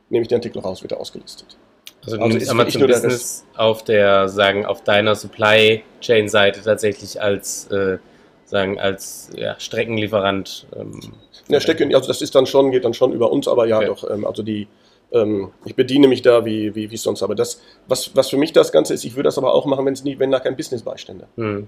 nehme 0.09 0.23
ich 0.23 0.27
den 0.27 0.37
Artikel 0.37 0.59
raus, 0.59 0.81
wird 0.81 0.91
er 0.91 0.99
ausgelistet. 0.99 1.57
Also 2.03 2.17
du 2.17 2.23
also 2.23 2.37
nimmst 2.37 2.49
Amazon 2.49 2.87
Business 2.87 3.45
auf 3.55 3.83
der, 3.83 4.29
sagen, 4.29 4.65
auf 4.65 4.83
deiner 4.83 5.15
Supply 5.15 5.83
Chain 6.01 6.29
Seite 6.29 6.61
tatsächlich 6.61 7.21
als 7.21 7.67
äh, 7.71 7.97
sagen, 8.45 8.79
als 8.79 9.29
ja, 9.35 9.59
Streckenlieferant. 9.59 10.67
Ähm, 10.75 10.99
ja, 11.47 11.59
Stecken, 11.59 11.93
also 11.93 12.07
das 12.07 12.21
ist 12.21 12.35
dann 12.35 12.45
schon, 12.45 12.71
geht 12.71 12.85
dann 12.85 12.93
schon 12.93 13.11
über 13.11 13.31
uns, 13.31 13.47
aber 13.47 13.67
ja, 13.67 13.77
okay. 13.77 13.87
doch, 13.87 14.09
ähm, 14.09 14.25
also 14.25 14.43
die, 14.43 14.67
ähm, 15.11 15.51
ich 15.65 15.75
bediene 15.75 16.07
mich 16.07 16.21
da 16.21 16.45
wie, 16.45 16.73
wie, 16.75 16.89
wie 16.91 16.97
sonst. 16.97 17.21
Aber 17.21 17.35
das, 17.35 17.61
was, 17.87 18.15
was 18.15 18.29
für 18.29 18.37
mich 18.37 18.53
das 18.53 18.71
Ganze 18.71 18.93
ist, 18.93 19.03
ich 19.03 19.15
würde 19.15 19.27
das 19.27 19.37
aber 19.37 19.53
auch 19.53 19.65
machen, 19.65 19.85
wenn 19.85 19.93
es 19.93 20.03
nie, 20.03 20.19
wenn 20.19 20.31
da 20.31 20.39
kein 20.39 20.55
Business 20.55 20.83
beistände. 20.83 21.27
Hm. 21.35 21.67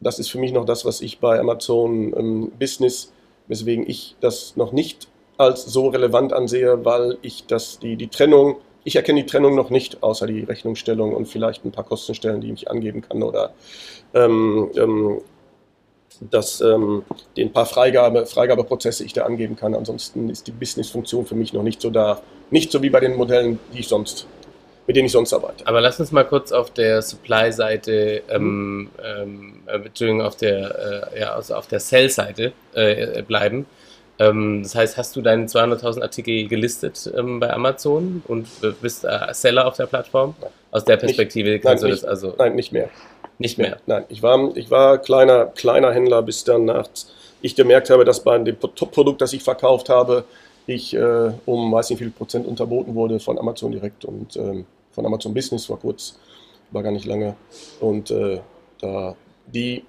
Das 0.00 0.18
ist 0.18 0.30
für 0.30 0.38
mich 0.38 0.52
noch 0.52 0.64
das, 0.64 0.84
was 0.84 1.00
ich 1.00 1.18
bei 1.18 1.38
Amazon 1.38 2.14
ähm, 2.16 2.52
Business, 2.58 3.12
weswegen 3.48 3.88
ich 3.88 4.16
das 4.20 4.56
noch 4.56 4.72
nicht 4.72 5.08
als 5.38 5.64
so 5.64 5.88
relevant 5.88 6.32
ansehe, 6.32 6.84
weil 6.84 7.16
ich 7.22 7.46
das, 7.46 7.78
die, 7.78 7.96
die 7.96 8.08
Trennung, 8.08 8.56
ich 8.84 8.96
erkenne 8.96 9.22
die 9.22 9.26
Trennung 9.26 9.54
noch 9.54 9.70
nicht, 9.70 10.02
außer 10.02 10.26
die 10.26 10.44
Rechnungsstellung 10.44 11.14
und 11.14 11.26
vielleicht 11.26 11.64
ein 11.64 11.72
paar 11.72 11.84
Kostenstellen, 11.84 12.40
die 12.40 12.52
ich 12.52 12.70
angeben 12.70 13.00
kann 13.00 13.22
oder 13.22 13.52
ähm, 14.14 14.70
ähm, 14.76 15.20
dass 16.20 16.60
ähm, 16.60 17.04
den 17.36 17.52
paar 17.52 17.66
Freigabe, 17.66 18.26
Freigabeprozesse 18.26 19.04
ich 19.04 19.12
da 19.12 19.24
angeben 19.24 19.56
kann. 19.56 19.74
Ansonsten 19.74 20.30
ist 20.30 20.46
die 20.46 20.52
Business-Funktion 20.52 21.26
für 21.26 21.34
mich 21.34 21.52
noch 21.52 21.62
nicht 21.62 21.80
so 21.80 21.90
da. 21.90 22.20
Nicht 22.50 22.72
so 22.72 22.82
wie 22.82 22.90
bei 22.90 23.00
den 23.00 23.14
Modellen, 23.14 23.58
die 23.72 23.80
ich 23.80 23.88
sonst, 23.88 24.26
mit 24.86 24.96
denen 24.96 25.06
ich 25.06 25.12
sonst 25.12 25.32
arbeite. 25.32 25.66
Aber 25.66 25.80
lass 25.80 26.00
uns 26.00 26.12
mal 26.12 26.24
kurz 26.24 26.50
auf 26.50 26.70
der 26.72 27.02
Supply-Seite, 27.02 28.22
ähm, 28.30 28.90
ähm, 29.04 29.62
äh, 29.66 29.78
Beziehungsweise 29.78 30.26
auf 30.26 30.36
der, 30.36 31.12
äh, 31.14 31.20
ja, 31.20 31.34
also 31.34 31.54
auf 31.54 31.68
der 31.68 31.80
Sell-Seite 31.80 32.52
äh, 32.74 33.22
bleiben. 33.22 33.66
Ähm, 34.18 34.62
das 34.62 34.74
heißt, 34.74 34.96
hast 34.96 35.14
du 35.16 35.22
deine 35.22 35.46
200.000 35.46 36.02
Artikel 36.02 36.48
gelistet 36.48 37.10
ähm, 37.16 37.40
bei 37.40 37.52
Amazon 37.52 38.22
und 38.26 38.48
bist 38.82 39.04
äh, 39.04 39.32
Seller 39.32 39.66
auf 39.66 39.76
der 39.76 39.86
Plattform? 39.86 40.34
Aus 40.70 40.84
der 40.84 40.96
Perspektive 40.96 41.50
nicht, 41.50 41.62
kannst 41.62 41.82
nein, 41.82 41.90
du 41.90 41.94
nicht, 41.94 42.02
das 42.02 42.10
also. 42.10 42.34
Nein, 42.36 42.56
nicht 42.56 42.72
mehr. 42.72 42.90
Nicht 43.38 43.58
mehr. 43.58 43.78
Nein, 43.86 44.04
ich 44.08 44.22
war, 44.22 44.56
ich 44.56 44.70
war 44.70 44.98
kleiner, 44.98 45.46
kleiner 45.46 45.92
Händler, 45.92 46.22
bis 46.22 46.42
dann 46.42 46.64
nach, 46.64 46.88
ich 47.40 47.54
gemerkt 47.54 47.88
habe, 47.90 48.04
dass 48.04 48.24
bei 48.24 48.36
dem 48.38 48.58
Top-Produkt, 48.58 49.20
das 49.20 49.32
ich 49.32 49.44
verkauft 49.44 49.88
habe, 49.88 50.24
ich 50.66 50.94
äh, 50.94 51.30
um 51.46 51.72
weiß 51.72 51.90
nicht 51.90 52.00
wie 52.00 52.04
viel 52.04 52.12
Prozent 52.12 52.46
unterboten 52.46 52.94
wurde 52.94 53.20
von 53.20 53.38
Amazon 53.38 53.72
direkt 53.72 54.04
und 54.04 54.36
ähm, 54.36 54.66
von 54.90 55.06
Amazon 55.06 55.32
Business 55.32 55.70
war 55.70 55.78
kurz, 55.78 56.18
war 56.72 56.82
gar 56.82 56.92
nicht 56.92 57.06
lange. 57.06 57.36
Und 57.80 58.10
äh, 58.10 58.40
da 58.80 59.14
die 59.46 59.84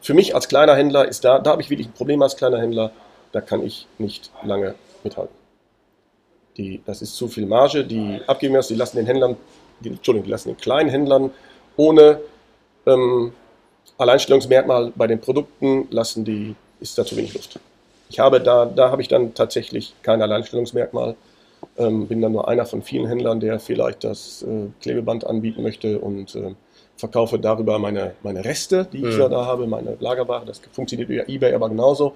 für 0.00 0.14
mich 0.14 0.34
als 0.34 0.48
kleiner 0.48 0.74
Händler 0.74 1.06
ist 1.06 1.24
da, 1.24 1.38
da 1.38 1.52
habe 1.52 1.62
ich 1.62 1.70
wirklich 1.70 1.88
ein 1.88 1.92
Problem 1.92 2.20
als 2.22 2.36
kleiner 2.36 2.60
Händler, 2.60 2.90
da 3.32 3.40
kann 3.40 3.62
ich 3.62 3.86
nicht 3.98 4.30
lange 4.42 4.74
mithalten. 5.04 5.34
Die, 6.56 6.82
das 6.84 7.00
ist 7.00 7.14
zu 7.16 7.28
viel 7.28 7.46
Marge, 7.46 7.84
die 7.84 8.20
abgeben 8.26 8.54
müssen, 8.54 8.74
die 8.74 8.78
lassen 8.78 8.96
den 8.96 9.06
Händlern, 9.06 9.36
die, 9.80 9.90
Entschuldigung, 9.90 10.24
die 10.24 10.30
lassen 10.30 10.48
den 10.48 10.56
kleinen 10.56 10.90
Händlern 10.90 11.30
ohne 11.76 12.20
ähm, 12.86 13.32
Alleinstellungsmerkmal 13.98 14.92
bei 14.94 15.06
den 15.06 15.20
Produkten 15.20 15.86
lassen 15.90 16.24
die, 16.24 16.54
ist 16.80 16.98
da 16.98 17.04
zu 17.04 17.16
wenig 17.16 17.34
Luft. 17.34 17.58
Ich 18.08 18.18
habe 18.18 18.40
da, 18.40 18.66
da 18.66 18.90
habe 18.90 19.02
ich 19.02 19.08
dann 19.08 19.34
tatsächlich 19.34 19.94
kein 20.02 20.20
Alleinstellungsmerkmal. 20.20 21.16
Ähm, 21.76 22.08
bin 22.08 22.20
dann 22.20 22.32
nur 22.32 22.48
einer 22.48 22.66
von 22.66 22.82
vielen 22.82 23.06
Händlern, 23.06 23.38
der 23.38 23.60
vielleicht 23.60 24.02
das 24.02 24.42
äh, 24.42 24.68
Klebeband 24.80 25.26
anbieten 25.26 25.62
möchte 25.62 25.98
und 25.98 26.34
äh, 26.34 26.54
verkaufe 26.96 27.38
darüber 27.38 27.78
meine, 27.78 28.14
meine 28.22 28.44
Reste, 28.44 28.86
die 28.90 28.98
ich 28.98 29.14
mhm. 29.14 29.20
ja 29.20 29.28
da 29.28 29.44
habe, 29.44 29.66
meine 29.66 29.96
Lagerware. 30.00 30.44
Das 30.46 30.60
funktioniert 30.72 31.08
über 31.08 31.28
eBay 31.28 31.54
aber 31.54 31.68
genauso 31.68 32.14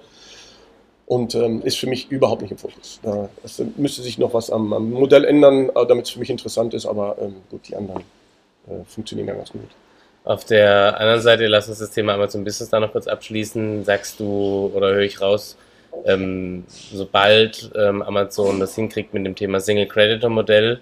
und 1.07 1.35
ähm, 1.35 1.61
ist 1.63 1.77
für 1.77 1.87
mich 1.87 2.09
überhaupt 2.09 2.41
nicht 2.41 2.51
im 2.51 2.57
Fokus. 2.57 2.99
Da 3.03 3.29
es 3.43 3.61
müsste 3.77 4.01
sich 4.01 4.17
noch 4.17 4.33
was 4.33 4.49
am, 4.49 4.73
am 4.73 4.91
Modell 4.91 5.25
ändern, 5.25 5.69
äh, 5.69 5.85
damit 5.87 6.05
es 6.05 6.11
für 6.11 6.19
mich 6.19 6.29
interessant 6.29 6.73
ist, 6.73 6.85
aber 6.85 7.17
ähm, 7.19 7.35
gut, 7.49 7.67
die 7.67 7.75
anderen 7.75 8.01
äh, 8.67 8.83
funktionieren 8.87 9.27
ja 9.27 9.35
ganz 9.35 9.51
gut. 9.51 9.61
Auf 10.23 10.43
der 10.45 10.99
anderen 10.99 11.21
Seite, 11.21 11.45
lass 11.45 11.69
uns 11.69 11.77
das 11.77 11.91
Thema 11.91 12.15
Amazon 12.15 12.43
Business 12.43 12.69
da 12.71 12.79
noch 12.79 12.91
kurz 12.91 13.05
abschließen. 13.05 13.85
Sagst 13.85 14.19
du 14.19 14.71
oder 14.73 14.93
höre 14.93 15.03
ich 15.03 15.21
raus, 15.21 15.55
ähm, 16.05 16.63
sobald 16.67 17.71
ähm, 17.75 18.01
Amazon 18.01 18.59
das 18.59 18.73
hinkriegt 18.73 19.13
mit 19.13 19.23
dem 19.23 19.35
Thema 19.35 19.59
Single 19.59 19.85
Creditor 19.85 20.31
Modell, 20.31 20.81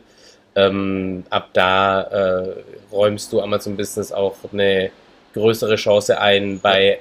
ähm, 0.55 1.25
ab 1.29 1.49
da 1.51 2.01
äh, 2.03 2.53
räumst 2.91 3.33
du 3.33 3.41
Amazon 3.41 3.75
Business 3.75 4.13
auch 4.13 4.35
eine 4.53 4.91
größere 5.33 5.75
Chance 5.75 6.19
ein 6.19 6.59
bei 6.61 6.99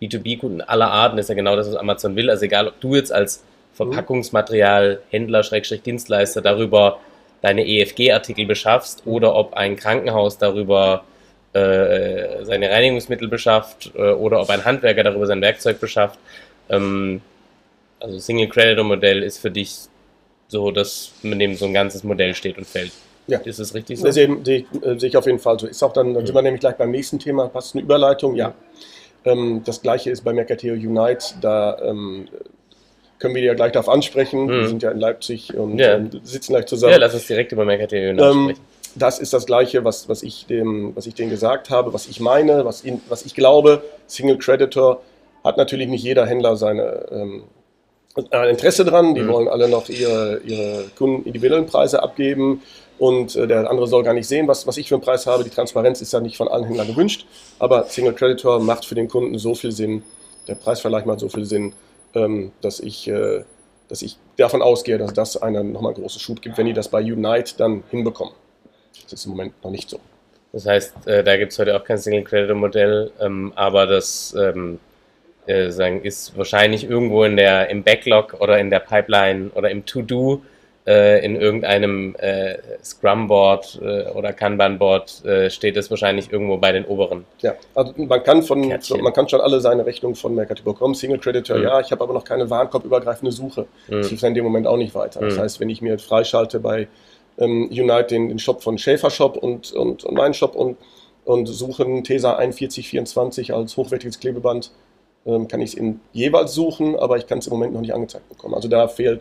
B2B-Kunden 0.00 0.60
aller 0.60 0.90
Arten. 0.90 1.18
ist 1.18 1.28
ja 1.28 1.34
genau 1.34 1.56
das, 1.56 1.68
was 1.68 1.76
Amazon 1.76 2.16
will. 2.16 2.30
Also 2.30 2.44
egal, 2.44 2.68
ob 2.68 2.80
du 2.80 2.94
jetzt 2.94 3.12
als 3.12 3.42
Verpackungsmaterial, 3.74 5.00
Händler, 5.10 5.42
Schrägstrich 5.42 5.82
Dienstleister 5.82 6.40
darüber 6.40 6.98
deine 7.42 7.66
EFG-Artikel 7.66 8.46
beschaffst 8.46 9.02
oder 9.04 9.34
ob 9.34 9.54
ein 9.54 9.76
Krankenhaus 9.76 10.38
darüber 10.38 11.04
äh, 11.52 12.44
seine 12.44 12.70
Reinigungsmittel 12.70 13.28
beschafft 13.28 13.92
äh, 13.94 14.12
oder 14.12 14.40
ob 14.40 14.50
ein 14.50 14.64
Handwerker 14.64 15.04
darüber 15.04 15.26
sein 15.26 15.40
Werkzeug 15.40 15.80
beschafft. 15.80 16.18
Ähm, 16.68 17.20
also 18.00 18.18
Single 18.18 18.48
Creditor 18.48 18.84
Modell 18.84 19.22
ist 19.22 19.38
für 19.38 19.50
dich 19.50 19.74
so, 20.48 20.70
dass 20.70 21.12
mit 21.22 21.40
dem 21.40 21.56
so 21.56 21.66
ein 21.66 21.74
ganzes 21.74 22.04
Modell 22.04 22.34
steht 22.34 22.58
und 22.58 22.66
fällt. 22.66 22.92
Ja. 23.26 23.38
Ist 23.38 23.58
es 23.58 23.74
richtig 23.74 23.98
so? 23.98 24.06
Das 24.06 24.14
sehe, 24.14 24.36
sehe, 24.44 24.64
sehe 24.98 25.08
ich 25.08 25.16
auf 25.16 25.26
jeden 25.26 25.38
Fall 25.38 25.58
so. 25.58 25.66
Ist 25.66 25.82
auch 25.82 25.92
dann, 25.92 26.14
dann 26.14 26.22
mhm. 26.22 26.26
sind 26.26 26.34
wir 26.34 26.42
nämlich 26.42 26.60
gleich 26.60 26.76
beim 26.76 26.90
nächsten 26.90 27.18
Thema, 27.18 27.48
passt 27.48 27.74
eine 27.74 27.82
Überleitung, 27.82 28.36
ja. 28.36 28.54
Ähm, 29.26 29.62
das 29.64 29.82
gleiche 29.82 30.10
ist 30.10 30.24
bei 30.24 30.32
Mercateo 30.32 30.74
Unite, 30.74 31.34
da 31.40 31.78
ähm, 31.82 32.28
können 33.18 33.34
wir 33.34 33.42
ja 33.42 33.54
gleich 33.54 33.72
darauf 33.72 33.88
ansprechen. 33.88 34.44
Mhm. 34.44 34.50
Wir 34.50 34.68
sind 34.68 34.82
ja 34.82 34.90
in 34.90 35.00
Leipzig 35.00 35.54
und 35.54 35.78
ja. 35.78 35.94
ähm, 35.94 36.10
sitzen 36.22 36.52
gleich 36.52 36.66
zusammen. 36.66 36.92
Ja, 36.92 36.98
lass 36.98 37.14
uns 37.14 37.26
direkt 37.26 37.52
über 37.52 37.64
Mercateo 37.64 38.10
Unite 38.10 38.24
ähm, 38.24 38.42
sprechen 38.44 38.60
das 38.96 39.18
ist 39.18 39.32
das 39.32 39.46
Gleiche, 39.46 39.84
was, 39.84 40.08
was, 40.08 40.22
ich 40.22 40.46
dem, 40.46 40.96
was 40.96 41.06
ich 41.06 41.14
denen 41.14 41.30
gesagt 41.30 41.70
habe, 41.70 41.92
was 41.92 42.08
ich 42.08 42.20
meine, 42.20 42.64
was, 42.64 42.80
in, 42.80 43.00
was 43.08 43.24
ich 43.24 43.34
glaube. 43.34 43.82
Single 44.06 44.38
Creditor 44.38 45.02
hat 45.44 45.56
natürlich 45.56 45.88
nicht 45.88 46.02
jeder 46.02 46.26
Händler 46.26 46.56
seine 46.56 47.06
ähm, 47.10 47.44
ein 48.30 48.48
Interesse 48.48 48.84
dran. 48.84 49.14
Die 49.14 49.20
mhm. 49.20 49.28
wollen 49.28 49.48
alle 49.48 49.68
noch 49.68 49.88
ihre, 49.88 50.40
ihre 50.44 50.84
Kunden 50.96 51.24
individuellen 51.26 51.66
Preise 51.66 52.02
abgeben 52.02 52.62
und 52.98 53.36
äh, 53.36 53.46
der 53.46 53.70
andere 53.70 53.86
soll 53.86 54.02
gar 54.02 54.14
nicht 54.14 54.28
sehen, 54.28 54.48
was, 54.48 54.66
was 54.66 54.76
ich 54.76 54.88
für 54.88 54.94
einen 54.94 55.02
Preis 55.02 55.26
habe. 55.26 55.44
Die 55.44 55.50
Transparenz 55.50 56.00
ist 56.00 56.12
ja 56.12 56.20
nicht 56.20 56.36
von 56.36 56.48
allen 56.48 56.64
Händlern 56.64 56.86
gewünscht, 56.86 57.26
aber 57.58 57.84
Single 57.84 58.14
Creditor 58.14 58.60
macht 58.60 58.84
für 58.84 58.94
den 58.94 59.08
Kunden 59.08 59.38
so 59.38 59.54
viel 59.54 59.72
Sinn, 59.72 60.02
der 60.48 60.54
Preisvergleich 60.54 61.04
macht 61.04 61.20
so 61.20 61.28
viel 61.28 61.44
Sinn, 61.44 61.74
ähm, 62.14 62.52
dass 62.60 62.80
ich 62.80 63.08
äh, 63.08 63.44
dass 63.88 64.02
ich 64.02 64.16
davon 64.36 64.62
ausgehe, 64.62 64.98
dass 64.98 65.12
das 65.12 65.36
einen 65.36 65.72
nochmal 65.72 65.94
einen 65.94 66.02
großen 66.02 66.20
Schub 66.20 66.42
gibt, 66.42 66.58
wenn 66.58 66.66
die 66.66 66.72
das 66.72 66.88
bei 66.88 67.00
Unite 67.00 67.54
dann 67.56 67.84
hinbekommen. 67.90 68.34
Das 69.04 69.12
ist 69.12 69.26
im 69.26 69.32
Moment 69.32 69.52
noch 69.62 69.70
nicht 69.70 69.88
so. 69.88 70.00
Das 70.52 70.66
heißt, 70.66 71.06
äh, 71.06 71.22
da 71.22 71.36
gibt 71.36 71.52
es 71.52 71.58
heute 71.58 71.76
auch 71.76 71.84
kein 71.84 71.98
Single-Creditor-Modell, 71.98 73.12
ähm, 73.20 73.52
aber 73.54 73.86
das 73.86 74.34
ähm, 74.38 74.78
äh, 75.46 75.70
sagen, 75.70 76.02
ist 76.02 76.36
wahrscheinlich 76.36 76.88
irgendwo 76.88 77.24
in 77.24 77.36
der, 77.36 77.68
im 77.70 77.82
Backlog 77.82 78.36
oder 78.40 78.58
in 78.58 78.70
der 78.70 78.80
Pipeline 78.80 79.50
oder 79.54 79.70
im 79.70 79.84
To-Do 79.84 80.42
äh, 80.86 81.24
in 81.24 81.36
irgendeinem 81.36 82.14
äh, 82.18 82.56
Scrum-Board 82.82 83.80
äh, 83.82 84.10
oder 84.10 84.32
Kanban-Board 84.32 85.24
äh, 85.24 85.50
steht 85.50 85.76
es 85.76 85.90
wahrscheinlich 85.90 86.32
irgendwo 86.32 86.56
bei 86.58 86.72
den 86.72 86.84
oberen. 86.84 87.24
Ja, 87.40 87.54
also 87.74 87.92
man 87.96 88.22
kann, 88.22 88.42
von, 88.42 88.68
man 88.68 89.12
kann 89.12 89.28
schon 89.28 89.40
alle 89.40 89.60
seine 89.60 89.84
Rechnungen 89.84 90.14
von 90.14 90.34
Mercati 90.34 90.62
bekommen. 90.62 90.94
Single-Creditor, 90.94 91.58
mhm. 91.58 91.64
ja, 91.64 91.80
ich 91.80 91.90
habe 91.90 92.04
aber 92.04 92.14
noch 92.14 92.24
keine 92.24 92.48
Warenkorbübergreifende 92.48 93.32
Suche. 93.32 93.66
Mhm. 93.88 93.92
Das 93.98 94.08
hilft 94.08 94.22
in 94.24 94.34
dem 94.34 94.44
Moment 94.44 94.66
auch 94.66 94.76
nicht 94.76 94.94
weiter. 94.94 95.20
Das 95.20 95.36
mhm. 95.36 95.40
heißt, 95.40 95.60
wenn 95.60 95.70
ich 95.70 95.82
mir 95.82 95.98
freischalte 95.98 96.60
bei 96.60 96.88
ähm, 97.38 97.68
Unite 97.70 98.04
den, 98.04 98.28
den 98.28 98.38
Shop 98.38 98.62
von 98.62 98.78
Schäfer 98.78 99.10
Shop 99.10 99.36
und, 99.36 99.72
und, 99.72 100.04
und 100.04 100.14
meinen 100.14 100.34
Shop 100.34 100.54
und 100.54 100.76
und 101.26 101.46
suchen 101.46 102.04
TESA 102.04 102.36
4124 102.36 103.52
als 103.52 103.76
hochwertiges 103.76 104.20
Klebeband, 104.20 104.70
ähm, 105.26 105.48
kann 105.48 105.60
ich 105.60 105.76
es 105.76 105.84
jeweils 106.12 106.54
suchen, 106.54 106.96
aber 106.96 107.16
ich 107.16 107.26
kann 107.26 107.38
es 107.38 107.48
im 107.48 107.52
Moment 107.52 107.74
noch 107.74 107.80
nicht 107.80 107.92
angezeigt 107.92 108.28
bekommen. 108.28 108.54
Also 108.54 108.68
da 108.68 108.86
fehlt 108.88 109.20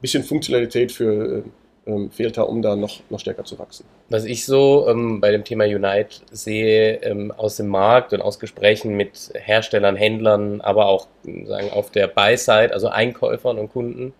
bisschen 0.00 0.22
Funktionalität 0.22 0.92
für, 0.92 1.38
äh, 1.38 1.42
ähm, 1.86 2.10
fehlt 2.10 2.36
da, 2.36 2.42
um 2.42 2.62
da 2.62 2.76
noch, 2.76 3.00
noch 3.10 3.20
stärker 3.20 3.44
zu 3.44 3.58
wachsen. 3.58 3.86
Was 4.08 4.24
ich 4.24 4.44
so 4.44 4.88
ähm, 4.88 5.20
bei 5.20 5.30
dem 5.30 5.44
Thema 5.44 5.64
Unite 5.64 6.16
sehe 6.30 6.96
ähm, 7.02 7.32
aus 7.36 7.56
dem 7.56 7.68
Markt 7.68 8.12
und 8.12 8.20
aus 8.20 8.38
Gesprächen 8.38 8.96
mit 8.96 9.30
Herstellern, 9.34 9.96
Händlern, 9.96 10.60
aber 10.60 10.86
auch 10.86 11.06
sagen 11.44 11.70
auf 11.70 11.90
der 11.90 12.08
Buy-Side, 12.08 12.72
also 12.72 12.88
Einkäufern 12.88 13.58
und 13.58 13.72
Kunden, 13.72 14.14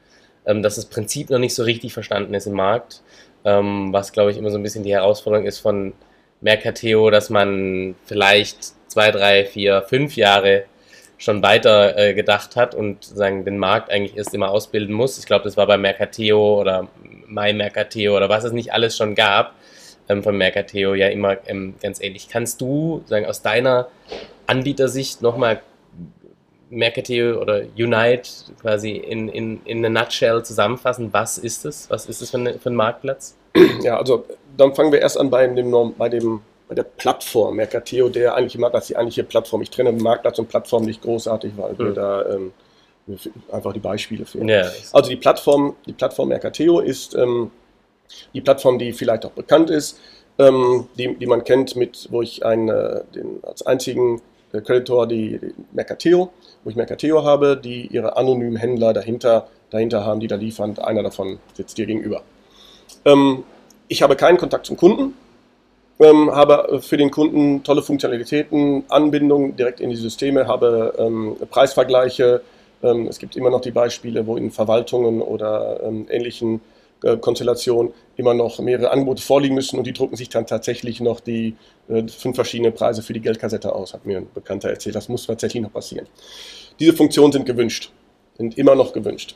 ähm, 0.47 0.63
dass 0.63 0.77
das 0.77 0.87
Prinzip 0.87 1.31
noch 1.31 1.39
nicht 1.39 1.55
so 1.55 1.65
richtig 1.65 1.93
verstanden 1.93 2.35
ist 2.35 2.47
im 2.47 2.55
Markt. 2.55 3.03
Ähm, 3.45 3.93
was, 3.93 4.13
glaube 4.13 4.31
ich, 4.31 4.39
immer 4.39 4.51
so 4.51 4.59
ein 4.59 4.63
bisschen 4.63 4.85
die 4.85 4.93
Herausforderung 4.93 5.47
ist 5.47 5.59
von 5.59 5.93
Mercateo, 6.41 7.11
dass 7.11 7.31
man 7.31 7.97
vielleicht 8.05 8.75
zwei, 8.89 9.11
drei, 9.11 9.45
vier, 9.45 9.83
fünf 9.83 10.17
Jahre 10.17 10.65
schon 11.19 11.43
weiter 11.43 11.97
äh, 11.97 12.15
gedacht 12.15 12.57
hat 12.57 12.75
und 12.75 13.05
sagen, 13.05 13.45
den 13.45 13.59
Markt 13.59 13.91
eigentlich 13.91 14.17
erst 14.17 14.35
immer 14.35 14.51
ausbilden 14.51 14.95
muss. 14.95 15.19
Ich 15.19 15.27
glaube, 15.27 15.45
das 15.45 15.57
war 15.57 15.67
bei 15.67 15.79
Mercateo 15.79 16.61
oder 16.61 16.89
MyMercateo 17.27 18.17
oder 18.17 18.29
was 18.29 18.45
es 18.45 18.53
nicht 18.53 18.73
alles 18.73 18.97
schon 18.97 19.15
gab 19.15 19.55
ähm, 20.09 20.23
von 20.23 20.37
Mercateo 20.37 20.95
ja 20.95 21.09
immer 21.09 21.37
ähm, 21.47 21.75
ganz 21.83 22.01
ähnlich. 22.01 22.29
Kannst 22.29 22.61
du 22.61 23.03
sagen, 23.07 23.27
aus 23.27 23.43
deiner 23.43 23.89
Anbietersicht 24.47 25.23
nochmal 25.23 25.61
Mercateo 26.69 27.41
oder 27.41 27.63
Unite 27.77 28.29
quasi 28.61 28.93
in, 28.93 29.29
in, 29.29 29.61
in 29.65 29.85
eine 29.85 29.91
Nutshell 29.91 30.45
zusammenfassen? 30.45 31.13
Was 31.13 31.39
ist 31.39 31.65
es? 31.65 31.89
Was 31.91 32.07
ist 32.07 32.23
es 32.23 32.31
für, 32.31 32.59
für 32.59 32.71
ein 32.71 32.75
Marktplatz? 32.75 33.37
Ja, 33.83 33.97
also 33.99 34.27
dann 34.57 34.75
fangen 34.75 34.93
wir 34.93 35.01
erst 35.01 35.19
an 35.19 35.31
bei 35.31 35.47
dem, 35.47 35.95
bei 35.97 36.09
dem 36.09 36.41
bei 36.69 36.75
der 36.75 36.83
Plattform, 36.83 37.57
Mercateo, 37.57 38.09
der 38.09 38.35
eigentliche 38.35 38.59
Marktplatz, 38.59 38.89
die 38.89 38.97
eigentliche 38.97 39.25
Plattform. 39.25 39.63
Ich 39.63 39.71
trenne 39.71 39.93
Marktplatz 39.93 40.39
und 40.39 40.49
Plattform 40.49 40.85
nicht 40.85 41.03
großartig, 41.03 41.53
weil 41.57 41.75
mhm. 41.75 41.79
wir 41.79 41.93
da 41.93 42.27
ähm, 42.29 42.53
einfach 43.53 43.73
die 43.73 43.81
Beispiele 43.81 44.27
fehlen. 44.27 44.49
Ja. 44.49 44.71
Also 44.93 45.11
die 45.11 45.17
Plattform, 45.17 45.77
die 45.87 45.93
Plattform 45.93 46.29
Mercateo 46.29 46.81
ist 46.81 47.15
ähm, 47.15 47.51
die 48.35 48.41
Plattform, 48.41 48.79
die 48.79 48.93
vielleicht 48.93 49.25
auch 49.25 49.33
bekannt 49.33 49.71
ist, 49.71 50.01
ähm, 50.39 50.87
die, 50.99 51.15
die 51.15 51.27
man 51.27 51.45
kennt, 51.45 51.77
mit, 51.77 52.09
wo 52.11 52.23
ich 52.23 52.45
einen, 52.45 52.69
äh, 52.69 53.03
den, 53.15 53.41
als 53.43 53.65
einzigen 53.65 54.21
äh, 54.53 54.61
Creditor 54.61 55.07
die, 55.07 55.39
die 55.39 55.55
Mercateo, 55.73 56.33
wo 56.65 56.71
ich 56.71 56.77
Mercateo 56.77 57.25
habe, 57.25 57.57
die 57.57 57.87
ihre 57.87 58.17
anonymen 58.17 58.57
Händler 58.57 58.93
dahinter, 58.93 59.49
dahinter 59.71 60.05
haben, 60.05 60.21
die 60.21 60.27
da 60.27 60.37
liefern. 60.37 60.79
Einer 60.79 61.03
davon 61.03 61.39
sitzt 61.55 61.79
dir 61.79 61.87
gegenüber. 61.87 62.23
Ähm, 63.05 63.45
ich 63.89 64.03
habe 64.03 64.17
keinen 64.17 64.37
Kontakt 64.37 64.67
zum 64.67 64.77
Kunden, 64.77 65.15
ähm, 66.01 66.31
habe 66.31 66.81
für 66.83 66.97
den 66.97 67.11
Kunden 67.11 67.63
tolle 67.63 67.83
Funktionalitäten, 67.83 68.85
Anbindung 68.89 69.57
direkt 69.57 69.81
in 69.81 69.91
die 69.91 69.97
Systeme, 69.97 70.47
habe 70.47 70.95
ähm, 70.99 71.37
Preisvergleiche. 71.51 72.43
Ähm, 72.83 73.07
es 73.09 73.19
gibt 73.19 73.37
immer 73.37 73.51
noch 73.51 73.61
die 73.61 73.71
Beispiele, 73.71 74.27
wo 74.27 74.37
in 74.37 74.51
Verwaltungen 74.51 75.23
oder 75.23 75.81
ähm, 75.83 76.07
ähnlichen 76.11 76.61
äh, 77.03 77.17
Konstellationen 77.17 77.93
immer 78.17 78.35
noch 78.35 78.59
mehrere 78.59 78.91
Angebote 78.91 79.23
vorliegen 79.23 79.55
müssen 79.55 79.79
und 79.79 79.87
die 79.87 79.93
drucken 79.93 80.17
sich 80.17 80.29
dann 80.29 80.47
tatsächlich 80.47 81.01
noch 81.01 81.21
die 81.21 81.57
äh, 81.89 82.07
fünf 82.09 82.37
verschiedene 82.37 82.73
Preise 82.73 83.03
für 83.03 83.13
die 83.13 83.21
Geldkassette 83.21 83.75
aus, 83.75 83.95
hat 83.95 84.07
mir 84.07 84.19
ein 84.19 84.29
Bekannter 84.35 84.71
erzählt. 84.71 84.97
Das 84.97 85.09
muss 85.09 85.27
tatsächlich 85.27 85.63
noch 85.63 85.73
passieren. 85.73 86.07
Diese 86.81 86.93
Funktionen 86.93 87.33
sind 87.33 87.47
gewünscht, 87.47 87.91
sind 88.37 88.59
immer 88.59 88.75
noch 88.75 88.93
gewünscht. 88.93 89.35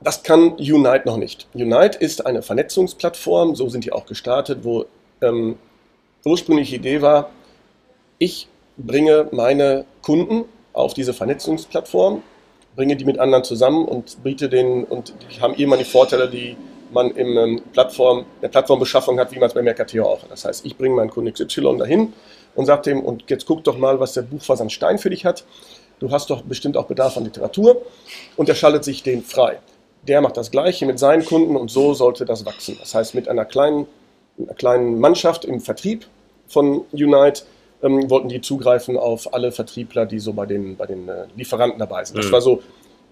Das 0.00 0.22
kann 0.22 0.52
Unite 0.52 1.02
noch 1.06 1.16
nicht. 1.16 1.48
Unite 1.54 1.98
ist 1.98 2.26
eine 2.26 2.42
Vernetzungsplattform, 2.42 3.56
so 3.56 3.68
sind 3.68 3.84
die 3.84 3.92
auch 3.92 4.06
gestartet, 4.06 4.60
wo 4.62 4.84
ähm, 5.22 5.56
ursprüngliche 6.24 6.76
Idee 6.76 7.02
war, 7.02 7.30
ich 8.18 8.48
bringe 8.76 9.28
meine 9.32 9.84
Kunden 10.02 10.44
auf 10.72 10.94
diese 10.94 11.14
Vernetzungsplattform, 11.14 12.22
bringe 12.74 12.96
die 12.96 13.04
mit 13.04 13.18
anderen 13.18 13.44
zusammen 13.44 13.86
und 13.86 14.22
biete 14.22 14.48
denen, 14.48 14.84
und 14.84 15.14
die 15.30 15.40
haben 15.40 15.54
immer 15.54 15.76
die 15.76 15.84
Vorteile, 15.84 16.28
die 16.28 16.56
man 16.92 17.16
ähm, 17.16 17.62
Plattform, 17.72 18.26
der 18.42 18.48
Plattformbeschaffung 18.48 19.18
hat, 19.18 19.32
wie 19.32 19.38
man 19.38 19.48
es 19.48 19.54
bei 19.54 19.62
Mercateo 19.62 20.04
auch 20.06 20.22
hat. 20.22 20.30
Das 20.30 20.44
heißt, 20.44 20.64
ich 20.64 20.76
bringe 20.76 20.94
meinen 20.94 21.10
Kunden 21.10 21.32
XY 21.32 21.78
dahin 21.78 22.12
und 22.54 22.66
sage 22.66 22.82
dem, 22.82 23.00
und 23.02 23.24
jetzt 23.28 23.46
guck 23.46 23.64
doch 23.64 23.78
mal, 23.78 23.98
was 23.98 24.14
der 24.14 24.22
Buchversand 24.22 24.72
Stein 24.72 24.98
für 24.98 25.10
dich 25.10 25.24
hat. 25.24 25.44
Du 25.98 26.10
hast 26.10 26.30
doch 26.30 26.42
bestimmt 26.42 26.76
auch 26.76 26.86
Bedarf 26.86 27.16
an 27.16 27.24
Literatur 27.24 27.82
und 28.36 28.48
er 28.48 28.54
schaltet 28.54 28.84
sich 28.84 29.02
den 29.02 29.22
frei. 29.22 29.58
Der 30.06 30.20
macht 30.20 30.36
das 30.36 30.50
Gleiche 30.50 30.86
mit 30.86 30.98
seinen 30.98 31.24
Kunden 31.24 31.56
und 31.56 31.70
so 31.70 31.94
sollte 31.94 32.24
das 32.24 32.44
wachsen. 32.44 32.76
Das 32.78 32.94
heißt, 32.94 33.14
mit 33.14 33.28
einer 33.28 33.44
kleinen 33.44 33.86
einer 34.38 34.54
kleinen 34.54 35.00
Mannschaft 35.00 35.44
im 35.44 35.60
Vertrieb 35.60 36.06
von 36.46 36.84
Unite 36.92 37.42
ähm, 37.82 38.08
wollten 38.10 38.28
die 38.28 38.40
zugreifen 38.40 38.96
auf 38.96 39.32
alle 39.34 39.52
Vertriebler, 39.52 40.06
die 40.06 40.18
so 40.18 40.32
bei 40.32 40.46
den, 40.46 40.76
bei 40.76 40.86
den 40.86 41.08
äh, 41.08 41.26
Lieferanten 41.36 41.78
dabei 41.78 42.04
sind. 42.04 42.18
Das 42.18 42.26
mhm. 42.26 42.32
war 42.32 42.40
so 42.40 42.62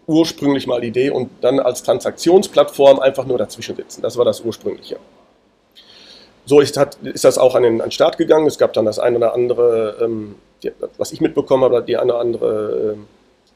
ursprünglich 0.06 0.66
mal 0.66 0.80
die 0.80 0.88
Idee 0.88 1.10
und 1.10 1.30
dann 1.40 1.60
als 1.60 1.82
Transaktionsplattform 1.82 3.00
einfach 3.00 3.26
nur 3.26 3.38
dazwischen 3.38 3.76
sitzen. 3.76 4.02
Das 4.02 4.16
war 4.16 4.24
das 4.24 4.40
ursprüngliche. 4.40 4.96
So 6.46 6.60
ist, 6.60 6.76
hat, 6.76 6.96
ist 7.02 7.24
das 7.24 7.38
auch 7.38 7.54
an 7.54 7.62
den, 7.62 7.80
an 7.80 7.86
den 7.86 7.92
Start 7.92 8.18
gegangen. 8.18 8.46
Es 8.46 8.58
gab 8.58 8.74
dann 8.74 8.84
das 8.84 8.98
eine 8.98 9.16
oder 9.16 9.34
andere, 9.34 9.96
ähm, 10.02 10.34
die, 10.62 10.72
was 10.98 11.12
ich 11.12 11.20
mitbekommen 11.20 11.64
habe, 11.64 11.82
die 11.82 11.96
eine 11.96 12.12
oder 12.12 12.20
andere 12.20 12.96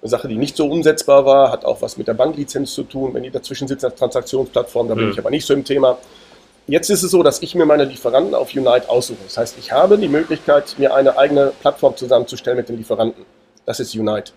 äh, 0.03 0.09
Sache, 0.09 0.29
die 0.29 0.37
nicht 0.37 0.57
so 0.57 0.67
umsetzbar 0.67 1.27
war, 1.27 1.51
hat 1.51 1.65
auch 1.65 1.83
was 1.83 1.99
mit 1.99 2.09
der 2.09 2.15
Banklizenz 2.15 2.73
zu 2.73 2.85
tun, 2.85 3.13
wenn 3.13 3.25
die 3.25 3.31
dazwischen 3.31 3.69
sitzen 3.69 3.87
als 3.87 3.97
Transaktionsplattform, 3.97 4.89
da 4.89 4.95
bin 4.95 5.07
mhm. 5.07 5.13
ich 5.13 5.19
aber 5.19 5.31
nicht 5.31 5.47
so 5.47 5.55
im 5.55 5.65
Thema. 5.65 5.99
Jetzt 6.69 6.91
ist 6.91 7.03
es 7.03 7.11
so, 7.11 7.23
dass 7.23 7.41
ich 7.41 7.55
mir 7.55 7.65
meine 7.65 7.85
Lieferanten 7.85 8.35
auf 8.35 8.55
Unite 8.55 8.91
aussuche. 8.91 9.19
Das 9.25 9.39
heißt, 9.39 9.59
ich 9.59 9.73
habe 9.73 9.97
die 9.97 10.07
Möglichkeit, 10.09 10.75
mir 10.77 10.95
eine 10.95 11.17
eigene 11.17 11.51
Plattform 11.61 11.97
zusammenzustellen 11.97 12.59
mit 12.59 12.69
den 12.69 12.77
Lieferanten. 12.77 13.25
Das 13.65 13.81
ist 13.81 13.95
Unite. 13.95 14.33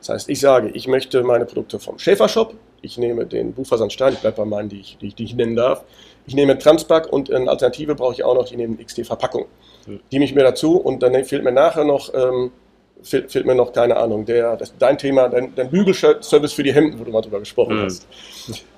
Das 0.00 0.08
heißt, 0.08 0.28
ich 0.28 0.40
sage, 0.40 0.70
ich 0.70 0.88
möchte 0.88 1.22
meine 1.22 1.44
Produkte 1.44 1.78
vom 1.78 2.00
Schäfershop, 2.00 2.54
ich 2.80 2.98
nehme 2.98 3.26
den 3.26 3.52
Buchversand 3.52 3.92
Stein, 3.92 4.14
ich 4.14 4.18
bleibe 4.18 4.38
bei 4.38 4.44
meinen, 4.44 4.68
die 4.68 4.80
ich, 4.80 4.98
die, 5.00 5.14
die 5.14 5.22
ich 5.22 5.36
nennen 5.36 5.54
darf. 5.54 5.84
Ich 6.26 6.34
nehme 6.34 6.58
Transpack 6.58 7.12
und 7.12 7.30
eine 7.30 7.48
Alternative 7.48 7.94
brauche 7.94 8.14
ich 8.14 8.24
auch 8.24 8.34
noch, 8.34 8.46
ich 8.46 8.56
nehme 8.56 8.76
XT 8.84 9.06
Verpackung. 9.06 9.46
Die 9.86 10.00
nehme 10.10 10.24
ich 10.24 10.34
mir 10.34 10.42
dazu 10.42 10.76
und 10.78 11.00
dann 11.04 11.12
fehlt 11.24 11.44
mir 11.44 11.52
nachher 11.52 11.84
noch, 11.84 12.12
ähm, 12.12 12.50
fehlt, 13.02 13.30
fehlt, 13.30 13.46
mir 13.46 13.54
noch, 13.54 13.72
keine 13.72 13.96
Ahnung, 13.96 14.24
der, 14.24 14.56
das, 14.56 14.74
dein 14.76 14.98
Thema, 14.98 15.28
dein, 15.28 15.54
dein 15.54 15.70
Bügelservice 15.70 16.52
für 16.52 16.64
die 16.64 16.72
Hemden, 16.72 16.98
wo 16.98 17.04
du 17.04 17.12
mal 17.12 17.20
drüber 17.20 17.38
gesprochen 17.38 17.78
mhm. 17.78 17.84
hast. 17.84 18.08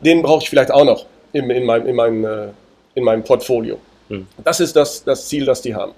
Den 0.01 0.21
brauche 0.21 0.43
ich 0.43 0.51
vielleicht 0.51 0.71
auch 0.71 0.85
noch 0.85 1.07
in, 1.33 1.49
in 1.49 1.65
meinem, 1.65 1.87
in 1.87 1.97
meinem 1.97 2.25
äh, 2.25 2.49
in 2.95 3.05
meinem 3.05 3.25
Portfolio. 3.25 3.79
Hm. 4.09 4.27
Das 4.43 4.61
ist 4.61 4.77
das, 4.77 5.05
das 5.05 5.29
Ziel, 5.29 5.45
das 5.45 5.63
die 5.63 5.75
haben. 5.75 5.93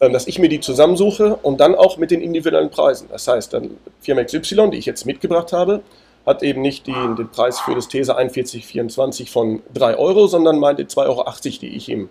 Ähm, 0.00 0.12
dass 0.12 0.26
ich 0.26 0.38
mir 0.38 0.48
die 0.48 0.60
zusammensuche 0.60 1.36
und 1.36 1.60
dann 1.60 1.74
auch 1.74 1.96
mit 1.96 2.10
den 2.10 2.20
individuellen 2.20 2.70
Preisen. 2.70 3.08
Das 3.10 3.28
heißt, 3.28 3.52
dann 3.52 3.76
Firma 4.00 4.24
XY, 4.24 4.70
die 4.70 4.78
ich 4.78 4.86
jetzt 4.86 5.06
mitgebracht 5.06 5.52
habe, 5.52 5.82
hat 6.26 6.42
eben 6.42 6.60
nicht 6.60 6.86
die, 6.86 6.92
den 6.92 7.28
Preis 7.28 7.60
für 7.60 7.74
das 7.74 7.88
These 7.88 8.14
4124 8.14 9.30
von 9.30 9.62
3 9.74 9.96
Euro, 9.96 10.26
sondern 10.26 10.58
meint 10.58 10.78
die 10.78 10.84
2,80 10.84 11.06
Euro, 11.06 11.24
die 11.60 11.76
ich 11.76 11.88
ihm 11.88 12.08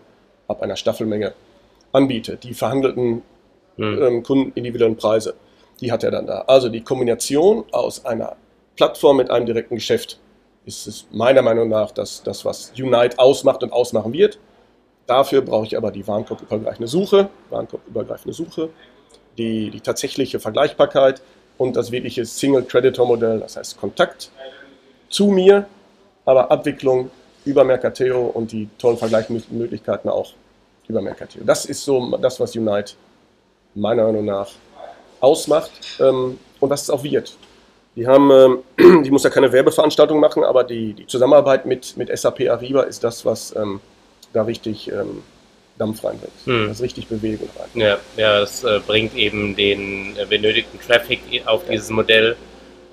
ab 0.48 0.62
einer 0.62 0.76
Staffelmenge 0.76 1.34
anbiete. 1.94 2.38
Die 2.38 2.54
verhandelten 2.54 3.24
hm. 3.78 4.02
ähm, 4.02 4.24
Kunden 4.24 4.52
individuellen 4.56 4.98
Preise, 4.98 5.36
die 5.80 5.92
hat 5.92 6.04
er 6.04 6.12
dann 6.12 6.28
da. 6.28 6.46
Also 6.48 6.70
die 6.70 6.82
Kombination 6.82 7.66
aus 7.72 8.06
einer 8.06 8.36
Plattform 8.76 9.18
mit 9.18 9.30
einem 9.30 9.46
direkten 9.46 9.76
Geschäft 9.76 10.20
ist 10.66 10.88
es 10.88 11.08
meiner 11.12 11.42
Meinung 11.42 11.70
nach 11.70 11.92
das, 11.92 12.22
das, 12.24 12.46
was 12.46 12.72
Unite 12.78 13.18
ausmacht 13.18 13.64
und 13.64 13.74
ausmachen 13.74 14.14
wird. 14.14 14.40
Dafür 15.08 15.42
brauche 15.42 15.66
ich 15.66 15.76
aber 15.76 15.92
die 15.92 16.08
Warenkorbübergreifende 16.08 16.88
Suche, 16.88 17.30
Warenkorbübergreifende 17.50 18.34
Suche, 18.34 18.70
die, 19.38 19.70
die 19.72 19.82
tatsächliche 19.82 20.40
Vergleichbarkeit 20.40 21.22
und 21.58 21.76
das 21.76 21.92
wirkliche 21.92 22.26
Single-Creditor-Modell, 22.26 23.40
das 23.40 23.58
heißt 23.58 23.80
Kontakt 23.80 24.32
zu 25.10 25.28
mir, 25.28 25.66
aber 26.26 26.52
Abwicklung 26.52 27.10
über 27.46 27.64
Mercateo 27.64 28.28
und 28.28 28.52
die 28.52 28.70
tollen 28.78 28.98
Vergleichsmöglichkeiten 28.98 30.10
auch 30.10 30.34
über 30.88 31.02
Mercateo. 31.02 31.44
Das 31.44 31.66
ist 31.66 31.84
so 31.84 32.18
das, 32.18 32.40
was 32.40 32.56
Unite 32.56 32.94
meiner 33.74 34.04
Meinung 34.04 34.26
nach 34.26 34.50
ausmacht 35.20 35.72
ähm, 36.00 36.40
und 36.60 36.70
was 36.70 36.84
es 36.84 36.90
auch 36.90 37.04
wird. 37.04 37.36
Die 37.96 38.08
haben, 38.08 38.32
ähm, 38.32 39.04
die 39.04 39.12
muss 39.12 39.24
ja 39.24 39.30
keine 39.30 39.52
Werbeveranstaltung 39.52 40.20
machen, 40.20 40.44
aber 40.44 40.64
die, 40.64 40.94
die 40.94 41.08
Zusammenarbeit 41.08 41.66
mit, 41.66 41.98
mit 41.98 42.18
SAP 42.18 42.50
Ariba 42.50 42.84
ist 42.84 43.04
das, 43.04 43.26
was 43.26 43.56
ähm, 43.56 43.82
da 44.34 44.44
richtig 44.44 44.90
ähm, 44.92 45.24
Dampf 45.78 46.04
reinbringt. 46.04 46.34
Hm. 46.46 46.68
Das 46.70 46.82
richtig 46.82 47.08
Bewegung 47.08 47.50
rein. 47.58 47.70
Ja, 47.74 47.98
ja 48.16 48.40
das 48.40 48.64
äh, 48.64 48.80
bringt 48.86 49.16
eben 49.16 49.56
den 49.56 50.16
äh, 50.18 50.26
benötigten 50.26 50.80
Traffic 50.80 51.20
auf 51.46 51.64
ja. 51.66 51.72
dieses 51.72 51.90
Modell 51.90 52.36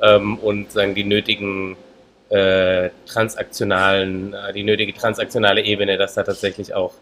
ähm, 0.02 0.38
und 0.38 0.72
sagen 0.72 0.94
die 0.94 1.04
nötigen 1.04 1.76
äh, 2.30 2.90
transaktionalen, 3.06 4.34
äh, 4.34 4.52
die 4.52 4.64
nötige 4.64 4.94
transaktionale 4.94 5.62
Ebene, 5.62 5.96
dass 5.96 6.14
da 6.14 6.22
tatsächlich 6.22 6.74
auch. 6.74 6.94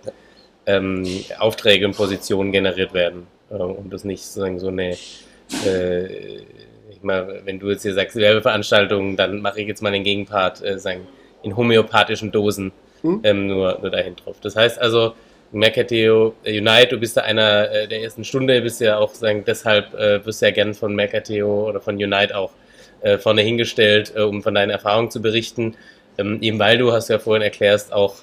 Ähm, 0.69 1.07
Aufträge 1.39 1.87
und 1.87 1.97
Positionen 1.97 2.51
generiert 2.51 2.93
werden. 2.93 3.29
Äh, 3.51 3.55
und 3.55 3.93
das 3.93 4.03
nicht 4.03 4.25
sozusagen 4.25 4.59
so 4.59 4.67
eine 4.67 4.97
äh, 5.65 6.41
ich 6.97 7.03
mal, 7.03 7.43
wenn 7.45 7.59
du 7.59 7.71
jetzt 7.71 7.83
hier 7.83 7.95
sagst, 7.95 8.17
Werbeveranstaltungen, 8.17 9.17
dann 9.17 9.41
mache 9.41 9.61
ich 9.61 9.69
jetzt 9.69 9.83
mal 9.83 9.93
den 9.93 10.05
Gegenpart, 10.05 10.63
äh, 10.65 10.79
sagen, 10.79 11.07
in 11.43 11.57
homöopathischen 11.57 12.33
Dosen 12.33 12.73
hm? 13.03 13.21
ähm, 13.23 13.47
nur, 13.47 13.79
nur 13.81 13.91
dahin 13.91 14.17
drauf. 14.17 14.37
Das 14.41 14.57
heißt 14.57 14.81
also, 14.81 15.15
Mercateo 15.53 16.35
äh, 16.45 16.59
Unite, 16.59 16.89
du 16.89 16.99
bist 16.99 17.17
ja 17.17 17.23
einer 17.23 17.71
äh, 17.71 17.89
der 17.89 18.03
ersten 18.03 18.25
Stunde, 18.25 18.61
bist 18.63 18.81
ja 18.81 18.99
auch 18.99 19.15
sagen, 19.15 19.45
deshalb 19.47 19.95
äh, 19.95 20.25
wirst 20.25 20.43
du 20.43 20.47
ja 20.47 20.53
gern 20.53 20.75
von 20.75 20.95
Mercateo 20.95 21.69
oder 21.69 21.81
von 21.81 21.97
Unite 21.97 22.37
auch 22.37 22.51
äh, 23.03 23.19
vorne 23.19 23.43
hingestellt, 23.43 24.13
äh, 24.17 24.23
um 24.23 24.43
von 24.43 24.55
deinen 24.55 24.71
Erfahrungen 24.71 25.11
zu 25.11 25.23
berichten. 25.23 25.77
Ähm, 26.19 26.39
eben 26.41 26.59
weil 26.59 26.79
du, 26.79 26.93
hast 26.93 27.09
du 27.09 27.15
ja 27.15 27.19
vorhin 27.19 27.43
erklärt, 27.43 27.93
auch 27.93 28.17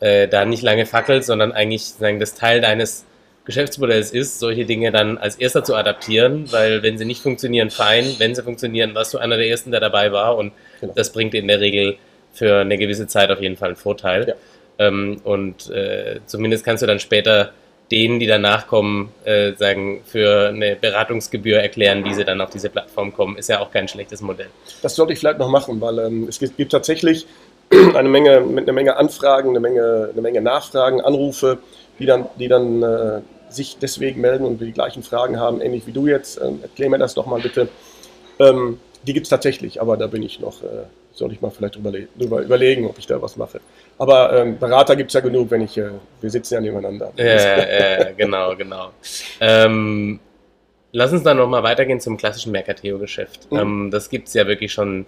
äh, 0.00 0.28
da 0.28 0.44
nicht 0.44 0.62
lange 0.62 0.86
fackelt, 0.86 1.24
sondern 1.24 1.52
eigentlich 1.52 1.84
sagen, 1.84 2.20
das 2.20 2.34
Teil 2.34 2.60
deines 2.60 3.04
Geschäftsmodells 3.50 4.12
ist, 4.12 4.38
solche 4.38 4.64
Dinge 4.64 4.92
dann 4.92 5.18
als 5.18 5.34
erster 5.34 5.64
zu 5.64 5.74
adaptieren, 5.74 6.50
weil 6.52 6.84
wenn 6.84 6.98
sie 6.98 7.04
nicht 7.04 7.20
funktionieren, 7.20 7.70
fein, 7.70 8.14
wenn 8.18 8.32
sie 8.32 8.44
funktionieren, 8.44 8.94
warst 8.94 9.12
du 9.12 9.18
einer 9.18 9.36
der 9.36 9.48
ersten, 9.48 9.72
der 9.72 9.80
dabei 9.80 10.12
war 10.12 10.36
und 10.36 10.52
genau. 10.80 10.92
das 10.94 11.10
bringt 11.10 11.34
in 11.34 11.48
der 11.48 11.58
Regel 11.60 11.96
für 12.32 12.60
eine 12.60 12.78
gewisse 12.78 13.08
Zeit 13.08 13.28
auf 13.32 13.40
jeden 13.40 13.56
Fall 13.56 13.70
einen 13.70 13.76
Vorteil. 13.76 14.28
Ja. 14.28 14.86
Ähm, 14.86 15.20
und 15.24 15.68
äh, 15.70 16.20
zumindest 16.26 16.64
kannst 16.64 16.84
du 16.84 16.86
dann 16.86 17.00
später 17.00 17.50
denen, 17.90 18.20
die 18.20 18.28
danach 18.28 18.68
kommen, 18.68 19.12
äh, 19.24 19.52
sagen, 19.54 20.02
für 20.06 20.50
eine 20.50 20.76
Beratungsgebühr 20.76 21.58
erklären, 21.58 22.04
wie 22.04 22.14
sie 22.14 22.24
dann 22.24 22.40
auf 22.40 22.50
diese 22.50 22.70
Plattform 22.70 23.12
kommen, 23.12 23.36
ist 23.36 23.48
ja 23.48 23.58
auch 23.58 23.72
kein 23.72 23.88
schlechtes 23.88 24.22
Modell. 24.22 24.46
Das 24.80 24.94
sollte 24.94 25.12
ich 25.12 25.18
vielleicht 25.18 25.40
noch 25.40 25.50
machen, 25.50 25.80
weil 25.80 25.98
ähm, 25.98 26.26
es 26.28 26.38
gibt, 26.38 26.56
gibt 26.56 26.70
tatsächlich 26.70 27.26
eine 27.96 28.08
Menge, 28.08 28.42
mit 28.42 28.64
einer 28.64 28.74
Menge 28.74 28.96
Anfragen, 28.96 29.50
eine 29.50 29.60
Menge, 29.60 30.10
eine 30.12 30.22
Menge 30.22 30.40
Nachfragen, 30.40 31.00
Anrufe, 31.00 31.58
die 31.98 32.06
dann, 32.06 32.26
die 32.38 32.46
dann 32.46 32.82
äh, 32.82 33.20
sich 33.50 33.78
deswegen 33.80 34.20
melden 34.20 34.44
und 34.44 34.60
die 34.60 34.72
gleichen 34.72 35.02
Fragen 35.02 35.38
haben, 35.38 35.60
ähnlich 35.60 35.86
wie 35.86 35.92
du 35.92 36.06
jetzt. 36.06 36.40
Ähm, 36.40 36.60
erklär 36.62 36.90
mir 36.90 36.98
das 36.98 37.14
doch 37.14 37.26
mal 37.26 37.40
bitte. 37.40 37.68
Ähm, 38.38 38.78
die 39.02 39.12
gibt 39.12 39.26
es 39.26 39.30
tatsächlich, 39.30 39.80
aber 39.80 39.96
da 39.96 40.06
bin 40.06 40.22
ich 40.22 40.40
noch, 40.40 40.62
äh, 40.62 40.84
soll 41.12 41.32
ich 41.32 41.40
mal 41.40 41.50
vielleicht 41.50 41.76
drüber, 41.76 42.40
überlegen, 42.40 42.86
ob 42.86 42.98
ich 42.98 43.06
da 43.06 43.20
was 43.20 43.36
mache. 43.36 43.60
Aber 43.98 44.32
ähm, 44.38 44.58
Berater 44.58 44.96
gibt 44.96 45.10
es 45.10 45.14
ja 45.14 45.20
genug, 45.20 45.50
wenn 45.50 45.62
ich, 45.62 45.76
äh, 45.78 45.90
wir 46.20 46.30
sitzen 46.30 46.54
ja 46.54 46.60
nebeneinander. 46.60 47.12
Ja, 47.16 47.24
ja 47.24 48.12
genau, 48.12 48.54
genau. 48.56 48.90
Ähm, 49.40 50.20
lass 50.92 51.12
uns 51.12 51.22
dann 51.22 51.38
nochmal 51.38 51.62
weitergehen 51.62 52.00
zum 52.00 52.16
klassischen 52.16 52.52
Mercateo-Geschäft. 52.52 53.50
Mhm. 53.50 53.58
Ähm, 53.58 53.90
das 53.90 54.10
gibt 54.10 54.28
es 54.28 54.34
ja 54.34 54.46
wirklich 54.46 54.72
schon 54.72 55.06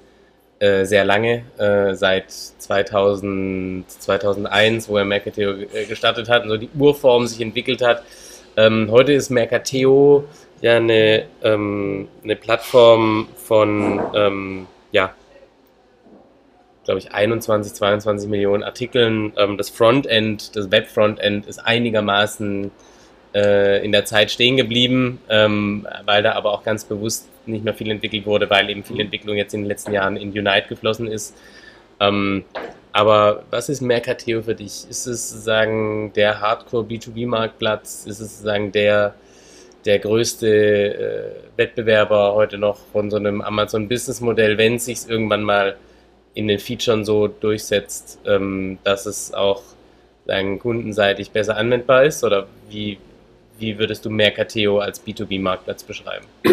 äh, 0.59 0.85
sehr 0.85 1.05
lange, 1.05 1.43
äh, 1.59 1.95
seit 1.95 2.31
2000, 2.31 3.91
2001, 3.91 4.89
wo 4.89 4.97
er 4.97 5.05
Mercateo 5.05 5.55
äh, 5.55 5.87
gestartet 5.87 6.29
hat 6.29 6.45
und 6.45 6.51
so 6.51 6.57
die 6.57 6.71
Urform 6.79 7.27
sich 7.27 7.41
entwickelt 7.41 7.83
hat. 7.83 8.05
Ähm, 8.57 8.89
heute 8.91 9.13
ist 9.13 9.31
Mercateo 9.31 10.25
ja 10.61 10.77
eine, 10.77 11.25
ähm, 11.43 12.09
eine 12.23 12.37
Plattform 12.37 13.29
von, 13.37 14.01
ähm, 14.15 14.67
ja, 14.93 15.15
glaube 16.85 17.01
ich, 17.01 17.13
21, 17.13 17.73
22 17.75 18.29
Millionen 18.29 18.63
Artikeln. 18.63 19.33
Ähm, 19.37 19.57
das 19.57 19.71
Frontend, 19.71 20.55
das 20.55 20.71
Web-Frontend 20.71 21.47
ist 21.47 21.59
einigermaßen 21.59 22.71
äh, 23.35 23.85
in 23.85 23.93
der 23.93 24.05
Zeit 24.05 24.31
stehen 24.31 24.57
geblieben, 24.57 25.21
ähm, 25.29 25.87
weil 26.05 26.23
da 26.23 26.33
aber 26.33 26.53
auch 26.53 26.63
ganz 26.63 26.85
bewusst 26.85 27.29
nicht 27.47 27.65
mehr 27.65 27.75
viel 27.75 27.91
entwickelt 27.91 28.27
wurde, 28.27 28.49
weil 28.51 28.69
eben 28.71 28.85
viel 28.85 29.01
Entwicklung 29.01 29.37
jetzt 29.37 29.55
in 29.55 29.63
den 29.63 29.69
letzten 29.69 29.93
Jahren 29.93 30.17
in 30.17 30.29
Unite 30.31 30.69
geflossen 30.69 31.07
ist. 31.07 31.37
Ähm, 32.03 32.45
aber 32.93 33.45
was 33.51 33.69
ist 33.69 33.81
Mercateo 33.81 34.43
für 34.43 34.55
dich? 34.55 34.87
Ist 34.91 35.07
es 35.07 35.31
sozusagen 35.31 36.13
der 36.15 36.41
Hardcore 36.41 36.85
B2B-Marktplatz? 36.85 38.05
Ist 38.07 38.21
es 38.21 38.33
sozusagen 38.33 38.73
der, 38.73 39.15
der 39.87 39.99
größte 39.99 40.47
äh, 40.47 41.31
Wettbewerber 41.57 42.35
heute 42.35 42.59
noch 42.59 42.79
von 42.93 43.11
so 43.11 43.17
einem 43.17 43.41
Amazon-Business-Modell, 43.41 44.59
wenn 44.59 44.75
es 44.75 44.87
sich 44.87 45.09
irgendwann 45.09 45.43
mal 45.43 45.77
in 46.35 46.49
den 46.49 46.59
Features 46.59 47.07
so 47.07 47.29
durchsetzt, 47.29 48.19
ähm, 48.27 48.79
dass 48.85 49.07
es 49.07 49.33
auch 49.33 49.63
sagen, 50.27 50.59
kundenseitig 50.59 51.31
besser 51.31 51.57
anwendbar 51.57 52.05
ist? 52.05 52.25
Oder 52.25 52.47
wie, 52.69 52.99
wie 53.59 53.79
würdest 53.79 54.05
du 54.05 54.11
Mercateo 54.11 54.81
als 54.81 55.03
B2B-Marktplatz 55.05 55.85
beschreiben? 55.85 56.27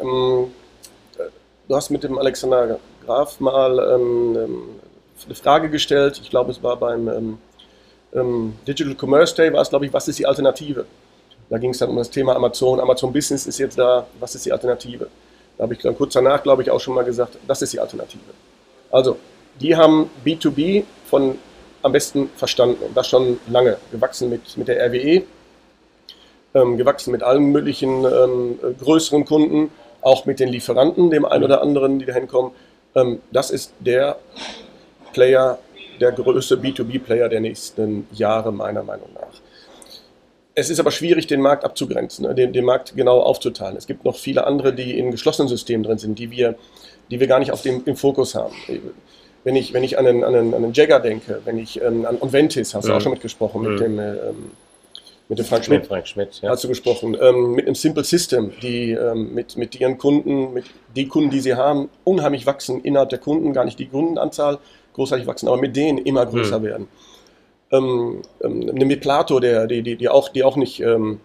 Ähm, 0.00 0.52
du 1.68 1.76
hast 1.76 1.90
mit 1.90 2.02
dem 2.02 2.18
Alexander 2.18 2.78
Graf 3.04 3.40
mal 3.40 3.78
ähm, 3.78 4.36
ähm, 4.36 4.62
eine 5.24 5.34
Frage 5.34 5.70
gestellt. 5.70 6.20
Ich 6.22 6.30
glaube, 6.30 6.50
es 6.50 6.62
war 6.62 6.76
beim 6.76 7.08
ähm, 7.08 7.38
ähm, 8.14 8.54
Digital 8.66 8.94
Commerce 8.94 9.34
Day, 9.34 9.52
war 9.52 9.62
es, 9.62 9.70
glaube 9.70 9.86
ich, 9.86 9.92
was 9.92 10.08
ist 10.08 10.18
die 10.18 10.26
Alternative? 10.26 10.84
Da 11.48 11.58
ging 11.58 11.70
es 11.70 11.78
dann 11.78 11.90
um 11.90 11.96
das 11.96 12.10
Thema 12.10 12.34
Amazon. 12.34 12.80
Amazon 12.80 13.12
Business 13.12 13.46
ist 13.46 13.58
jetzt 13.58 13.78
da, 13.78 14.06
was 14.18 14.34
ist 14.34 14.46
die 14.46 14.52
Alternative? 14.52 15.08
Da 15.56 15.62
habe 15.62 15.74
ich 15.74 15.80
dann 15.80 15.96
kurz 15.96 16.12
danach, 16.12 16.42
glaube 16.42 16.62
ich, 16.62 16.70
auch 16.70 16.80
schon 16.80 16.94
mal 16.94 17.04
gesagt, 17.04 17.38
das 17.46 17.62
ist 17.62 17.72
die 17.72 17.80
Alternative. 17.80 18.22
Also, 18.90 19.16
die 19.60 19.74
haben 19.74 20.10
B2B 20.24 20.84
von 21.06 21.38
am 21.82 21.92
besten 21.92 22.28
verstanden 22.36 22.82
und 22.84 22.96
das 22.96 23.06
schon 23.06 23.38
lange, 23.48 23.76
gewachsen 23.92 24.28
mit, 24.28 24.56
mit 24.56 24.68
der 24.68 24.84
RWE, 24.86 25.22
ähm, 26.54 26.76
gewachsen 26.76 27.12
mit 27.12 27.22
allen 27.22 27.52
möglichen 27.52 28.04
ähm, 28.04 28.58
größeren 28.80 29.24
Kunden, 29.24 29.70
auch 30.00 30.26
mit 30.26 30.40
den 30.40 30.48
Lieferanten, 30.48 31.10
dem 31.10 31.24
einen 31.24 31.44
oder 31.44 31.62
anderen, 31.62 31.98
die 31.98 32.06
da 32.06 32.12
hinkommen. 32.12 32.52
Ähm, 32.94 33.20
das 33.30 33.50
ist 33.50 33.72
der 33.78 34.16
Player, 35.16 35.58
der 35.98 36.12
größte 36.12 36.56
B2B-Player 36.56 37.30
der 37.30 37.40
nächsten 37.40 38.06
Jahre, 38.12 38.52
meiner 38.52 38.82
Meinung 38.82 39.08
nach. 39.14 39.40
Es 40.54 40.68
ist 40.68 40.78
aber 40.78 40.90
schwierig, 40.90 41.26
den 41.26 41.40
Markt 41.40 41.64
abzugrenzen, 41.64 42.26
ne, 42.26 42.34
den, 42.34 42.52
den 42.52 42.66
Markt 42.66 42.94
genau 42.94 43.20
aufzuteilen. 43.20 43.78
Es 43.78 43.86
gibt 43.86 44.04
noch 44.04 44.16
viele 44.16 44.46
andere, 44.46 44.74
die 44.74 44.98
in 44.98 45.10
geschlossenen 45.10 45.48
Systemen 45.48 45.84
drin 45.84 45.96
sind, 45.96 46.18
die 46.18 46.30
wir, 46.30 46.56
die 47.10 47.18
wir 47.18 47.26
gar 47.26 47.38
nicht 47.38 47.50
auf 47.50 47.62
dem, 47.62 47.82
im 47.86 47.96
Fokus 47.96 48.34
haben. 48.34 48.54
Wenn 49.42 49.56
ich, 49.56 49.72
wenn 49.72 49.84
ich 49.84 49.98
an 49.98 50.06
einen, 50.06 50.22
an 50.22 50.34
einen, 50.34 50.52
an 50.52 50.64
einen 50.64 50.72
Jagger 50.74 51.00
denke, 51.00 51.40
wenn 51.46 51.58
ich 51.58 51.80
ähm, 51.80 52.04
an 52.04 52.18
Onventis, 52.20 52.74
hast 52.74 52.86
du 52.86 52.92
auch 52.92 53.00
schon 53.00 53.12
mitgesprochen, 53.12 53.62
mit 53.62 53.80
dem 53.80 53.98
ähm, 53.98 54.50
mit 55.28 55.38
dem 55.40 55.44
Frank 55.44 55.64
Schmidt, 55.64 55.86
Frank 55.86 56.06
Schmidt 56.06 56.40
ja. 56.40 56.50
hast 56.50 56.62
du 56.62 56.68
gesprochen, 56.68 57.16
ähm, 57.20 57.52
mit 57.52 57.66
einem 57.66 57.74
Simple 57.74 58.04
System, 58.04 58.52
die 58.62 58.92
ähm, 58.92 59.34
mit, 59.34 59.56
mit 59.56 59.78
ihren 59.80 59.98
Kunden, 59.98 60.52
mit 60.52 60.66
den 60.96 61.08
Kunden, 61.08 61.30
die 61.30 61.40
sie 61.40 61.54
haben, 61.54 61.88
unheimlich 62.04 62.46
wachsen 62.46 62.80
innerhalb 62.82 63.08
der 63.08 63.18
Kunden, 63.18 63.52
gar 63.52 63.64
nicht 63.64 63.78
die 63.78 63.86
Kundenanzahl 63.86 64.58
großartig 64.96 65.26
wachsen, 65.26 65.48
aber 65.48 65.58
mit 65.58 65.76
denen 65.76 65.98
immer 65.98 66.26
größer 66.26 66.56
hm. 66.56 66.62
werden. 66.62 66.88
Ähm, 67.70 68.22
ähm, 68.42 68.58
mit 68.74 69.00
Plato, 69.00 69.40
der, 69.40 69.66
die, 69.66 69.82
die, 69.82 69.96
die, 69.96 70.08
auch, 70.08 70.28
die 70.28 70.42
auch 70.42 70.56
nicht 70.56 70.80
ähm, 70.80 71.20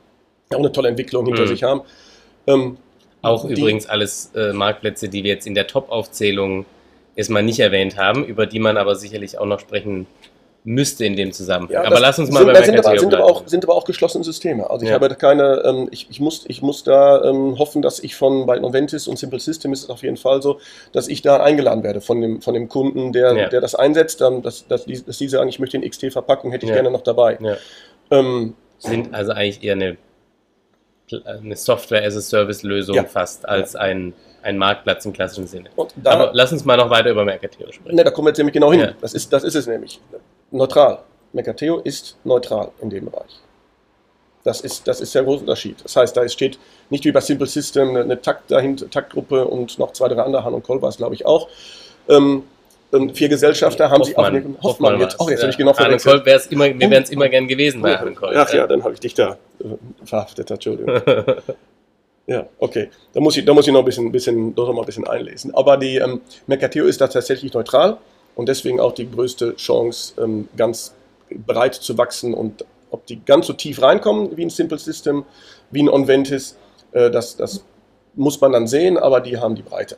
auch 0.53 0.59
eine 0.59 0.71
tolle 0.71 0.89
Entwicklung 0.89 1.25
hinter 1.25 1.43
hm. 1.43 1.47
sich 1.47 1.63
haben. 1.63 1.81
Ähm, 2.47 2.77
auch 3.21 3.47
die, 3.47 3.53
übrigens 3.53 3.87
alles 3.87 4.31
äh, 4.35 4.53
Marktplätze, 4.53 5.09
die 5.09 5.23
wir 5.23 5.31
jetzt 5.31 5.47
in 5.47 5.55
der 5.55 5.67
Top-Aufzählung 5.67 6.65
erstmal 7.15 7.43
nicht 7.43 7.59
erwähnt 7.59 7.97
haben, 7.97 8.25
über 8.25 8.45
die 8.45 8.59
man 8.59 8.77
aber 8.77 8.95
sicherlich 8.95 9.37
auch 9.37 9.45
noch 9.45 9.59
sprechen 9.59 10.07
müsste 10.63 11.05
in 11.05 11.15
dem 11.15 11.31
Zusammenhang. 11.31 11.73
Ja, 11.73 11.83
aber 11.83 11.99
lass 11.99 12.19
uns 12.19 12.29
mal 12.29 12.43
sind, 12.43 12.53
bei 12.53 12.61
sind 12.63 12.77
aber, 12.77 12.99
sind 12.99 13.13
aber, 13.13 13.25
auch, 13.25 13.47
sind 13.47 13.63
aber 13.63 13.75
auch 13.75 13.85
geschlossene 13.85 14.23
Systeme. 14.23 14.69
Also 14.69 14.83
ich 14.83 14.89
ja. 14.89 14.95
habe 14.95 15.13
keine, 15.15 15.63
ähm, 15.65 15.87
ich, 15.91 16.07
ich, 16.09 16.19
muss, 16.19 16.45
ich 16.47 16.61
muss 16.61 16.83
da 16.83 17.23
ähm, 17.23 17.57
hoffen, 17.57 17.81
dass 17.81 17.99
ich 17.99 18.15
von 18.15 18.45
bei 18.45 18.59
Noventis 18.59 19.07
und 19.07 19.17
Simple 19.17 19.39
System 19.39 19.73
ist 19.73 19.83
es 19.83 19.89
auf 19.89 20.03
jeden 20.03 20.17
Fall 20.17 20.41
so, 20.41 20.59
dass 20.91 21.07
ich 21.07 21.23
da 21.23 21.41
eingeladen 21.41 21.83
werde 21.83 21.99
von 21.99 22.21
dem, 22.21 22.41
von 22.41 22.53
dem 22.53 22.69
Kunden, 22.69 23.11
der, 23.11 23.35
ja. 23.35 23.49
der 23.49 23.61
das 23.61 23.73
einsetzt, 23.73 24.21
dann, 24.21 24.43
dass, 24.43 24.67
dass, 24.67 24.85
die, 24.85 25.03
dass 25.03 25.17
die 25.17 25.27
sagen, 25.27 25.49
ich 25.49 25.59
möchte 25.59 25.79
den 25.79 25.89
XT-Verpackung, 25.89 26.51
hätte 26.51 26.65
ich 26.67 26.71
gerne 26.71 26.91
noch 26.91 27.01
dabei. 27.01 27.39
Ähm, 28.11 28.53
sind 28.77 29.13
also 29.13 29.31
eigentlich 29.31 29.63
eher 29.63 29.73
eine, 29.73 29.97
eine 31.25 31.55
Software-as-a-Service-Lösung 31.55 33.07
fast 33.07 33.47
als 33.47 33.75
ein 33.75 34.13
ein 34.43 34.57
Marktplatz 34.57 35.05
im 35.05 35.13
klassischen 35.13 35.45
Sinne. 35.45 35.69
Da, 35.97 36.11
Aber 36.11 36.31
lass 36.33 36.51
uns 36.51 36.65
mal 36.65 36.75
noch 36.75 36.89
weiter 36.89 37.11
über 37.11 37.23
Mercateo 37.23 37.71
sprechen. 37.71 37.95
Ne, 37.95 38.03
da 38.03 38.09
kommen 38.09 38.25
wir 38.25 38.29
jetzt 38.31 38.39
nämlich 38.39 38.53
genau 38.53 38.71
hin. 38.71 38.79
Ja. 38.79 38.93
Das, 38.99 39.13
ist, 39.13 39.31
das 39.31 39.43
ist 39.43 39.53
es 39.53 39.67
nämlich 39.67 40.01
neutral. 40.51 40.99
Mercateo 41.33 41.79
ist 41.79 42.17
neutral 42.23 42.71
in 42.81 42.89
dem 42.89 43.05
Bereich. 43.05 43.39
Das 44.43 44.61
ist, 44.61 44.87
das 44.87 45.01
ist 45.01 45.13
der 45.13 45.23
große 45.23 45.41
Unterschied. 45.41 45.77
Das 45.83 45.95
heißt, 45.95 46.17
da 46.17 46.27
steht 46.27 46.57
nicht 46.89 47.05
wie 47.05 47.11
bei 47.11 47.21
Simple 47.21 47.47
System 47.47 47.89
eine, 47.89 48.01
eine 48.01 48.21
Takt 48.21 48.49
dahinter, 48.49 48.89
Taktgruppe 48.89 49.45
und 49.45 49.77
noch 49.77 49.93
zwei, 49.93 50.07
drei 50.07 50.23
andere, 50.23 50.43
Han 50.43 50.53
und 50.53 50.83
es, 50.83 50.97
glaube 50.97 51.15
ich, 51.15 51.25
auch. 51.25 51.47
Ähm, 52.09 52.43
ähm, 52.93 53.13
vier 53.13 53.29
Gesellschafter 53.29 53.89
haben 53.89 54.03
sie 54.03 54.17
auch 54.17 54.25
Hoffmann, 54.25 54.57
Hoffmann 54.61 54.99
jetzt. 54.99 55.15
Oh, 55.19 55.29
jetzt 55.29 55.39
ja. 55.39 55.43
habe 55.43 55.51
ich 55.51 55.57
genau 55.57 55.73
verwechselt. 55.73 56.25
Kolb 56.25 56.51
immer, 56.51 56.65
wir 56.65 56.89
wären 56.89 57.03
es 57.03 57.09
immer 57.09 57.29
gern 57.29 57.47
gewesen 57.47 57.81
bei 57.81 57.97
Arne 57.97 58.13
Kolb. 58.13 58.33
Ach 58.35 58.51
ja, 58.53 58.67
dann 58.67 58.83
habe 58.83 58.93
ich 58.93 58.99
dich 58.99 59.13
da 59.13 59.37
äh, 59.59 59.65
verhaftet, 60.05 60.49
Entschuldigung. 60.51 61.01
ja, 62.27 62.47
okay. 62.57 62.89
Da 63.13 63.19
muss 63.19 63.37
ich, 63.37 63.45
da 63.45 63.53
muss 63.53 63.67
ich 63.67 63.73
noch 63.73 63.79
ein 63.79 63.85
bisschen, 63.85 64.11
bisschen, 64.11 64.53
noch 64.55 64.73
mal 64.73 64.81
ein 64.81 64.85
bisschen 64.85 65.07
einlesen. 65.07 65.53
Aber 65.53 65.77
die 65.77 65.97
ähm, 65.97 66.21
Mercateo 66.47 66.85
ist 66.85 66.99
da 66.99 67.07
tatsächlich 67.07 67.53
neutral 67.53 67.97
und 68.35 68.49
deswegen 68.49 68.79
auch 68.79 68.93
die 68.93 69.09
größte 69.09 69.55
Chance, 69.55 70.21
ähm, 70.21 70.49
ganz 70.57 70.93
breit 71.29 71.75
zu 71.75 71.97
wachsen 71.97 72.33
und 72.33 72.65
ob 72.89 73.05
die 73.05 73.23
ganz 73.23 73.47
so 73.47 73.53
tief 73.53 73.81
reinkommen 73.81 74.35
wie 74.35 74.43
ein 74.43 74.49
Simple 74.49 74.77
System, 74.77 75.25
wie 75.71 75.83
ein 75.83 75.89
Onventis, 75.89 76.57
äh, 76.91 77.09
das, 77.09 77.37
das 77.37 77.63
muss 78.15 78.39
man 78.41 78.51
dann 78.51 78.67
sehen, 78.67 78.97
aber 78.97 79.21
die 79.21 79.37
haben 79.37 79.55
die 79.55 79.61
Breite. 79.61 79.97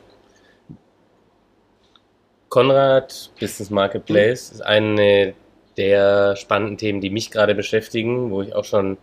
Konrad, 2.48 3.30
Business 3.40 3.70
Marketplace, 3.70 4.52
ist 4.52 4.60
eine 4.60 5.34
der 5.76 6.36
spannenden 6.36 6.78
Themen, 6.78 7.00
die 7.00 7.10
mich 7.10 7.32
gerade 7.32 7.54
beschäftigen, 7.56 8.30
wo 8.30 8.42
ich 8.42 8.54
auch 8.54 8.64
schon 8.64 8.96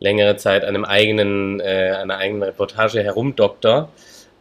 längere 0.00 0.36
Zeit 0.36 0.64
an 0.64 0.70
einem 0.70 0.84
eigenen, 0.84 1.60
äh, 1.60 1.96
einer 1.98 2.18
eigenen 2.18 2.42
Reportage 2.42 3.02
herumdoktor 3.02 3.88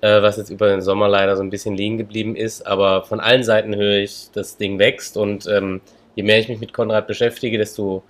äh, 0.01 0.21
was 0.21 0.37
jetzt 0.37 0.49
über 0.49 0.69
den 0.69 0.81
Sommer 0.81 1.07
leider 1.07 1.35
so 1.35 1.43
ein 1.43 1.49
bisschen 1.49 1.75
liegen 1.75 1.97
geblieben 1.97 2.35
ist. 2.35 2.65
Aber 2.65 3.03
von 3.03 3.19
allen 3.19 3.43
Seiten 3.43 3.75
höre 3.75 3.97
ich, 3.97 4.29
das 4.33 4.57
Ding 4.57 4.79
wächst 4.79 5.17
und 5.17 5.47
ähm, 5.47 5.81
je 6.15 6.23
mehr 6.23 6.39
ich 6.39 6.49
mich 6.49 6.59
mit 6.59 6.73
Konrad 6.73 7.07
beschäftige, 7.07 7.57
desto 7.57 8.03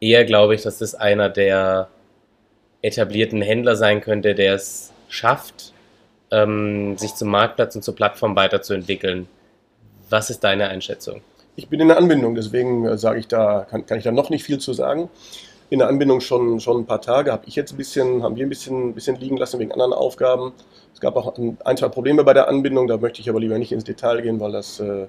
eher 0.00 0.24
glaube 0.24 0.54
ich, 0.54 0.62
dass 0.62 0.78
das 0.78 0.94
einer 0.94 1.28
der 1.28 1.88
etablierten 2.82 3.42
Händler 3.42 3.76
sein 3.76 4.00
könnte, 4.00 4.34
der 4.34 4.54
es 4.54 4.92
schafft, 5.08 5.72
ähm, 6.30 6.98
sich 6.98 7.14
zum 7.14 7.28
Marktplatz 7.28 7.74
und 7.76 7.82
zur 7.82 7.94
Plattform 7.94 8.36
weiterzuentwickeln. 8.36 9.28
Was 10.10 10.30
ist 10.30 10.44
deine 10.44 10.68
Einschätzung? 10.68 11.22
Ich 11.56 11.68
bin 11.68 11.80
in 11.80 11.88
der 11.88 11.96
Anbindung, 11.96 12.34
deswegen 12.34 12.86
äh, 12.86 12.98
sage 12.98 13.20
ich 13.20 13.28
da, 13.28 13.66
kann, 13.70 13.86
kann 13.86 13.98
ich 13.98 14.04
da 14.04 14.12
noch 14.12 14.30
nicht 14.30 14.44
viel 14.44 14.58
zu 14.58 14.72
sagen. 14.72 15.08
In 15.70 15.78
der 15.78 15.88
Anbindung 15.88 16.20
schon, 16.20 16.60
schon 16.60 16.80
ein 16.82 16.86
paar 16.86 17.00
Tage, 17.00 17.32
habe 17.32 17.44
ich 17.46 17.56
jetzt 17.56 17.72
ein 17.72 17.76
bisschen, 17.76 18.22
haben 18.22 18.36
wir 18.36 18.46
ein 18.46 18.48
bisschen, 18.48 18.94
bisschen 18.94 19.16
liegen 19.16 19.36
lassen 19.36 19.58
wegen 19.58 19.72
anderen 19.72 19.92
Aufgaben. 19.92 20.52
Es 20.92 21.00
gab 21.00 21.16
auch 21.16 21.36
ein, 21.36 21.76
zwei 21.76 21.88
Probleme 21.88 22.22
bei 22.22 22.34
der 22.34 22.48
Anbindung, 22.48 22.86
da 22.86 22.96
möchte 22.96 23.20
ich 23.20 23.28
aber 23.28 23.40
lieber 23.40 23.58
nicht 23.58 23.72
ins 23.72 23.84
Detail 23.84 24.20
gehen, 24.20 24.38
weil 24.40 24.52
das 24.52 24.78
äh, 24.78 25.06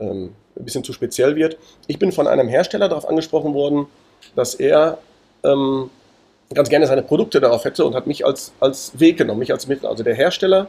ähm, 0.00 0.34
ein 0.56 0.64
bisschen 0.64 0.84
zu 0.84 0.92
speziell 0.92 1.36
wird. 1.36 1.58
Ich 1.86 1.98
bin 1.98 2.12
von 2.12 2.26
einem 2.26 2.48
Hersteller 2.48 2.88
darauf 2.88 3.08
angesprochen 3.08 3.54
worden, 3.54 3.86
dass 4.34 4.54
er 4.54 4.98
ähm, 5.44 5.90
ganz 6.54 6.68
gerne 6.68 6.86
seine 6.86 7.02
Produkte 7.02 7.40
darauf 7.40 7.64
hätte 7.64 7.84
und 7.84 7.94
hat 7.94 8.06
mich 8.06 8.24
als, 8.24 8.52
als 8.60 8.98
Weg 8.98 9.18
genommen, 9.18 9.40
mich 9.40 9.52
als 9.52 9.66
Mittel. 9.66 9.86
Also 9.86 10.02
der 10.02 10.14
Hersteller 10.14 10.68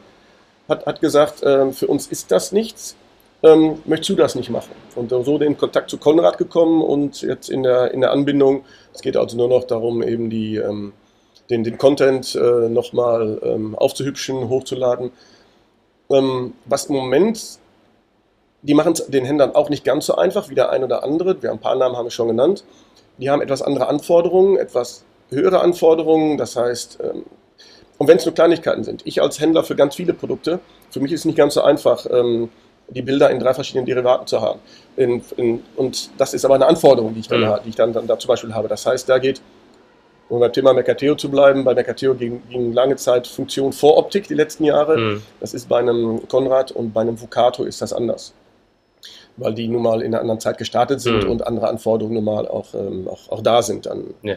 hat, 0.67 0.85
hat 0.85 1.01
gesagt, 1.01 1.43
äh, 1.43 1.71
für 1.71 1.87
uns 1.87 2.07
ist 2.07 2.31
das 2.31 2.51
nichts, 2.51 2.95
ähm, 3.43 3.79
möchtest 3.85 4.09
du 4.09 4.15
das 4.15 4.35
nicht 4.35 4.49
machen? 4.49 4.71
Und 4.95 5.09
so 5.09 5.37
in 5.37 5.57
Kontakt 5.57 5.89
zu 5.89 5.97
Konrad 5.97 6.37
gekommen 6.37 6.81
und 6.81 7.21
jetzt 7.21 7.49
in 7.49 7.63
der, 7.63 7.93
in 7.93 8.01
der 8.01 8.11
Anbindung, 8.11 8.63
es 8.93 9.01
geht 9.01 9.17
also 9.17 9.35
nur 9.37 9.49
noch 9.49 9.65
darum, 9.65 10.01
eben 10.01 10.29
die, 10.29 10.55
ähm, 10.55 10.93
den, 11.49 11.63
den 11.63 11.77
Content 11.77 12.35
äh, 12.35 12.69
nochmal 12.69 13.39
ähm, 13.43 13.75
aufzuhübschen, 13.75 14.49
hochzuladen. 14.49 15.11
Ähm, 16.09 16.53
was 16.65 16.85
im 16.85 16.95
Moment, 16.95 17.59
die 18.61 18.73
machen 18.73 18.93
es 18.93 19.05
den 19.07 19.25
Händlern 19.25 19.53
auch 19.55 19.69
nicht 19.69 19.83
ganz 19.83 20.05
so 20.05 20.15
einfach 20.15 20.49
wie 20.49 20.55
der 20.55 20.69
ein 20.69 20.83
oder 20.83 21.03
andere, 21.03 21.41
wir 21.41 21.49
haben 21.49 21.57
ein 21.57 21.61
paar 21.61 21.75
Namen 21.75 21.97
haben 21.97 22.05
wir 22.05 22.11
schon 22.11 22.29
genannt, 22.29 22.63
die 23.17 23.29
haben 23.29 23.41
etwas 23.41 23.61
andere 23.61 23.87
Anforderungen, 23.87 24.57
etwas 24.57 25.03
höhere 25.29 25.59
Anforderungen, 25.59 26.37
das 26.37 26.55
heißt, 26.55 26.99
ähm, 27.03 27.23
und 27.97 28.07
wenn 28.07 28.17
es 28.17 28.25
nur 28.25 28.33
Kleinigkeiten 28.33 28.83
sind, 28.83 29.01
ich 29.05 29.21
als 29.21 29.39
Händler 29.39 29.63
für 29.63 29.75
ganz 29.75 29.95
viele 29.95 30.13
Produkte, 30.13 30.59
für 30.89 30.99
mich 30.99 31.11
ist 31.11 31.21
es 31.21 31.25
nicht 31.25 31.37
ganz 31.37 31.53
so 31.53 31.61
einfach, 31.61 32.05
ähm, 32.09 32.49
die 32.93 33.01
Bilder 33.01 33.29
in 33.29 33.39
drei 33.39 33.53
verschiedenen 33.53 33.85
Derivaten 33.85 34.27
zu 34.27 34.41
haben. 34.41 34.59
In, 34.95 35.21
in, 35.37 35.63
und 35.75 36.09
das 36.17 36.33
ist 36.33 36.45
aber 36.45 36.55
eine 36.55 36.65
Anforderung, 36.65 37.13
die 37.13 37.21
ich 37.21 37.27
dann, 37.27 37.41
mhm. 37.41 37.55
die 37.65 37.69
ich 37.69 37.75
dann, 37.75 37.93
dann 37.93 38.07
da 38.07 38.17
zum 38.17 38.27
Beispiel 38.27 38.53
habe. 38.53 38.67
Das 38.67 38.85
heißt, 38.85 39.07
da 39.09 39.17
geht, 39.17 39.41
um 40.29 40.39
beim 40.39 40.53
Thema 40.53 40.73
Mercateo 40.73 41.15
zu 41.15 41.29
bleiben, 41.29 41.63
bei 41.63 41.73
Mercateo 41.73 42.13
ging, 42.15 42.41
ging 42.49 42.73
lange 42.73 42.95
Zeit 42.95 43.27
Funktion 43.27 43.73
vor 43.73 43.97
Optik 43.97 44.27
die 44.27 44.33
letzten 44.33 44.63
Jahre. 44.63 44.97
Mhm. 44.97 45.21
Das 45.39 45.53
ist 45.53 45.67
bei 45.67 45.79
einem 45.79 46.27
Konrad 46.27 46.71
und 46.71 46.93
bei 46.93 47.01
einem 47.01 47.19
Vucato 47.19 47.63
ist 47.63 47.81
das 47.81 47.93
anders. 47.93 48.33
Weil 49.35 49.53
die 49.53 49.67
nun 49.67 49.81
mal 49.81 50.01
in 50.01 50.13
einer 50.13 50.21
anderen 50.21 50.39
Zeit 50.39 50.57
gestartet 50.57 51.01
sind 51.01 51.23
mhm. 51.23 51.31
und 51.31 51.47
andere 51.47 51.67
Anforderungen 51.67 52.15
nun 52.15 52.25
mal 52.25 52.47
auch, 52.47 52.73
ähm, 52.73 53.07
auch, 53.07 53.29
auch 53.29 53.41
da 53.41 53.61
sind. 53.61 53.87
Dann, 53.87 54.13
ja. 54.21 54.35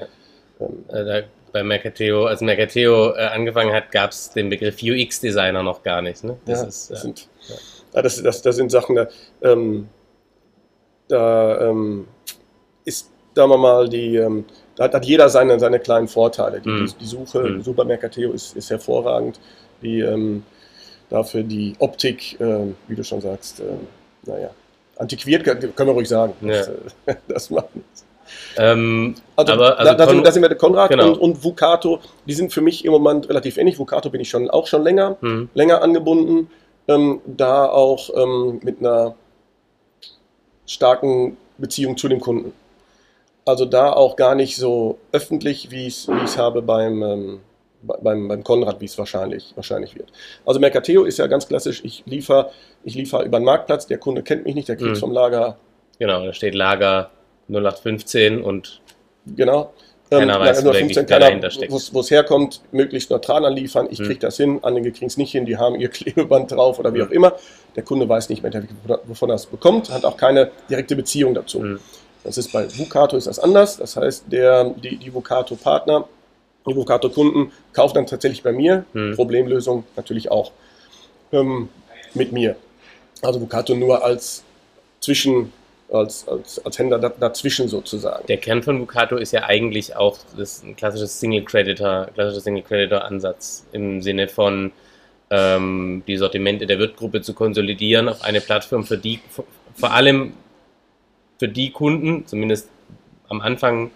ähm, 0.60 0.84
äh, 0.88 1.04
da 1.04 1.22
bei 1.56 1.62
Mercateo, 1.62 2.26
als 2.26 2.42
Mercateo 2.42 3.14
äh, 3.14 3.28
angefangen 3.28 3.72
hat, 3.72 3.90
gab 3.90 4.10
es 4.10 4.30
den 4.30 4.50
Begriff 4.50 4.76
UX-Designer 4.82 5.62
noch 5.62 5.82
gar 5.82 6.02
nicht. 6.02 6.22
Ne? 6.22 6.36
Das, 6.44 6.60
ja, 6.60 6.68
ist, 6.68 6.90
das 6.90 7.02
sind, 7.02 7.28
ja. 7.48 7.54
Das, 8.02 8.22
das, 8.22 8.42
das 8.42 8.56
sind 8.56 8.70
Sachen, 8.70 8.96
da, 8.96 9.08
ähm, 9.42 9.88
da 11.08 11.70
ähm, 11.70 12.06
ist, 12.84 13.10
sagen 13.34 13.50
wir 13.50 13.58
mal, 13.58 13.88
die, 13.88 14.16
ähm, 14.16 14.44
da 14.76 14.84
hat, 14.84 14.94
hat, 14.94 15.04
jeder 15.04 15.28
seine, 15.28 15.58
seine 15.58 15.80
kleinen 15.80 16.08
Vorteile. 16.08 16.60
Die, 16.60 16.68
mhm. 16.68 16.92
die 17.00 17.06
Suche, 17.06 17.40
mhm. 17.40 17.62
Super 17.62 17.84
Mercateo 17.84 18.32
ist, 18.32 18.56
ist 18.56 18.70
hervorragend. 18.70 19.40
Die, 19.82 20.00
ähm, 20.00 20.42
dafür 21.08 21.42
die 21.42 21.74
Optik, 21.78 22.40
äh, 22.40 22.66
wie 22.88 22.96
du 22.96 23.04
schon 23.04 23.20
sagst, 23.20 23.60
äh, 23.60 23.64
naja, 24.24 24.50
antiquiert, 24.98 25.44
können 25.44 25.88
wir 25.88 25.94
ruhig 25.94 26.08
sagen. 26.08 26.34
Ja. 26.40 26.48
Das, 26.48 26.70
das 27.28 27.50
macht 27.50 27.74
nichts. 27.74 28.04
Ähm, 28.56 29.14
also, 29.36 29.52
aber, 29.52 29.78
also 29.78 29.92
da, 29.92 29.98
da, 29.98 30.10
sind, 30.10 30.26
da, 30.26 30.32
sind, 30.32 30.42
wir 30.42 30.48
der 30.48 30.58
Konrad 30.58 30.90
genau. 30.90 31.12
und, 31.12 31.18
und 31.18 31.44
Vucato, 31.44 32.00
die 32.26 32.34
sind 32.34 32.52
für 32.52 32.60
mich 32.60 32.84
im 32.84 32.90
Moment 32.90 33.28
relativ 33.28 33.56
ähnlich. 33.56 33.78
Vucato 33.78 34.10
bin 34.10 34.20
ich 34.20 34.28
schon 34.28 34.50
auch 34.50 34.66
schon 34.66 34.82
länger, 34.82 35.16
mhm. 35.20 35.48
länger 35.54 35.80
angebunden 35.82 36.50
ähm, 36.88 37.20
da 37.26 37.66
auch 37.66 38.10
ähm, 38.14 38.60
mit 38.62 38.80
einer 38.80 39.14
starken 40.66 41.36
Beziehung 41.58 41.96
zu 41.96 42.08
dem 42.08 42.20
Kunden. 42.20 42.52
Also 43.44 43.64
da 43.64 43.92
auch 43.92 44.16
gar 44.16 44.34
nicht 44.34 44.56
so 44.56 44.98
öffentlich, 45.12 45.70
wie 45.70 45.86
ich 45.86 46.08
es 46.08 46.36
habe 46.36 46.62
beim, 46.62 47.02
ähm, 47.02 47.40
beim, 47.82 48.26
beim 48.28 48.42
Konrad, 48.42 48.80
wie 48.80 48.86
es 48.86 48.98
wahrscheinlich, 48.98 49.52
wahrscheinlich 49.54 49.96
wird. 49.96 50.12
Also 50.44 50.58
Mercateo 50.58 51.04
ist 51.04 51.18
ja 51.18 51.28
ganz 51.28 51.46
klassisch, 51.46 51.82
ich 51.84 52.02
liefere 52.06 52.50
ich 52.82 52.94
liefer 52.94 53.24
über 53.24 53.38
den 53.38 53.44
Marktplatz, 53.44 53.86
der 53.86 53.98
Kunde 53.98 54.22
kennt 54.22 54.44
mich 54.44 54.54
nicht, 54.54 54.68
der 54.68 54.76
kriegt 54.76 54.92
es 54.92 54.98
mhm. 54.98 55.06
vom 55.06 55.12
Lager. 55.12 55.56
Genau, 55.98 56.24
da 56.24 56.32
steht 56.32 56.54
Lager 56.54 57.10
0815 57.48 58.42
und 58.42 58.80
genau. 59.26 59.72
Keiner 60.10 60.34
ähm, 60.34 60.40
weiß, 60.40 60.62
nur 60.62 60.74
15, 60.74 61.06
keiner, 61.06 61.42
wo 61.92 62.00
es 62.00 62.10
herkommt, 62.10 62.60
möglichst 62.70 63.10
neutral 63.10 63.44
anliefern. 63.44 63.88
Ich 63.90 63.98
hm. 63.98 64.06
kriege 64.06 64.20
das 64.20 64.36
hin, 64.36 64.60
andere 64.62 64.92
kriegen 64.92 65.06
es 65.06 65.16
nicht 65.16 65.32
hin, 65.32 65.46
die 65.46 65.56
haben 65.56 65.74
ihr 65.76 65.88
Klebeband 65.90 66.52
drauf 66.52 66.78
oder 66.78 66.94
wie 66.94 67.00
hm. 67.00 67.08
auch 67.08 67.10
immer. 67.10 67.32
Der 67.74 67.82
Kunde 67.82 68.08
weiß 68.08 68.28
nicht 68.28 68.42
mehr, 68.42 68.52
wovon 69.04 69.30
er 69.30 69.36
es 69.36 69.46
bekommt, 69.46 69.90
hat 69.90 70.04
auch 70.04 70.16
keine 70.16 70.50
direkte 70.70 70.94
Beziehung 70.94 71.34
dazu. 71.34 71.60
Hm. 71.60 71.80
Das 72.22 72.38
ist 72.38 72.52
bei 72.52 72.66
Vucato 72.76 73.16
ist 73.16 73.26
das 73.26 73.38
anders. 73.38 73.76
Das 73.76 73.96
heißt, 73.96 74.24
der, 74.30 74.64
die, 74.64 74.96
die 74.96 75.12
Vucato-Partner, 75.12 76.08
die 76.66 76.74
Vucato-Kunden 76.74 77.52
kaufen 77.72 77.94
dann 77.94 78.06
tatsächlich 78.06 78.42
bei 78.42 78.52
mir. 78.52 78.84
Hm. 78.92 79.14
Problemlösung 79.16 79.84
natürlich 79.96 80.30
auch 80.30 80.52
ähm, 81.32 81.68
mit 82.14 82.32
mir. 82.32 82.56
Also 83.22 83.40
Vucato 83.40 83.74
nur 83.74 84.04
als 84.04 84.42
Zwischen 85.00 85.52
als, 85.90 86.26
als, 86.26 86.64
als 86.64 86.78
Händler 86.78 86.98
dazwischen 86.98 87.68
sozusagen. 87.68 88.26
Der 88.26 88.38
Kern 88.38 88.62
von 88.62 88.80
Vucato 88.80 89.16
ist 89.16 89.32
ja 89.32 89.44
eigentlich 89.44 89.94
auch 89.96 90.18
das 90.36 90.62
ein 90.62 90.76
klassisches 90.76 91.20
Single-Creditor, 91.20 92.08
klassischer 92.14 92.40
Single-Creditor-Ansatz 92.40 93.66
im 93.72 94.02
Sinne 94.02 94.28
von 94.28 94.72
ähm, 95.30 96.02
die 96.06 96.16
Sortimente 96.16 96.66
der 96.66 96.78
Wirtgruppe 96.78 97.22
zu 97.22 97.34
konsolidieren 97.34 98.08
auf 98.08 98.22
eine 98.22 98.40
Plattform 98.40 98.84
für 98.84 98.98
die, 98.98 99.20
vor 99.74 99.92
allem 99.92 100.34
für 101.38 101.48
die 101.48 101.70
Kunden, 101.70 102.26
zumindest 102.26 102.68
am 103.28 103.40
Anfang 103.40 103.90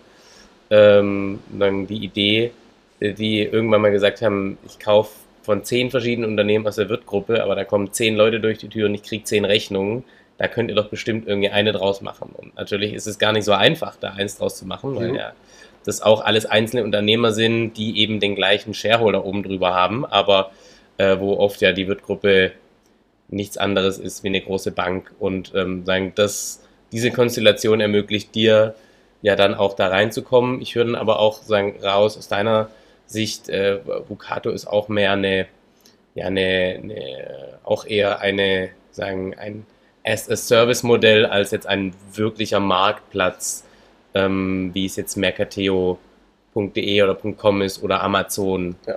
ähm, 0.70 1.40
dann 1.48 1.86
die 1.86 2.04
Idee, 2.04 2.52
die 3.00 3.42
irgendwann 3.42 3.80
mal 3.80 3.90
gesagt 3.90 4.22
haben, 4.22 4.58
ich 4.66 4.78
kaufe 4.78 5.12
von 5.42 5.64
zehn 5.64 5.90
verschiedenen 5.90 6.30
Unternehmen 6.30 6.66
aus 6.66 6.76
der 6.76 6.88
Wirtgruppe, 6.88 7.42
aber 7.42 7.56
da 7.56 7.64
kommen 7.64 7.92
zehn 7.92 8.14
Leute 8.14 8.40
durch 8.40 8.58
die 8.58 8.68
Tür 8.68 8.86
und 8.86 8.94
ich 8.94 9.02
kriege 9.02 9.24
zehn 9.24 9.44
Rechnungen 9.44 10.04
da 10.40 10.48
könnt 10.48 10.70
ihr 10.70 10.74
doch 10.74 10.88
bestimmt 10.88 11.28
irgendwie 11.28 11.50
eine 11.50 11.72
draus 11.72 12.00
machen. 12.00 12.30
Und 12.34 12.56
natürlich 12.56 12.94
ist 12.94 13.06
es 13.06 13.18
gar 13.18 13.32
nicht 13.32 13.44
so 13.44 13.52
einfach, 13.52 13.96
da 13.96 14.14
eins 14.14 14.38
draus 14.38 14.56
zu 14.56 14.66
machen, 14.66 14.96
weil 14.96 15.10
mhm. 15.10 15.16
ja 15.16 15.32
das 15.84 16.00
auch 16.00 16.24
alles 16.24 16.46
einzelne 16.46 16.82
Unternehmer 16.82 17.32
sind, 17.32 17.74
die 17.74 17.98
eben 18.00 18.20
den 18.20 18.36
gleichen 18.36 18.72
Shareholder 18.72 19.26
oben 19.26 19.42
drüber 19.42 19.74
haben, 19.74 20.06
aber 20.06 20.50
äh, 20.96 21.18
wo 21.18 21.36
oft 21.36 21.60
ja 21.60 21.72
die 21.72 21.88
Wirtgruppe 21.88 22.52
nichts 23.28 23.58
anderes 23.58 23.98
ist 23.98 24.24
wie 24.24 24.28
eine 24.28 24.40
große 24.40 24.70
Bank 24.70 25.12
und 25.18 25.52
ähm, 25.54 25.84
sagen, 25.84 26.12
dass 26.14 26.62
diese 26.90 27.10
Konstellation 27.10 27.82
ermöglicht 27.82 28.34
dir 28.34 28.74
ja 29.20 29.36
dann 29.36 29.54
auch 29.54 29.74
da 29.74 29.88
reinzukommen. 29.88 30.62
Ich 30.62 30.74
würde 30.74 30.98
aber 30.98 31.18
auch 31.18 31.42
sagen, 31.42 31.78
raus 31.82 32.16
aus 32.16 32.28
deiner 32.28 32.70
Sicht, 33.04 33.50
äh, 33.50 33.78
Vucato 34.08 34.48
ist 34.48 34.66
auch 34.66 34.88
mehr 34.88 35.12
eine, 35.12 35.48
ja, 36.14 36.24
eine, 36.24 36.80
eine 36.82 37.58
auch 37.62 37.84
eher 37.84 38.20
eine, 38.20 38.70
sagen, 38.90 39.34
ein 39.38 39.66
as-a-Service-Modell 40.04 41.26
als 41.26 41.50
jetzt 41.50 41.66
ein 41.66 41.94
wirklicher 42.12 42.60
Marktplatz, 42.60 43.64
ähm, 44.14 44.70
wie 44.72 44.86
es 44.86 44.96
jetzt 44.96 45.16
mercateo.de 45.16 47.02
oder 47.02 47.14
.com 47.14 47.62
ist 47.62 47.82
oder 47.82 48.02
Amazon. 48.02 48.76
Ja. 48.86 48.96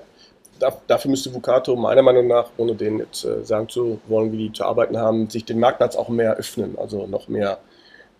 Dafür 0.88 1.12
müsste 1.12 1.34
Vucato 1.34 1.76
meiner 1.76 2.01
Meinung 2.01 2.28
nach, 2.28 2.49
ohne 2.56 2.74
denen 2.74 2.99
jetzt 2.99 3.26
äh, 3.26 3.43
sagen 3.43 3.68
zu 3.68 3.99
wollen, 4.08 4.32
wie 4.32 4.38
die 4.38 4.54
zu 4.54 4.64
arbeiten 4.64 4.97
haben, 4.97 5.30
sich 5.30 5.43
den 5.43 5.60
Marktplatz 5.60 5.95
auch 5.97 6.08
mehr 6.08 6.38
öffnen, 6.38 6.78
also 6.78 7.06
noch 7.06 7.28
mehr, 7.28 7.58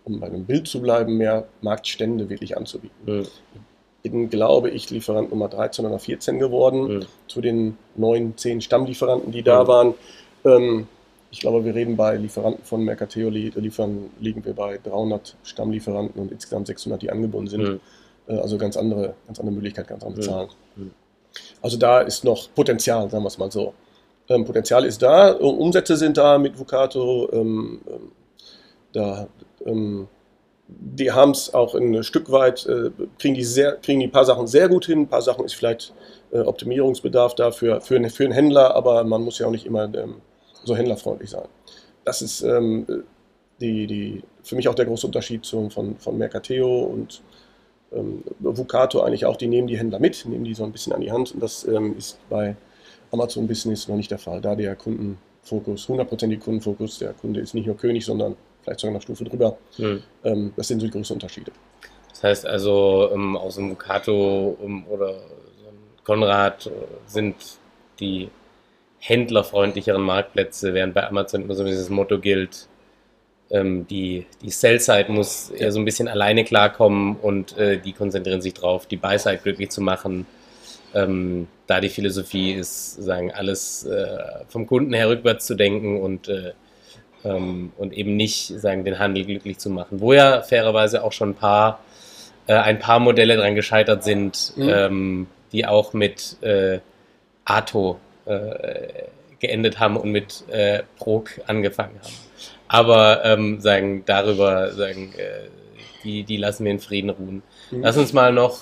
um 0.04 0.20
bei 0.20 0.28
einem 0.28 0.44
Bild 0.44 0.68
zu 0.68 0.82
bleiben, 0.82 1.18
mehr 1.18 1.46
Marktstände 1.62 2.30
wirklich 2.30 2.58
anzubieten. 2.58 2.98
Mhm. 3.06 3.28
Ich 4.02 4.12
bin, 4.12 4.30
glaube 4.30 4.72
ich, 4.72 4.90
Lieferant 4.90 5.30
Nummer 5.30 5.48
13 5.48 5.86
oder 5.86 6.00
14 6.00 6.38
geworden, 6.38 6.98
mhm. 6.98 7.06
zu 7.28 7.40
den 7.40 7.78
neun, 7.96 8.36
zehn 8.36 8.60
Stammlieferanten, 8.60 9.32
die 9.32 9.44
da 9.44 9.64
mhm. 9.64 9.68
waren. 9.68 9.94
Ähm, 10.44 10.88
ich 11.34 11.40
glaube, 11.40 11.66
wir 11.66 11.74
reden 11.74 11.98
bei 11.98 12.16
Lieferanten 12.16 12.64
von 12.64 12.84
Mercateo, 12.84 13.28
liefern, 13.28 14.12
liegen 14.20 14.46
wir 14.46 14.54
bei 14.54 14.80
300 14.84 15.36
Stammlieferanten 15.42 16.22
und 16.22 16.32
insgesamt 16.32 16.68
600, 16.68 17.02
die 17.02 17.10
angebunden 17.10 17.50
sind. 17.50 17.64
Mhm. 17.64 17.80
Also 18.28 18.60
ganz 18.60 18.78
andere, 18.78 19.16
ganz 19.26 19.40
andere 19.40 19.56
Möglichkeit, 19.56 19.88
ganz 19.88 20.04
andere 20.04 20.22
mhm. 20.22 20.26
Zahlen. 20.26 20.50
Mhm. 20.76 20.92
Also 21.60 21.78
da 21.78 22.02
ist 22.02 22.24
noch 22.24 22.54
Potenzial, 22.54 23.10
sagen 23.10 23.24
wir 23.24 23.30
es 23.30 23.40
mal 23.40 23.52
so. 23.52 23.74
Ähm, 24.30 24.46
Potenzial 24.46 24.86
ist 24.86 25.02
da, 25.02 25.32
Umsätze 25.32 25.98
sind 25.98 26.18
da 26.18 26.38
mit 26.38 26.58
Vucato. 26.60 27.28
Ähm, 27.34 27.82
ähm, 27.88 28.12
da, 28.92 29.28
ähm, 29.66 30.08
die 30.68 31.12
haben 31.12 31.32
es 31.32 31.52
auch 31.52 31.74
ein 31.74 32.04
Stück 32.04 32.32
weit, 32.32 32.68
äh, 32.68 32.92
kriegen, 33.18 33.34
die 33.34 33.44
sehr, 33.44 33.78
kriegen 33.78 34.00
die 34.02 34.06
ein 34.06 34.12
paar 34.12 34.26
Sachen 34.26 34.46
sehr 34.46 34.70
gut 34.70 34.86
hin, 34.86 35.02
ein 35.02 35.08
paar 35.08 35.24
Sachen 35.24 35.46
ist 35.46 35.56
vielleicht 35.56 35.96
äh, 36.32 36.42
Optimierungsbedarf 36.42 37.34
da 37.34 37.50
für, 37.50 37.82
für, 37.82 38.08
für 38.12 38.24
einen 38.24 38.34
Händler, 38.34 38.76
aber 38.76 39.04
man 39.04 39.24
muss 39.24 39.40
ja 39.40 39.48
auch 39.48 39.52
nicht 39.52 39.66
immer 39.66 39.86
ähm, 39.96 40.22
so 40.64 40.76
händlerfreundlich 40.76 41.30
sein. 41.30 41.48
Das 42.06 42.22
ist 42.22 42.42
ähm, 42.42 42.86
die, 43.60 43.88
die, 43.88 44.24
für 44.44 44.56
mich 44.56 44.68
auch 44.68 44.76
der 44.76 44.86
große 44.86 45.08
Unterschied 45.08 45.46
zum, 45.46 45.72
von, 45.72 45.98
von 45.98 46.18
Mercateo 46.18 46.84
und 46.84 47.22
ähm, 47.94 48.24
Vucato 48.40 49.02
eigentlich 49.02 49.26
auch, 49.26 49.38
die 49.38 49.48
nehmen 49.48 49.68
die 49.68 49.78
Händler 49.78 50.00
mit, 50.00 50.26
nehmen 50.26 50.44
die 50.44 50.54
so 50.54 50.64
ein 50.64 50.72
bisschen 50.72 50.94
an 50.94 51.02
die 51.02 51.12
Hand 51.12 51.34
und 51.34 51.42
das 51.42 51.66
ähm, 51.68 51.98
ist 51.98 52.18
bei 52.30 52.56
Amazon 53.12 53.48
Business 53.48 53.88
noch 53.88 53.96
nicht 53.96 54.12
der 54.12 54.18
Fall, 54.18 54.42
da 54.42 54.56
der 54.56 54.76
Kundenfokus, 54.76 55.88
hundertprozentig 55.88 56.40
Kundenfokus, 56.40 57.00
der 57.00 57.14
Kunde 57.14 57.40
ist 57.40 57.54
nicht 57.54 57.68
nur 57.68 57.78
König, 57.78 58.04
sondern 58.04 58.36
vielleicht 58.62 58.80
sogar 58.80 58.96
eine 58.96 59.02
Stufe 59.02 59.24
drüber. 59.24 59.58
Hm. 59.76 60.02
Ähm, 60.24 60.54
das 60.56 60.68
sind 60.68 60.80
so 60.80 60.88
die 60.88 60.92
größten 60.92 61.16
Unterschiede. 61.16 61.52
Das 62.10 62.24
heißt 62.24 62.46
also, 62.46 63.10
ähm, 63.14 63.38
aus 63.38 63.56
dem 63.56 63.70
Vucato 63.70 64.58
um, 64.62 64.88
oder 64.88 65.22
Konrad 66.04 66.68
äh, 66.68 66.72
sind 67.06 67.36
die 68.00 68.30
händlerfreundlicheren 69.04 70.02
Marktplätze, 70.02 70.74
während 70.74 70.94
bei 70.94 71.06
Amazon 71.06 71.42
immer 71.42 71.56
so 71.56 71.66
dieses 71.66 71.90
Motto 71.90 72.20
gilt, 72.20 72.70
ähm, 73.52 73.86
die, 73.88 74.26
die 74.42 74.50
Sell-Side 74.50 75.12
muss 75.12 75.50
eher 75.50 75.74
so 75.74 75.80
ein 75.80 75.86
bisschen 75.86 76.08
alleine 76.08 76.46
klarkommen 76.46 77.18
und 77.18 77.58
äh, 77.58 77.78
die 77.78 77.92
konzentrieren 77.92 78.42
sich 78.42 78.54
drauf, 78.54 78.86
die 78.86 78.96
Buy-Side 78.96 79.40
glücklich 79.44 79.70
zu 79.72 79.82
machen. 79.82 80.26
Ähm, 80.94 81.48
da 81.68 81.82
die 81.82 81.90
Philosophie 81.90 82.54
ist, 82.54 82.96
sagen, 82.96 83.32
alles 83.34 83.86
äh, 83.86 84.18
vom 84.48 84.68
Kunden 84.68 84.94
her 84.94 85.10
rückwärts 85.10 85.48
zu 85.48 85.56
denken 85.56 86.00
und, 86.00 86.30
äh, 86.30 86.54
ähm, 87.26 87.74
und 87.78 87.94
eben 87.94 88.16
nicht 88.16 88.48
sagen, 88.48 88.86
den 88.86 89.00
Handel 89.00 89.26
glücklich 89.26 89.58
zu 89.58 89.70
machen. 89.70 90.00
Wo 90.00 90.14
ja 90.14 90.42
fairerweise 90.44 91.04
auch 91.04 91.12
schon 91.12 91.32
ein 91.32 91.36
paar, 91.36 91.80
äh, 92.48 92.54
ein 92.54 92.80
paar 92.80 93.00
Modelle 93.00 93.36
dran 93.36 93.56
gescheitert 93.56 94.06
sind, 94.06 94.54
mhm. 94.56 94.70
Ähm, 94.70 95.28
die 95.52 95.66
auch 95.66 95.94
mit 95.94 96.38
äh, 96.42 96.80
Ato 97.44 98.00
äh, 98.26 99.04
geendet 99.40 99.80
haben 99.80 99.98
und 99.98 100.12
mit 100.12 100.44
äh, 100.50 100.84
Prog 100.98 101.30
angefangen 101.48 102.00
haben. 102.02 102.14
Aber 102.68 103.24
ähm, 103.26 103.60
sagen 103.60 104.04
darüber, 104.06 104.72
sagen, 104.72 105.14
äh, 105.18 105.50
die, 106.04 106.24
die 106.24 106.38
lassen 106.38 106.66
wir 106.66 106.72
in 106.72 106.80
Frieden 106.80 107.10
ruhen. 107.10 107.44
Mhm. 107.72 107.82
Lass 107.82 107.98
uns 107.98 108.14
mal 108.14 108.34
noch 108.34 108.60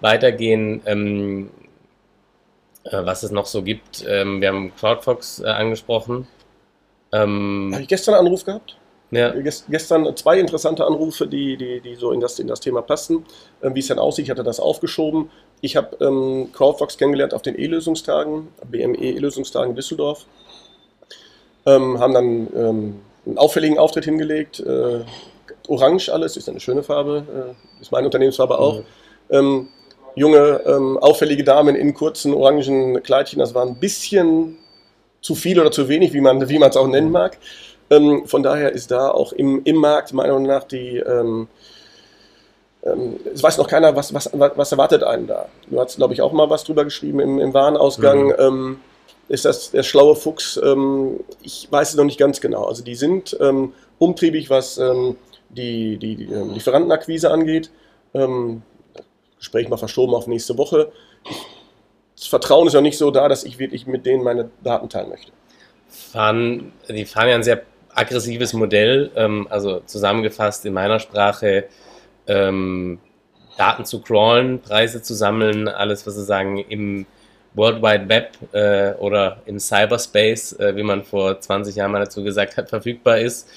weitergehen, 0.00 0.80
ähm, 0.86 1.50
äh, 2.84 3.04
was 3.04 3.22
es 3.22 3.30
noch 3.30 3.46
so 3.46 3.62
gibt. 3.62 4.04
Ähm, 4.06 4.40
wir 4.40 4.48
haben 4.48 4.74
CrowdFox 4.76 5.40
äh, 5.40 5.46
angesprochen. 5.46 6.26
Ähm, 7.12 7.70
Habe 7.72 7.82
ich 7.82 7.88
gestern 7.88 8.14
einen 8.14 8.26
Anruf 8.26 8.44
gehabt? 8.44 8.76
Ja. 9.10 9.32
Gestern 9.70 10.14
zwei 10.16 10.38
interessante 10.38 10.84
Anrufe, 10.84 11.26
die, 11.26 11.56
die, 11.56 11.80
die 11.80 11.94
so 11.94 12.12
in 12.12 12.20
das, 12.20 12.38
in 12.38 12.46
das 12.46 12.60
Thema 12.60 12.82
passen. 12.82 13.24
Ähm, 13.62 13.74
wie 13.74 13.80
es 13.80 13.86
dann 13.86 13.98
aussieht, 13.98 14.26
ich 14.26 14.30
hatte 14.30 14.44
das 14.44 14.60
aufgeschoben. 14.60 15.30
Ich 15.60 15.76
habe 15.76 15.96
ähm, 16.04 16.50
CrowdFox 16.52 16.98
kennengelernt 16.98 17.34
auf 17.34 17.42
den 17.42 17.58
E-Lösungstagen, 17.58 18.48
BME 18.70 18.96
E-Lösungstagen 18.96 19.70
in 19.70 19.76
Düsseldorf. 19.76 20.24
Ähm, 21.66 21.98
haben 21.98 22.14
dann 22.14 22.48
ähm, 22.54 23.00
einen 23.26 23.38
auffälligen 23.38 23.78
Auftritt 23.78 24.04
hingelegt. 24.04 24.60
Äh, 24.60 25.00
orange 25.66 26.08
alles, 26.10 26.36
ist 26.36 26.48
eine 26.48 26.60
schöne 26.60 26.82
Farbe, 26.82 27.24
äh, 27.28 27.80
ist 27.82 27.92
meine 27.92 28.06
Unternehmensfarbe 28.06 28.58
auch. 28.58 28.78
Mhm. 28.78 28.84
Ähm, 29.30 29.68
junge, 30.14 30.60
ähm, 30.64 30.96
auffällige 30.98 31.44
Damen 31.44 31.74
in 31.74 31.92
kurzen 31.94 32.34
orangen 32.34 33.02
Kleidchen, 33.02 33.38
das 33.38 33.54
war 33.54 33.66
ein 33.66 33.78
bisschen 33.78 34.56
zu 35.20 35.34
viel 35.34 35.60
oder 35.60 35.70
zu 35.70 35.88
wenig, 35.88 36.12
wie 36.12 36.20
man 36.20 36.40
es 36.40 36.76
auch 36.76 36.86
nennen 36.86 37.10
mag. 37.10 37.38
Ähm, 37.90 38.26
von 38.26 38.42
daher 38.42 38.72
ist 38.72 38.90
da 38.90 39.10
auch 39.10 39.32
im, 39.32 39.62
im 39.64 39.76
Markt 39.76 40.12
meiner 40.12 40.34
Meinung 40.34 40.48
nach 40.48 40.64
die, 40.64 41.02
ähm, 42.92 42.98
ähm, 43.00 43.20
es 43.32 43.42
weiß 43.42 43.58
noch 43.58 43.68
keiner, 43.68 43.94
was, 43.96 44.12
was, 44.14 44.30
was 44.32 44.72
erwartet 44.72 45.02
einen 45.02 45.26
da. 45.26 45.48
Du 45.68 45.80
hast, 45.80 45.96
glaube 45.96 46.14
ich, 46.14 46.22
auch 46.22 46.32
mal 46.32 46.50
was 46.50 46.64
drüber 46.64 46.84
geschrieben 46.84 47.20
im, 47.20 47.38
im 47.38 47.54
Warenausgang. 47.54 48.26
Mhm. 48.26 48.34
Ähm, 48.38 48.80
ist 49.28 49.44
das 49.44 49.70
der 49.70 49.82
schlaue 49.82 50.16
Fuchs? 50.16 50.58
Ähm, 50.62 51.20
ich 51.42 51.68
weiß 51.70 51.90
es 51.90 51.96
noch 51.96 52.04
nicht 52.04 52.18
ganz 52.18 52.40
genau. 52.40 52.64
Also 52.64 52.82
die 52.82 52.94
sind 52.94 53.36
ähm, 53.40 53.72
umtriebig, 53.98 54.48
was 54.48 54.80
die, 55.50 55.96
die, 55.96 56.16
die 56.16 56.24
Lieferantenakquise 56.24 57.30
angeht. 57.30 57.70
Gespräch 59.38 59.68
mal 59.68 59.76
verschoben 59.76 60.14
auf 60.14 60.26
nächste 60.26 60.56
Woche. 60.56 60.92
Das 62.16 62.26
Vertrauen 62.26 62.66
ist 62.66 62.74
noch 62.74 62.80
nicht 62.80 62.98
so 62.98 63.10
da, 63.10 63.28
dass 63.28 63.44
ich 63.44 63.58
wirklich 63.58 63.86
mit 63.86 64.06
denen 64.06 64.22
meine 64.22 64.50
Daten 64.62 64.88
teilen 64.88 65.10
möchte. 65.10 65.32
Fahren, 65.88 66.72
die 66.88 67.04
fahren 67.04 67.28
ja 67.28 67.34
ein 67.34 67.42
sehr 67.42 67.62
aggressives 67.94 68.52
Modell, 68.52 69.10
ähm, 69.16 69.46
also 69.50 69.80
zusammengefasst 69.80 70.64
in 70.66 70.72
meiner 70.72 71.00
Sprache, 71.00 71.68
ähm, 72.28 72.98
Daten 73.56 73.84
zu 73.84 74.00
crawlen, 74.00 74.60
Preise 74.60 75.02
zu 75.02 75.14
sammeln, 75.14 75.68
alles, 75.68 76.06
was 76.06 76.14
sie 76.14 76.24
sagen, 76.24 76.58
im 76.58 77.06
World 77.54 77.82
Wide 77.82 78.08
Web 78.08 78.38
äh, 78.52 78.92
oder 78.98 79.42
im 79.46 79.58
Cyberspace, 79.58 80.52
äh, 80.60 80.76
wie 80.76 80.84
man 80.84 81.02
vor 81.02 81.40
20 81.40 81.74
Jahren 81.74 81.90
mal 81.90 82.00
dazu 82.00 82.22
gesagt 82.22 82.56
hat, 82.56 82.68
verfügbar 82.68 83.18
ist. 83.18 83.48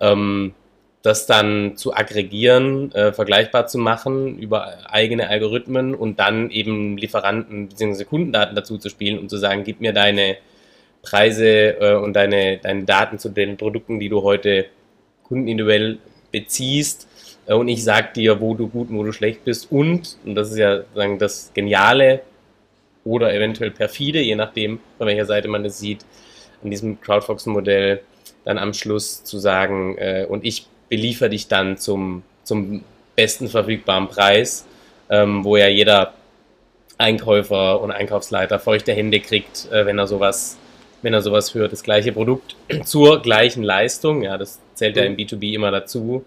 Ähm, 0.00 0.54
das 1.02 1.26
dann 1.26 1.76
zu 1.76 1.94
aggregieren, 1.94 2.92
äh, 2.92 3.12
vergleichbar 3.12 3.66
zu 3.66 3.76
machen 3.76 4.38
über 4.38 4.88
eigene 4.88 5.28
Algorithmen 5.28 5.94
und 5.94 6.20
dann 6.20 6.50
eben 6.50 6.96
Lieferanten 6.96 7.68
bzw. 7.68 8.04
Kundendaten 8.04 8.54
dazu 8.54 8.78
zu 8.78 8.88
spielen, 8.88 9.18
um 9.18 9.28
zu 9.28 9.36
sagen, 9.36 9.64
gib 9.64 9.80
mir 9.80 9.92
deine 9.92 10.36
Preise 11.02 11.80
äh, 11.80 11.94
und 11.96 12.14
deine, 12.14 12.58
deine 12.58 12.84
Daten 12.84 13.18
zu 13.18 13.28
den 13.28 13.56
Produkten, 13.56 13.98
die 13.98 14.08
du 14.08 14.22
heute 14.22 14.66
kundenindividuell 15.24 15.98
beziehst. 16.30 17.08
Äh, 17.46 17.54
und 17.54 17.68
ich 17.68 17.84
sag 17.84 18.14
dir, 18.14 18.40
wo 18.40 18.54
du 18.54 18.68
gut 18.68 18.90
und 18.90 18.98
wo 18.98 19.04
du 19.04 19.12
schlecht 19.12 19.44
bist. 19.44 19.70
Und, 19.70 20.16
und 20.24 20.34
das 20.34 20.50
ist 20.50 20.58
ja 20.58 20.82
sagen, 20.94 21.18
das 21.18 21.50
Geniale 21.54 22.22
oder 23.04 23.34
eventuell 23.34 23.70
perfide, 23.70 24.20
je 24.20 24.36
nachdem, 24.36 24.80
von 24.98 25.06
welcher 25.06 25.26
Seite 25.26 25.48
man 25.48 25.64
es 25.64 25.78
sieht, 25.78 26.04
an 26.62 26.70
diesem 26.70 27.00
Crowdfox-Modell 27.00 28.00
dann 28.44 28.58
am 28.58 28.72
Schluss 28.72 29.24
zu 29.24 29.38
sagen, 29.38 29.96
äh, 29.98 30.26
und 30.28 30.44
ich 30.44 30.66
beliefer 30.88 31.28
dich 31.28 31.48
dann 31.48 31.78
zum, 31.78 32.22
zum 32.44 32.84
besten 33.16 33.48
verfügbaren 33.48 34.08
Preis, 34.08 34.66
ähm, 35.10 35.44
wo 35.44 35.56
ja 35.56 35.68
jeder 35.68 36.14
Einkäufer 36.98 37.80
und 37.80 37.90
Einkaufsleiter 37.90 38.58
feuchte 38.58 38.92
Hände 38.92 39.20
kriegt, 39.20 39.68
äh, 39.72 39.86
wenn 39.86 39.98
er 39.98 40.06
sowas 40.06 40.58
wenn 41.02 41.12
er 41.12 41.20
sowas 41.20 41.54
hört, 41.54 41.72
das 41.72 41.82
gleiche 41.82 42.12
Produkt 42.12 42.56
zur 42.84 43.20
gleichen 43.20 43.62
Leistung, 43.62 44.22
ja, 44.22 44.38
das 44.38 44.60
zählt 44.74 44.96
ja 44.96 45.02
im 45.02 45.16
B2B 45.16 45.54
immer 45.54 45.70
dazu, 45.70 46.24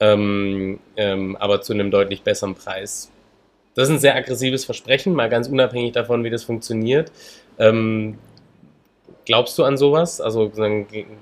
ähm, 0.00 0.78
ähm, 0.96 1.36
aber 1.36 1.60
zu 1.60 1.72
einem 1.72 1.90
deutlich 1.90 2.22
besseren 2.22 2.54
Preis. 2.54 3.10
Das 3.74 3.88
ist 3.88 3.94
ein 3.94 4.00
sehr 4.00 4.16
aggressives 4.16 4.64
Versprechen, 4.64 5.14
mal 5.14 5.28
ganz 5.28 5.48
unabhängig 5.48 5.92
davon, 5.92 6.24
wie 6.24 6.30
das 6.30 6.44
funktioniert. 6.44 7.12
Ähm, 7.58 8.18
glaubst 9.24 9.56
du 9.58 9.64
an 9.64 9.76
sowas? 9.76 10.20
Also 10.20 10.50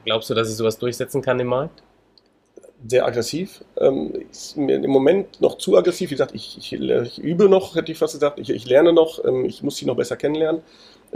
glaubst 0.04 0.30
du, 0.30 0.34
dass 0.34 0.48
ich 0.48 0.56
sowas 0.56 0.78
durchsetzen 0.78 1.22
kann 1.22 1.38
im 1.40 1.48
Markt? 1.48 1.82
Sehr 2.86 3.06
aggressiv. 3.06 3.64
Ähm, 3.78 4.12
ist 4.30 4.56
mir 4.56 4.76
im 4.76 4.90
Moment 4.90 5.40
noch 5.40 5.58
zu 5.58 5.76
aggressiv. 5.76 6.10
Wie 6.10 6.14
gesagt, 6.14 6.34
ich, 6.34 6.56
ich, 6.58 6.72
ich 6.72 7.18
übe 7.18 7.48
noch, 7.48 7.74
hätte 7.74 7.90
ich 7.90 7.98
fast 7.98 8.14
gesagt. 8.14 8.38
Ich, 8.38 8.50
ich 8.50 8.66
lerne 8.66 8.92
noch. 8.92 9.24
Ähm, 9.24 9.44
ich 9.44 9.62
muss 9.62 9.76
sie 9.76 9.86
noch 9.86 9.96
besser 9.96 10.16
kennenlernen. 10.16 10.62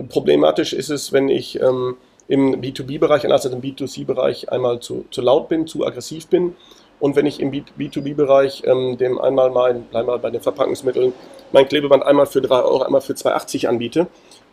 Problematisch 0.09 0.73
ist 0.73 0.91
es, 0.91 1.13
wenn 1.13 1.29
ich 1.29 1.61
ähm, 1.61 1.97
im 2.29 2.61
B2B-Bereich, 2.61 3.25
anders 3.25 3.45
als 3.45 3.55
im 3.55 3.61
B2C-Bereich, 3.61 4.51
einmal 4.51 4.81
zu, 4.81 5.05
zu 5.11 5.21
laut 5.21 5.49
bin, 5.49 5.67
zu 5.67 5.87
aggressiv 5.87 6.29
bin. 6.29 6.55
Und 7.01 7.17
wenn 7.17 7.27
ich 7.27 7.41
im 7.41 7.51
B2B-Bereich 7.51 8.63
ähm, 8.67 8.99
dem 8.99 9.19
einmal 9.19 9.51
mal, 9.51 9.83
einmal 9.93 10.19
bei 10.19 10.31
den 10.31 10.43
Verpackungsmitteln, 10.43 11.13
mein 11.51 11.67
Klebeband 11.67 12.05
einmal 12.05 12.27
für 12.27 12.43
3 12.43 12.63
Euro, 12.63 12.83
einmal 12.83 13.01
für 13.01 13.15
2,80 13.15 13.67
anbiete 13.67 14.07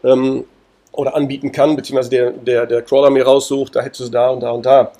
ähm, 0.03 0.45
oder 0.93 1.15
anbieten 1.15 1.51
kann, 1.51 1.75
beziehungsweise 1.75 2.09
der, 2.09 2.31
der, 2.31 2.65
der 2.65 2.81
Crawler 2.81 3.09
mir 3.09 3.25
raussucht, 3.25 3.75
da 3.75 3.81
hättest 3.81 3.99
du 3.99 4.03
es 4.05 4.11
da 4.11 4.29
und 4.29 4.39
da 4.39 4.51
und 4.51 4.65
da 4.65 4.93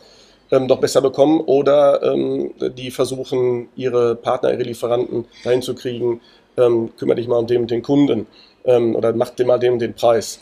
ähm, 0.52 0.68
doch 0.68 0.80
besser 0.80 1.02
bekommen. 1.02 1.40
Oder 1.40 2.04
ähm, 2.04 2.54
die 2.60 2.92
versuchen, 2.92 3.70
ihre 3.78 4.16
Partner, 4.16 4.52
ihre 4.52 4.64
Lieferanten 4.64 5.26
dahin 5.46 5.62
zu 5.62 5.74
kriegen, 5.74 6.20
ähm, 6.58 6.92
kümmere 6.98 7.16
dich 7.16 7.28
mal 7.30 7.38
um 7.38 7.48
den, 7.48 7.66
den 7.66 7.82
Kunden 7.82 8.28
ähm, 8.66 8.94
oder 8.96 9.14
macht 9.14 9.40
dem 9.40 9.48
mal 9.48 9.58
dem 9.58 9.80
den 9.80 9.94
Preis. 9.94 10.40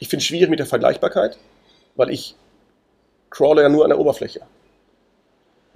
Ich 0.00 0.08
finde 0.08 0.20
es 0.20 0.24
schwierig 0.24 0.50
mit 0.50 0.58
der 0.58 0.66
Vergleichbarkeit, 0.66 1.38
weil 1.96 2.10
ich 2.10 2.34
crawle 3.30 3.62
ja 3.62 3.68
nur 3.68 3.84
an 3.84 3.90
der 3.90 3.98
Oberfläche. 3.98 4.40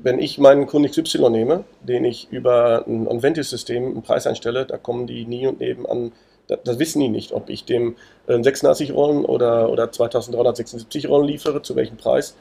Wenn 0.02 0.18
ich 0.18 0.38
meinen 0.38 0.66
Kunden 0.66 0.90
XY 0.90 1.30
nehme, 1.30 1.64
den 1.80 2.04
ich 2.04 2.28
über 2.30 2.84
ein 2.86 3.06
Onventis-System 3.06 3.84
einen 3.84 4.02
Preis 4.02 4.26
einstelle, 4.26 4.66
da 4.66 4.76
kommen 4.76 5.06
die 5.06 5.24
nie 5.24 5.46
und 5.46 5.60
neben 5.60 5.86
an, 5.86 6.12
das, 6.48 6.58
das 6.64 6.78
wissen 6.78 7.00
die 7.00 7.08
nicht, 7.08 7.32
ob 7.32 7.48
ich 7.48 7.64
dem 7.64 7.96
äh, 8.26 8.42
86 8.42 8.92
Rollen 8.92 9.24
oder, 9.24 9.70
oder 9.70 9.92
2376 9.92 11.08
Rollen 11.08 11.28
liefere, 11.28 11.62
zu 11.62 11.76
welchem 11.76 11.96
Preis, 11.96 12.36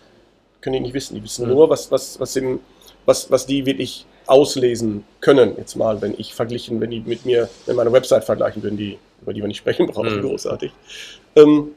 können 0.62 0.74
die 0.74 0.80
nicht 0.80 0.94
wissen. 0.94 1.16
Die 1.16 1.24
wissen 1.24 1.46
mhm. 1.46 1.54
nur, 1.54 1.70
was, 1.70 1.92
was, 1.92 2.20
was, 2.20 2.36
im, 2.36 2.60
was, 3.06 3.30
was 3.32 3.46
die 3.46 3.66
wirklich 3.66 4.06
auslesen 4.28 5.04
können, 5.20 5.56
jetzt 5.58 5.76
mal, 5.76 6.02
wenn 6.02 6.14
ich 6.18 6.34
verglichen, 6.34 6.80
wenn 6.80 6.92
die 6.92 7.02
mit 7.02 7.26
mir, 7.26 7.50
wenn 7.66 7.76
meine 7.76 7.92
Website 7.92 8.24
vergleichen 8.24 8.64
würden, 8.64 8.78
die 8.78 8.98
über 9.22 9.34
die 9.34 9.42
wir 9.42 9.48
nicht 9.48 9.58
sprechen 9.58 9.88
brauchen, 9.88 10.18
mhm. 10.18 10.22
großartig. 10.22 10.72
Ähm, 11.36 11.72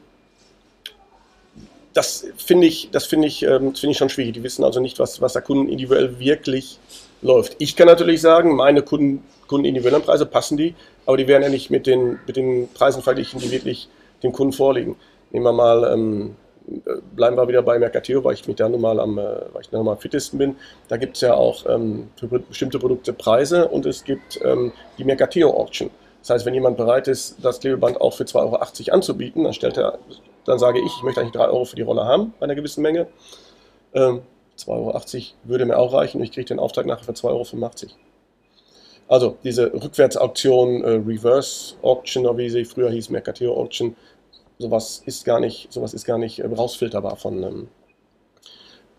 das 1.95 2.27
finde 2.35 2.67
ich, 2.67 2.89
das 2.91 3.05
finde 3.05 3.27
ich, 3.27 3.41
ähm, 3.43 3.73
finde 3.73 3.91
ich 3.91 3.97
schon 3.97 4.09
schwierig. 4.09 4.33
Die 4.33 4.43
wissen 4.43 4.63
also 4.63 4.81
nicht, 4.81 4.99
was, 4.99 5.21
was 5.21 5.33
der 5.33 5.41
Kunden 5.41 5.69
individuell 5.69 6.19
wirklich 6.19 6.77
läuft. 7.21 7.55
Ich 7.57 7.75
kann 7.75 7.87
natürlich 7.87 8.21
sagen, 8.21 8.55
meine 8.55 8.81
Kunden, 8.81 9.23
Kunden 9.47 9.65
individuellen 9.65 10.03
Preise 10.03 10.25
passen 10.25 10.57
die, 10.57 10.75
aber 11.05 11.15
die 11.15 11.27
werden 11.27 11.43
ja 11.43 11.49
nicht 11.49 11.71
mit 11.71 11.87
den, 11.87 12.19
mit 12.27 12.35
den 12.35 12.67
Preisen 12.73 13.01
verglichen, 13.01 13.39
die 13.39 13.49
wirklich 13.49 13.87
dem 14.23 14.33
Kunden 14.33 14.51
vorliegen. 14.51 14.97
Nehmen 15.31 15.45
wir 15.45 15.53
mal 15.53 15.93
ähm, 15.93 16.35
äh, 16.67 17.01
bleiben 17.15 17.37
wir 17.37 17.47
wieder 17.47 17.61
bei 17.61 17.79
Mercateo, 17.79 18.21
weil 18.25 18.33
ich 18.33 18.45
mich 18.45 18.57
da 18.57 18.67
nun 18.67 18.81
mal 18.81 18.99
am, 18.99 19.17
äh, 19.17 19.23
weil 19.53 19.61
ich 19.61 19.69
da 19.69 19.81
nun 19.81 19.97
fittesten 19.97 20.37
bin. 20.37 20.57
Da 20.89 20.97
gibt 20.97 21.15
es 21.15 21.21
ja 21.21 21.33
auch 21.33 21.65
ähm, 21.65 22.09
für 22.17 22.27
bestimmte 22.27 22.77
Produkte 22.77 23.13
Preise 23.13 23.69
und 23.69 23.85
es 23.85 24.03
gibt 24.03 24.41
ähm, 24.43 24.73
die 24.97 25.05
Mercateo 25.05 25.51
Auction. 25.51 25.89
Das 26.19 26.31
heißt, 26.31 26.45
wenn 26.45 26.55
jemand 26.55 26.75
bereit 26.75 27.07
ist, 27.07 27.37
das 27.41 27.61
Klebeband 27.61 28.01
auch 28.01 28.15
für 28.15 28.23
2,80 28.23 28.35
Euro 28.35 28.95
anzubieten, 28.95 29.45
dann 29.45 29.53
stellt 29.53 29.77
er, 29.77 29.99
dann 30.45 30.59
sage 30.59 30.79
ich, 30.79 30.85
ich 30.85 31.03
möchte 31.03 31.21
eigentlich 31.21 31.33
3 31.33 31.47
Euro 31.47 31.65
für 31.65 31.75
die 31.75 31.81
Rolle 31.81 32.05
haben 32.05 32.33
bei 32.39 32.45
einer 32.45 32.55
gewissen 32.55 32.81
Menge. 32.81 33.07
Ähm, 33.93 34.21
2,80 34.57 34.67
Euro 34.67 35.01
würde 35.43 35.65
mir 35.65 35.77
auch 35.77 35.93
reichen 35.93 36.17
und 36.17 36.23
ich 36.23 36.31
kriege 36.31 36.45
den 36.45 36.59
Auftrag 36.59 36.85
nachher 36.85 37.03
für 37.03 37.11
2,85 37.11 37.83
Euro. 37.83 37.91
Also 39.07 39.37
diese 39.43 39.71
Rückwärtsauktion, 39.73 40.83
äh, 40.83 40.89
Reverse 41.05 41.75
Auction, 41.81 42.25
oder 42.25 42.37
wie 42.37 42.49
sie 42.49 42.65
früher 42.65 42.89
hieß, 42.89 43.09
Mercateo 43.09 43.55
Auction, 43.55 43.95
sowas 44.57 45.03
ist 45.05 45.25
gar 45.25 45.39
nicht, 45.39 45.71
sowas 45.71 45.93
ist 45.93 46.05
gar 46.05 46.17
nicht 46.17 46.39
äh, 46.39 46.47
rausfilterbar 46.47 47.15
von, 47.15 47.43
ähm, 47.43 47.67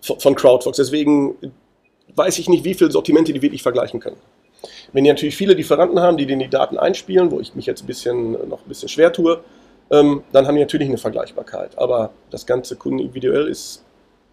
von 0.01 0.35
Crowdfox. 0.35 0.77
Deswegen 0.77 1.37
weiß 2.15 2.39
ich 2.39 2.49
nicht, 2.49 2.65
wie 2.65 2.75
viele 2.75 2.91
Sortimente 2.91 3.33
die 3.33 3.43
wirklich 3.43 3.63
vergleichen 3.63 3.99
können. 3.99 4.19
Wenn 4.93 5.05
die 5.05 5.11
natürlich 5.11 5.37
viele 5.37 5.55
Lieferanten 5.55 5.99
haben, 6.01 6.17
die 6.17 6.27
denen 6.27 6.41
die 6.41 6.49
Daten 6.49 6.79
einspielen, 6.79 7.31
wo 7.31 7.41
ich 7.41 7.55
mich 7.55 7.67
jetzt 7.67 7.83
ein 7.83 7.87
bisschen, 7.87 8.33
noch 8.49 8.65
ein 8.65 8.69
bisschen 8.69 8.89
schwer 8.89 9.13
tue, 9.13 9.43
ähm, 9.91 10.22
dann 10.32 10.47
haben 10.47 10.57
die 10.57 10.61
natürlich 10.61 10.89
eine 10.89 10.99
Vergleichbarkeit. 10.99 11.78
Aber 11.78 12.11
das 12.30 12.47
ganze 12.47 12.76
Kunden 12.76 12.99
individuell 12.99 13.47
ist, 13.49 13.84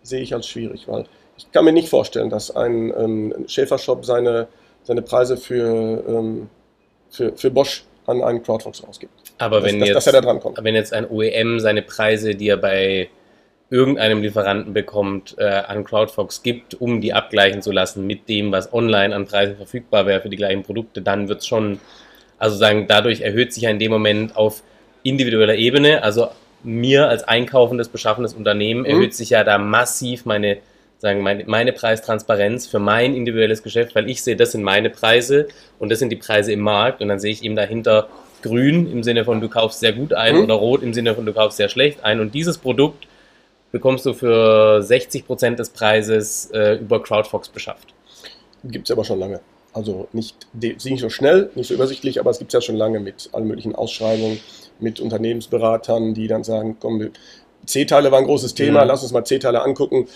sehe 0.02 0.22
ich 0.22 0.34
als 0.34 0.48
schwierig, 0.48 0.88
weil 0.88 1.06
ich 1.38 1.52
kann 1.52 1.66
mir 1.66 1.72
nicht 1.72 1.90
vorstellen, 1.90 2.30
dass 2.30 2.56
ein 2.56 2.94
ähm, 2.98 3.34
Schäfershop 3.48 4.06
seine, 4.06 4.48
seine 4.84 5.02
Preise 5.02 5.38
für, 5.38 6.04
ähm, 6.08 6.50
für, 7.10 7.36
für 7.36 7.50
Bosch 7.50 7.86
an 8.06 8.24
einen 8.24 8.44
Crowdfox 8.44 8.84
ausgibt. 8.84 9.14
Aber 9.38 9.62
dass, 9.62 9.72
wenn, 9.72 9.80
dass, 9.80 9.90
jetzt, 9.90 10.08
dass 10.08 10.14
er 10.14 10.22
da 10.22 10.64
wenn 10.64 10.76
jetzt 10.76 10.94
ein 10.94 11.10
OEM 11.10 11.60
seine 11.60 11.82
Preise, 11.82 12.36
die 12.36 12.50
er 12.50 12.58
bei 12.58 13.10
irgendeinem 13.70 14.22
Lieferanten 14.22 14.74
bekommt, 14.74 15.36
äh, 15.40 15.46
an 15.46 15.84
Crowdfox 15.84 16.44
gibt, 16.44 16.76
um 16.76 17.02
die 17.02 17.14
abgleichen 17.14 17.62
zu 17.62 17.72
lassen 17.72 18.06
mit 18.06 18.30
dem, 18.30 18.52
was 18.52 18.72
online 18.72 19.16
an 19.16 19.26
Preisen 19.26 19.56
verfügbar 19.56 20.06
wäre 20.06 20.22
für 20.22 20.30
die 20.30 20.38
gleichen 20.38 20.64
Produkte, 20.64 21.02
dann 21.02 21.28
wird 21.28 21.42
es 21.42 21.48
schon, 21.48 21.80
also 22.38 22.56
sagen, 22.56 22.86
dadurch 22.88 23.22
erhöht 23.22 23.52
sich 23.54 23.64
ja 23.64 23.72
in 23.72 23.80
dem 23.80 23.92
Moment 23.92 24.36
auf 24.36 24.62
individueller 25.04 25.56
Ebene, 25.56 26.04
also 26.04 26.30
mir 26.64 27.10
als 27.10 27.24
einkaufendes, 27.24 27.90
beschaffendes 27.90 28.34
Unternehmen 28.34 28.82
mhm. 28.82 28.88
erhöht 28.88 29.14
sich 29.14 29.32
ja 29.32 29.44
da 29.44 29.58
massiv 29.58 30.26
meine 30.26 30.58
sagen, 31.04 31.22
meine, 31.22 31.44
meine 31.46 31.74
Preistransparenz 31.74 32.66
für 32.66 32.80
mein 32.80 33.14
individuelles 33.14 33.62
Geschäft, 33.62 33.94
weil 33.94 34.10
ich 34.10 34.24
sehe, 34.24 34.38
das 34.38 34.54
sind 34.54 34.64
meine 34.64 34.90
Preise 34.90 35.50
und 35.78 35.92
das 35.92 36.00
sind 36.00 36.10
die 36.10 36.16
Preise 36.16 36.54
im 36.54 36.62
Markt 36.62 37.02
und 37.02 37.10
dann 37.10 37.20
sehe 37.20 37.34
ich 37.34 37.44
eben 37.44 37.58
dahinter 37.58 38.08
grün 38.42 38.90
im 38.90 39.04
Sinne 39.04 39.26
von 39.26 39.42
du 39.42 39.50
kaufst 39.50 39.82
sehr 39.82 39.92
gut 39.92 40.14
ein 40.14 40.38
mhm. 40.38 40.44
oder 40.44 40.54
rot 40.56 40.82
im 40.82 40.94
Sinne 40.94 41.14
von 41.14 41.26
du 41.26 41.34
kaufst 41.34 41.58
sehr 41.58 41.68
schlecht 41.68 42.04
ein 42.06 42.22
und 42.22 42.34
dieses 42.34 42.58
Produkt 42.58 43.06
bekommst 43.74 44.06
du 44.06 44.14
für 44.14 44.82
60 44.82 45.28
Prozent 45.28 45.60
des 45.60 45.72
Preises 45.72 46.50
äh, 46.52 46.76
über 46.76 47.04
Crowdfox 47.04 47.50
beschafft. 47.50 47.94
Gibt 48.64 48.88
es 48.88 48.92
aber 48.92 49.04
schon 49.04 49.20
lange. 49.20 49.42
Also 49.74 50.08
nicht, 50.14 50.48
nicht 50.54 51.02
so 51.02 51.10
schnell, 51.10 51.50
nicht 51.56 51.68
so 51.68 51.74
übersichtlich, 51.74 52.20
aber 52.20 52.30
es 52.30 52.40
gibt 52.40 52.54
es 52.54 52.54
ja 52.54 52.62
schon 52.62 52.76
lange 52.78 53.02
mit 53.02 53.30
allen 53.34 53.48
möglichen 53.48 53.76
Ausschreibungen, 53.76 54.40
mit 54.80 55.00
Unternehmensberatern, 55.00 56.14
die 56.14 56.28
dann 56.28 56.44
sagen, 56.44 56.78
komm, 56.80 57.12
C-Teile 57.66 58.12
war 58.12 58.20
ein 58.20 58.26
großes 58.26 58.54
Thema, 58.54 58.82
mhm. 58.82 58.88
lass 58.88 59.04
uns 59.04 59.12
mal 59.12 59.24
C-Teile 59.24 59.62
angucken. 59.62 60.08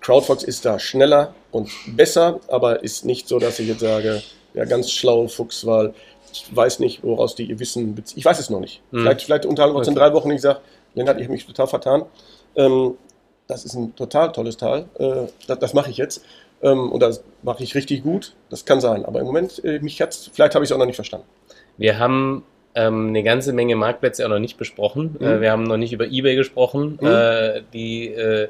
CrowdFox 0.00 0.42
ist 0.42 0.64
da 0.64 0.78
schneller 0.78 1.34
und 1.50 1.70
besser, 1.86 2.40
aber 2.48 2.82
ist 2.82 3.04
nicht 3.04 3.28
so, 3.28 3.38
dass 3.38 3.58
ich 3.58 3.68
jetzt 3.68 3.80
sage, 3.80 4.22
ja, 4.54 4.64
ganz 4.64 4.90
schlau 4.90 5.28
Fuchs, 5.28 5.64
weil 5.64 5.94
ich 6.32 6.44
weiß 6.54 6.78
nicht, 6.80 7.04
woraus 7.04 7.34
die 7.34 7.44
ihr 7.44 7.58
Wissen 7.58 7.94
bezieht. 7.94 8.18
Ich 8.18 8.24
weiß 8.24 8.38
es 8.38 8.50
noch 8.50 8.60
nicht. 8.60 8.82
Mhm. 8.90 9.02
Vielleicht, 9.02 9.22
vielleicht 9.22 9.46
unterhalten 9.46 9.74
wir 9.74 9.78
uns 9.78 9.88
in 9.88 9.94
drei 9.94 10.12
Wochen, 10.12 10.30
ich 10.30 10.40
sage, 10.40 10.60
Lennart, 10.94 11.18
ich 11.18 11.24
habe 11.24 11.32
mich 11.32 11.46
total 11.46 11.66
vertan. 11.66 12.04
Ähm, 12.56 12.94
das 13.46 13.64
ist 13.64 13.74
ein 13.74 13.94
total 13.94 14.32
tolles 14.32 14.56
Teil. 14.56 14.86
Äh, 14.98 15.26
das, 15.46 15.58
das 15.58 15.74
mache 15.74 15.90
ich 15.90 15.96
jetzt. 15.96 16.24
Ähm, 16.62 16.90
und 16.90 17.00
das 17.00 17.22
mache 17.42 17.62
ich 17.62 17.74
richtig 17.74 18.02
gut. 18.02 18.34
Das 18.50 18.64
kann 18.64 18.80
sein. 18.80 19.04
Aber 19.04 19.20
im 19.20 19.26
Moment, 19.26 19.62
äh, 19.64 19.78
mich 19.80 20.00
hat's, 20.00 20.30
vielleicht 20.32 20.54
habe 20.54 20.64
ich 20.64 20.70
es 20.70 20.74
auch 20.74 20.78
noch 20.78 20.86
nicht 20.86 20.96
verstanden. 20.96 21.26
Wir 21.76 21.98
haben 21.98 22.44
ähm, 22.74 23.08
eine 23.08 23.22
ganze 23.22 23.52
Menge 23.52 23.76
Marktplätze 23.76 24.24
auch 24.24 24.30
noch 24.30 24.38
nicht 24.38 24.56
besprochen. 24.56 25.16
Mhm. 25.18 25.26
Äh, 25.26 25.40
wir 25.40 25.52
haben 25.52 25.64
noch 25.64 25.76
nicht 25.76 25.92
über 25.92 26.06
eBay 26.06 26.36
gesprochen, 26.36 26.98
mhm. 27.00 27.06
äh, 27.06 27.62
die 27.72 28.08
äh, 28.08 28.48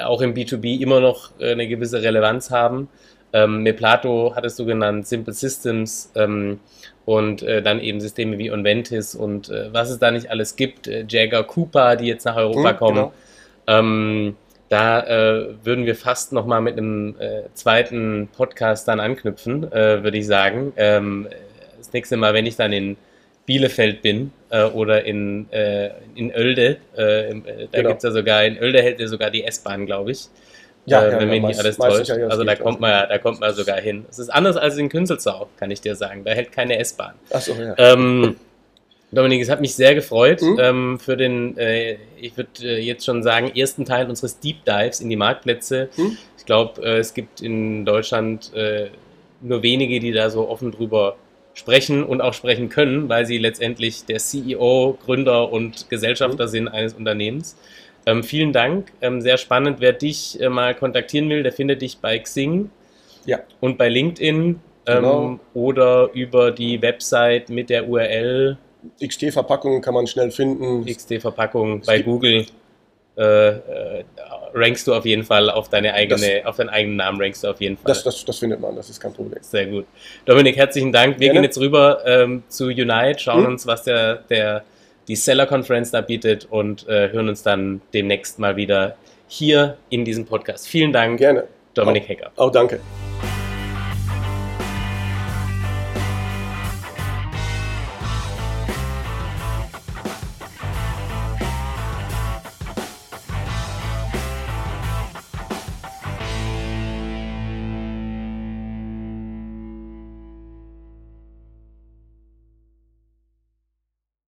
auch 0.00 0.20
im 0.20 0.34
B2B 0.34 0.80
immer 0.80 1.00
noch 1.00 1.30
äh, 1.38 1.52
eine 1.52 1.68
gewisse 1.68 2.02
Relevanz 2.02 2.50
haben. 2.50 2.88
Ähm, 3.32 3.62
Meplato 3.62 4.32
hattest 4.34 4.58
du 4.58 4.66
genannt, 4.66 5.06
Simple 5.06 5.32
Systems 5.32 6.10
ähm, 6.16 6.60
und 7.04 7.42
äh, 7.42 7.62
dann 7.62 7.80
eben 7.80 8.00
Systeme 8.00 8.36
wie 8.38 8.50
Onventis 8.50 9.14
und 9.14 9.48
äh, 9.48 9.72
was 9.72 9.90
es 9.90 9.98
da 9.98 10.10
nicht 10.10 10.30
alles 10.30 10.56
gibt, 10.56 10.86
Jagger 10.86 11.42
Cooper, 11.44 11.96
die 11.96 12.06
jetzt 12.06 12.24
nach 12.24 12.36
Europa 12.36 12.72
mhm, 12.72 12.76
kommen. 12.76 12.96
Genau. 12.96 13.12
Ähm, 13.66 14.36
da 14.68 15.04
würden 15.64 15.84
wir 15.84 15.94
fast 15.94 16.32
nochmal 16.32 16.62
mit 16.62 16.78
einem 16.78 17.14
zweiten 17.52 18.30
Podcast 18.34 18.88
dann 18.88 19.00
anknüpfen, 19.00 19.70
würde 19.70 20.16
ich 20.16 20.26
sagen. 20.26 20.72
Ähm, 20.78 21.28
das 21.76 21.92
nächste 21.92 22.16
Mal, 22.16 22.32
wenn 22.32 22.46
ich 22.46 22.56
dann 22.56 22.72
in 22.72 22.96
Bielefeld 23.46 24.02
bin 24.02 24.32
äh, 24.50 24.64
oder 24.64 25.04
in, 25.04 25.50
äh, 25.52 25.90
in 26.14 26.32
Oelde. 26.34 26.78
Äh, 26.96 27.30
äh, 27.30 27.34
da 27.70 27.78
genau. 27.78 27.88
gibt 27.90 27.98
es 27.98 28.04
ja 28.04 28.10
sogar, 28.12 28.44
in 28.44 28.58
Oelde 28.58 28.82
hält 28.82 29.00
ja 29.00 29.08
sogar 29.08 29.30
die 29.30 29.44
S-Bahn, 29.44 29.86
glaube 29.86 30.12
ich. 30.12 30.28
Ja, 30.84 31.02
äh, 31.02 31.12
ja, 31.12 31.20
wenn 31.20 31.28
ja, 31.28 31.34
mich 31.34 31.42
nicht 31.42 31.60
alles 31.60 31.76
täuscht. 31.76 32.08
Ja, 32.08 32.26
also 32.28 32.44
da 32.44 32.54
kommt, 32.56 32.80
man, 32.80 32.90
ja, 32.90 33.06
da 33.06 33.18
kommt 33.18 33.40
man 33.40 33.54
sogar 33.54 33.80
hin. 33.80 34.04
Es 34.10 34.18
ist 34.18 34.28
anders 34.28 34.56
als 34.56 34.76
in 34.76 34.88
Künzelsau, 34.88 35.48
kann 35.56 35.70
ich 35.70 35.80
dir 35.80 35.94
sagen. 35.94 36.24
Da 36.24 36.32
hält 36.32 36.52
keine 36.52 36.78
S-Bahn. 36.78 37.14
Achso, 37.30 37.52
ja. 37.54 37.74
Ähm, 37.78 38.36
Dominik, 39.12 39.42
es 39.42 39.50
hat 39.50 39.60
mich 39.60 39.74
sehr 39.74 39.94
gefreut 39.94 40.40
mhm. 40.40 40.58
ähm, 40.58 40.98
für 40.98 41.16
den, 41.16 41.56
äh, 41.58 41.98
ich 42.18 42.36
würde 42.36 42.50
äh, 42.62 42.80
jetzt 42.80 43.04
schon 43.04 43.22
sagen, 43.22 43.52
ersten 43.54 43.84
Teil 43.84 44.08
unseres 44.08 44.40
Deep 44.40 44.64
Dives 44.64 45.00
in 45.00 45.10
die 45.10 45.16
Marktplätze. 45.16 45.90
Mhm. 45.96 46.16
Ich 46.38 46.46
glaube, 46.46 46.82
äh, 46.82 46.98
es 46.98 47.12
gibt 47.12 47.42
in 47.42 47.84
Deutschland 47.84 48.52
äh, 48.54 48.88
nur 49.42 49.62
wenige, 49.62 50.00
die 50.00 50.12
da 50.12 50.30
so 50.30 50.48
offen 50.48 50.72
drüber 50.72 51.16
sprechen 51.54 52.02
und 52.04 52.20
auch 52.20 52.34
sprechen 52.34 52.68
können, 52.68 53.08
weil 53.08 53.26
sie 53.26 53.38
letztendlich 53.38 54.04
der 54.04 54.18
CEO, 54.18 54.98
Gründer 55.04 55.52
und 55.52 55.90
Gesellschafter 55.90 56.44
mhm. 56.44 56.50
sind 56.50 56.68
eines 56.68 56.94
Unternehmens. 56.94 57.56
Ähm, 58.06 58.24
vielen 58.24 58.52
Dank. 58.52 58.92
Ähm, 59.00 59.20
sehr 59.20 59.36
spannend. 59.36 59.80
Wer 59.80 59.92
dich 59.92 60.40
äh, 60.40 60.48
mal 60.48 60.74
kontaktieren 60.74 61.28
will, 61.28 61.42
der 61.42 61.52
findet 61.52 61.82
dich 61.82 61.98
bei 61.98 62.18
Xing 62.18 62.70
ja. 63.26 63.38
und 63.60 63.78
bei 63.78 63.88
LinkedIn 63.88 64.36
ähm, 64.36 64.58
genau. 64.86 65.40
oder 65.54 66.10
über 66.12 66.50
die 66.50 66.80
Website 66.82 67.48
mit 67.48 67.70
der 67.70 67.88
URL. 67.88 68.58
XT-Verpackungen 69.00 69.80
kann 69.80 69.94
man 69.94 70.08
schnell 70.08 70.32
finden. 70.32 70.84
XT-Verpackung 70.84 71.82
bei 71.86 72.02
Google. 72.02 72.46
Äh, 73.16 73.48
äh, 73.48 74.04
rankst 74.54 74.86
du 74.86 74.94
auf 74.94 75.04
jeden 75.04 75.24
Fall 75.24 75.50
auf 75.50 75.68
deine 75.68 75.94
eigene, 75.94 76.36
das, 76.36 76.46
auf 76.46 76.56
deinen 76.56 76.68
eigenen 76.70 76.96
Namen 76.96 77.20
rankst 77.20 77.44
du 77.44 77.48
auf 77.48 77.60
jeden 77.60 77.76
Fall. 77.76 77.88
Das, 77.88 78.04
das, 78.04 78.24
das 78.24 78.38
findet 78.38 78.60
man, 78.60 78.76
das 78.76 78.90
ist 78.90 79.00
kein 79.00 79.12
Problem. 79.12 79.38
Sehr 79.42 79.66
gut. 79.66 79.86
Dominik, 80.24 80.56
herzlichen 80.56 80.92
Dank. 80.92 81.18
Wir 81.18 81.28
Gerne. 81.28 81.40
gehen 81.40 81.44
jetzt 81.44 81.58
rüber 81.58 82.02
ähm, 82.06 82.42
zu 82.48 82.66
Unite, 82.66 83.18
schauen 83.18 83.44
hm? 83.44 83.52
uns, 83.52 83.66
was 83.66 83.84
der, 83.84 84.16
der, 84.30 84.64
die 85.08 85.16
Seller 85.16 85.46
Conference 85.46 85.90
da 85.90 86.00
bietet 86.00 86.46
und 86.50 86.88
äh, 86.88 87.10
hören 87.10 87.28
uns 87.28 87.42
dann 87.42 87.80
demnächst 87.92 88.38
mal 88.38 88.56
wieder 88.56 88.96
hier 89.28 89.76
in 89.90 90.04
diesem 90.04 90.26
Podcast. 90.26 90.68
Vielen 90.68 90.92
Dank, 90.92 91.18
Gerne. 91.18 91.44
Dominik 91.74 92.04
auch, 92.04 92.08
Hecker. 92.08 92.32
Auch 92.36 92.52
danke. 92.52 92.80